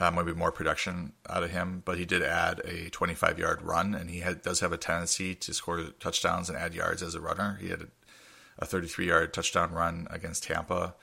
uh, 0.00 0.10
maybe 0.10 0.32
more 0.32 0.52
production 0.52 1.12
out 1.28 1.42
of 1.42 1.50
him, 1.50 1.82
but 1.84 1.98
he 1.98 2.06
did 2.06 2.22
add 2.22 2.62
a 2.64 2.88
25 2.88 3.38
yard 3.38 3.60
run, 3.60 3.94
and 3.94 4.08
he 4.08 4.20
had, 4.20 4.40
does 4.40 4.60
have 4.60 4.72
a 4.72 4.78
tendency 4.78 5.34
to 5.34 5.52
score 5.52 5.82
touchdowns 6.00 6.48
and 6.48 6.56
add 6.56 6.72
yards 6.72 7.02
as 7.02 7.14
a 7.14 7.20
runner. 7.20 7.58
He 7.60 7.68
had 7.68 7.88
a, 8.58 8.64
a 8.64 8.66
33 8.66 9.06
yard 9.06 9.34
touchdown 9.34 9.72
run 9.72 10.06
against 10.10 10.44
Tampa 10.44 10.94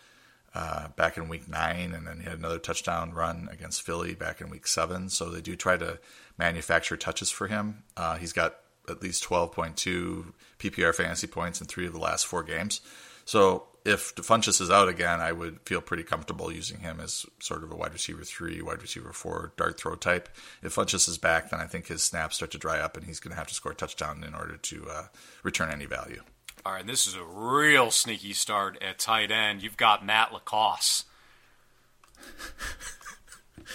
uh, 0.56 0.90
back 0.90 1.18
in 1.18 1.30
week 1.30 1.48
nine, 1.48 1.94
and 1.94 2.06
then 2.06 2.20
he 2.20 2.26
had 2.26 2.38
another 2.38 2.60
touchdown 2.60 3.12
run 3.12 3.50
against 3.52 3.82
Philly 3.82 4.14
back 4.14 4.40
in 4.40 4.50
week 4.50 4.68
seven. 4.68 5.10
So 5.10 5.30
they 5.30 5.42
do 5.42 5.56
try 5.56 5.78
to 5.78 6.00
manufacture 6.38 6.98
touches 6.98 7.32
for 7.32 7.48
him. 7.48 7.84
Uh, 7.98 8.18
he's 8.18 8.34
got 8.34 8.58
at 8.90 9.02
least 9.02 9.24
12.2 9.24 10.34
PPR 10.60 10.94
fantasy 10.94 11.28
points 11.28 11.62
in 11.62 11.68
three 11.68 11.88
of 11.88 11.94
the 11.94 12.00
last 12.00 12.28
four 12.28 12.44
games. 12.44 12.82
So 13.26 13.68
if 13.86 14.16
Funchess 14.16 14.62
is 14.62 14.70
out 14.70 14.90
again, 14.90 15.20
I 15.20 15.32
would 15.32 15.60
feel 15.66 15.82
pretty 15.82 16.04
comfortable 16.04 16.52
using 16.52 16.80
him 16.80 17.00
as 17.00 17.26
sort 17.40 17.64
of 17.64 17.72
a 17.72 17.76
wide 17.76 17.94
receiver 17.94 18.24
three, 18.24 18.62
wide 18.62 18.82
receiver 18.82 19.12
four, 19.12 19.54
dart 19.58 19.80
throw 19.80 19.96
type. 19.96 20.30
If 20.62 20.76
Funchess 20.76 21.10
is 21.10 21.18
back, 21.18 21.50
then 21.50 21.60
I 21.60 21.66
think 21.66 21.88
his 21.88 22.04
snaps 22.04 22.38
start 22.38 22.52
to 22.52 22.58
dry 22.58 22.80
up, 22.80 22.96
and 22.96 23.06
he's 23.06 23.20
going 23.20 23.32
to 23.32 23.38
have 23.38 23.48
to 23.48 23.56
score 23.56 23.72
a 23.72 23.76
touchdown 23.76 24.24
in 24.24 24.36
order 24.36 24.58
to 24.58 24.88
uh, 24.90 25.04
return 25.44 25.72
any 25.72 25.86
value. 25.86 26.22
All 26.66 26.72
right, 26.72 26.88
this 26.88 27.08
is 27.08 27.16
a 27.16 27.24
real 27.24 27.92
sneaky 27.92 28.32
start 28.32 28.82
at 28.82 28.98
tight 28.98 29.32
end. 29.32 29.62
You've 29.62 29.76
got 29.76 30.06
Matt 30.06 30.32
LaCosse. 30.32 31.04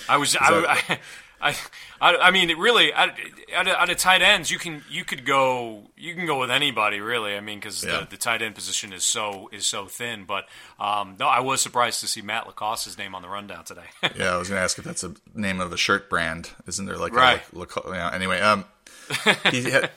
I 0.09 0.17
was 0.17 0.35
I, 0.41 0.49
I, 0.51 0.99
I, 1.51 1.57
I, 2.01 2.17
I 2.17 2.31
mean, 2.31 2.57
really 2.59 2.93
at, 2.93 3.15
at, 3.55 3.69
a, 3.69 3.83
at 3.83 3.91
a 3.91 3.95
tight 3.95 4.23
ends, 4.23 4.51
you 4.51 4.59
can 4.59 4.83
you 4.91 5.05
could 5.05 5.27
go 5.27 5.83
you 5.97 6.15
can 6.15 6.25
go 6.25 6.41
with 6.41 6.51
anybody 6.51 7.01
really. 7.01 7.37
I 7.37 7.41
mean, 7.41 7.59
because 7.59 7.85
yeah. 7.85 8.01
the, 8.01 8.07
the 8.11 8.17
tight 8.17 8.41
end 8.41 8.55
position 8.55 8.95
is 8.95 9.05
so 9.05 9.51
is 9.53 9.67
so 9.67 9.87
thin. 9.87 10.25
But 10.25 10.49
um, 10.81 11.17
no, 11.19 11.27
I 11.27 11.41
was 11.41 11.61
surprised 11.61 12.01
to 12.01 12.07
see 12.07 12.23
Matt 12.23 12.47
LaCosse's 12.47 12.97
name 12.97 13.15
on 13.15 13.21
the 13.21 13.29
rundown 13.29 13.65
today. 13.65 13.83
yeah, 14.17 14.35
I 14.35 14.39
was 14.39 14.49
going 14.49 14.59
to 14.59 14.65
ask 14.65 14.79
if 14.79 14.85
that's 14.85 15.05
a 15.05 15.15
name 15.35 15.61
of 15.61 15.73
a 15.73 15.77
shirt 15.77 16.09
brand. 16.09 16.51
Isn't 16.67 16.87
there 16.87 16.97
like 16.97 17.13
right? 17.13 17.43
A, 17.55 18.15
anyway, 18.15 18.41
um, 18.41 18.65
had, 19.11 19.91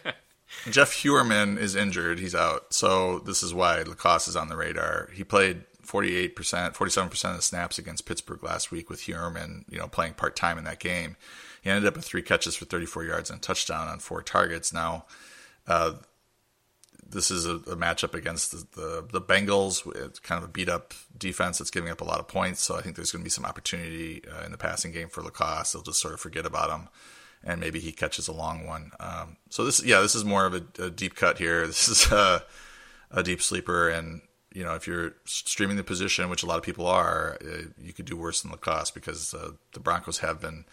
Jeff 0.69 0.93
Heuerman 0.93 1.57
is 1.57 1.75
injured. 1.75 2.19
He's 2.19 2.35
out. 2.35 2.73
So 2.73 3.19
this 3.19 3.41
is 3.41 3.53
why 3.53 3.83
LaCosse 3.83 4.27
is 4.27 4.35
on 4.35 4.49
the 4.49 4.55
radar. 4.55 5.09
He 5.13 5.23
played 5.23 5.63
48%, 5.85 6.33
47% 6.35 7.29
of 7.29 7.35
the 7.35 7.41
snaps 7.41 7.79
against 7.79 8.05
Pittsburgh 8.05 8.43
last 8.43 8.71
week 8.71 8.89
with 8.89 9.01
Heuerman, 9.01 9.65
you 9.69 9.79
know, 9.79 9.87
playing 9.87 10.13
part 10.13 10.35
time 10.35 10.57
in 10.57 10.63
that 10.65 10.79
game. 10.79 11.17
He 11.61 11.69
ended 11.69 11.87
up 11.87 11.95
with 11.95 12.05
three 12.05 12.21
catches 12.21 12.55
for 12.55 12.65
34 12.65 13.05
yards 13.05 13.29
and 13.29 13.39
a 13.39 13.41
touchdown 13.41 13.87
on 13.87 13.99
four 13.99 14.21
targets. 14.21 14.71
Now, 14.73 15.05
uh, 15.67 15.93
this 17.07 17.29
is 17.29 17.45
a, 17.45 17.55
a 17.55 17.75
matchup 17.75 18.13
against 18.13 18.51
the, 18.51 18.79
the, 18.79 19.07
the 19.11 19.21
Bengals. 19.21 19.85
It's 19.95 20.19
kind 20.19 20.41
of 20.41 20.49
a 20.49 20.51
beat 20.51 20.69
up 20.69 20.93
defense 21.17 21.57
that's 21.57 21.71
giving 21.71 21.91
up 21.91 22.01
a 22.01 22.05
lot 22.05 22.19
of 22.19 22.27
points. 22.27 22.63
So 22.63 22.75
I 22.75 22.81
think 22.81 22.95
there's 22.95 23.11
going 23.11 23.21
to 23.21 23.25
be 23.25 23.29
some 23.29 23.45
opportunity 23.45 24.23
uh, 24.25 24.45
in 24.45 24.51
the 24.51 24.57
passing 24.57 24.91
game 24.91 25.09
for 25.09 25.21
LaCosse. 25.21 25.73
They'll 25.73 25.81
just 25.81 25.99
sort 25.99 26.13
of 26.13 26.19
forget 26.19 26.45
about 26.45 26.71
him, 26.71 26.87
and 27.43 27.59
maybe 27.59 27.79
he 27.79 27.91
catches 27.91 28.27
a 28.27 28.33
long 28.33 28.65
one. 28.65 28.91
Um, 28.99 29.37
so 29.49 29.65
this, 29.65 29.83
yeah, 29.83 30.01
this 30.01 30.15
is 30.15 30.23
more 30.23 30.45
of 30.45 30.53
a, 30.53 30.83
a 30.83 30.89
deep 30.89 31.15
cut 31.15 31.37
here. 31.37 31.65
This 31.67 31.87
is 31.87 32.11
a, 32.11 32.43
a 33.11 33.23
deep 33.23 33.41
sleeper, 33.41 33.89
and 33.89 34.21
you 34.53 34.63
know, 34.63 34.75
if 34.75 34.85
you're 34.85 35.15
streaming 35.25 35.77
the 35.77 35.83
position, 35.83 36.29
which 36.29 36.43
a 36.43 36.45
lot 36.45 36.57
of 36.57 36.63
people 36.63 36.85
are, 36.85 37.37
uh, 37.41 37.61
you 37.81 37.93
could 37.93 38.05
do 38.05 38.17
worse 38.17 38.41
than 38.41 38.51
LaCosse 38.51 38.91
because 38.91 39.33
uh, 39.33 39.51
the 39.73 39.79
Broncos 39.79 40.19
have 40.19 40.41
been 40.41 40.65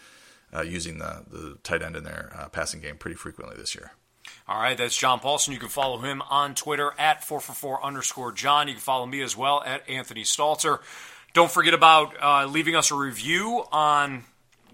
uh, 0.53 0.63
using 0.63 0.99
the, 0.99 1.25
the 1.31 1.59
tight 1.63 1.83
end 1.83 1.97
in 1.97 2.05
their 2.05 2.33
uh, 2.37 2.49
passing 2.49 2.81
game 2.81 2.97
pretty 2.97 3.17
frequently 3.17 3.57
this 3.57 3.75
year. 3.75 3.93
All 4.47 4.61
right, 4.61 4.77
that's 4.77 4.97
John 4.97 5.21
Paulsen. 5.21 5.53
You 5.53 5.59
can 5.59 5.69
follow 5.69 5.99
him 5.99 6.23
on 6.29 6.55
Twitter 6.55 6.93
at 6.99 7.23
4for4 7.23 7.83
underscore 7.83 8.33
John. 8.33 8.69
You 8.69 8.75
can 8.75 8.81
follow 8.81 9.07
me 9.07 9.23
as 9.23 9.37
well 9.37 9.63
at 9.65 9.89
Anthony 9.89 10.23
Stalter. 10.23 10.81
Don't 11.35 11.51
forget 11.51 11.75
about 11.75 12.15
uh, 12.21 12.47
leaving 12.47 12.75
us 12.75 12.91
a 12.91 12.95
review 12.95 13.65
on 13.71 14.25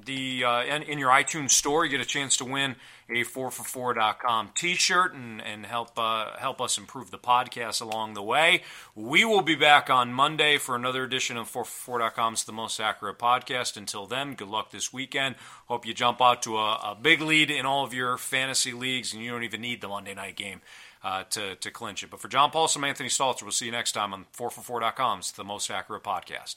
the 0.03 0.45
uh, 0.45 0.63
in, 0.65 0.83
in, 0.83 0.99
your 0.99 1.11
iTunes 1.11 1.53
store. 1.53 1.85
You 1.85 1.91
get 1.91 2.01
a 2.01 2.05
chance 2.05 2.37
to 2.39 2.45
win 2.45 2.77
a 3.09 3.23
4for4.com 3.25 4.51
t-shirt 4.55 5.15
and, 5.15 5.43
and 5.43 5.67
help 5.67 5.99
uh, 5.99 6.37
help 6.39 6.61
us 6.61 6.79
improve 6.79 7.11
the 7.11 7.19
podcast 7.19 7.83
along 7.83 8.15
the 8.15 8.23
way. 8.23 8.63
We 8.95 9.25
will 9.25 9.43
be 9.43 9.55
back 9.55 9.91
on 9.91 10.13
Monday 10.13 10.59
for 10.59 10.75
another 10.75 11.05
edition 11.05 11.37
of 11.37 11.51
4for4.com's 11.51 12.45
The 12.45 12.53
Most 12.53 12.81
Accurate 12.81 13.19
Podcast. 13.19 13.77
Until 13.77 14.07
then, 14.07 14.35
good 14.35 14.49
luck 14.49 14.71
this 14.71 14.93
weekend. 14.93 15.37
Hope 15.67 15.87
you 15.87 15.95
jump 15.95 16.21
out 16.23 16.43
to 16.43 16.57
a, 16.57 16.75
a 16.77 16.99
big 17.01 17.21
lead 17.21 17.51
in 17.51 17.67
all 17.67 17.85
of 17.85 17.95
your 17.95 18.17
fantasy 18.17 18.73
leagues 18.73 19.13
and 19.13 19.23
you 19.23 19.31
don't 19.31 19.45
even 19.45 19.61
need 19.61 19.81
the 19.81 19.89
Monday 19.89 20.15
night 20.15 20.37
game. 20.37 20.61
Uh, 21.03 21.23
to, 21.25 21.55
to 21.57 21.71
clinch 21.71 22.03
it. 22.03 22.11
But 22.11 22.21
for 22.21 22.29
John 22.29 22.51
Paulsen, 22.51 22.83
Anthony 22.83 23.11
Stalter, 23.11 23.43
we'll 23.43 23.51
see 23.51 23.67
you 23.67 23.73
next 23.73 23.93
time 23.93 24.15
on 24.15 24.25
4for4.com's 24.35 25.33
The 25.33 25.45
Most 25.45 25.71
Accurate 25.71 26.03
Podcast. 26.03 26.55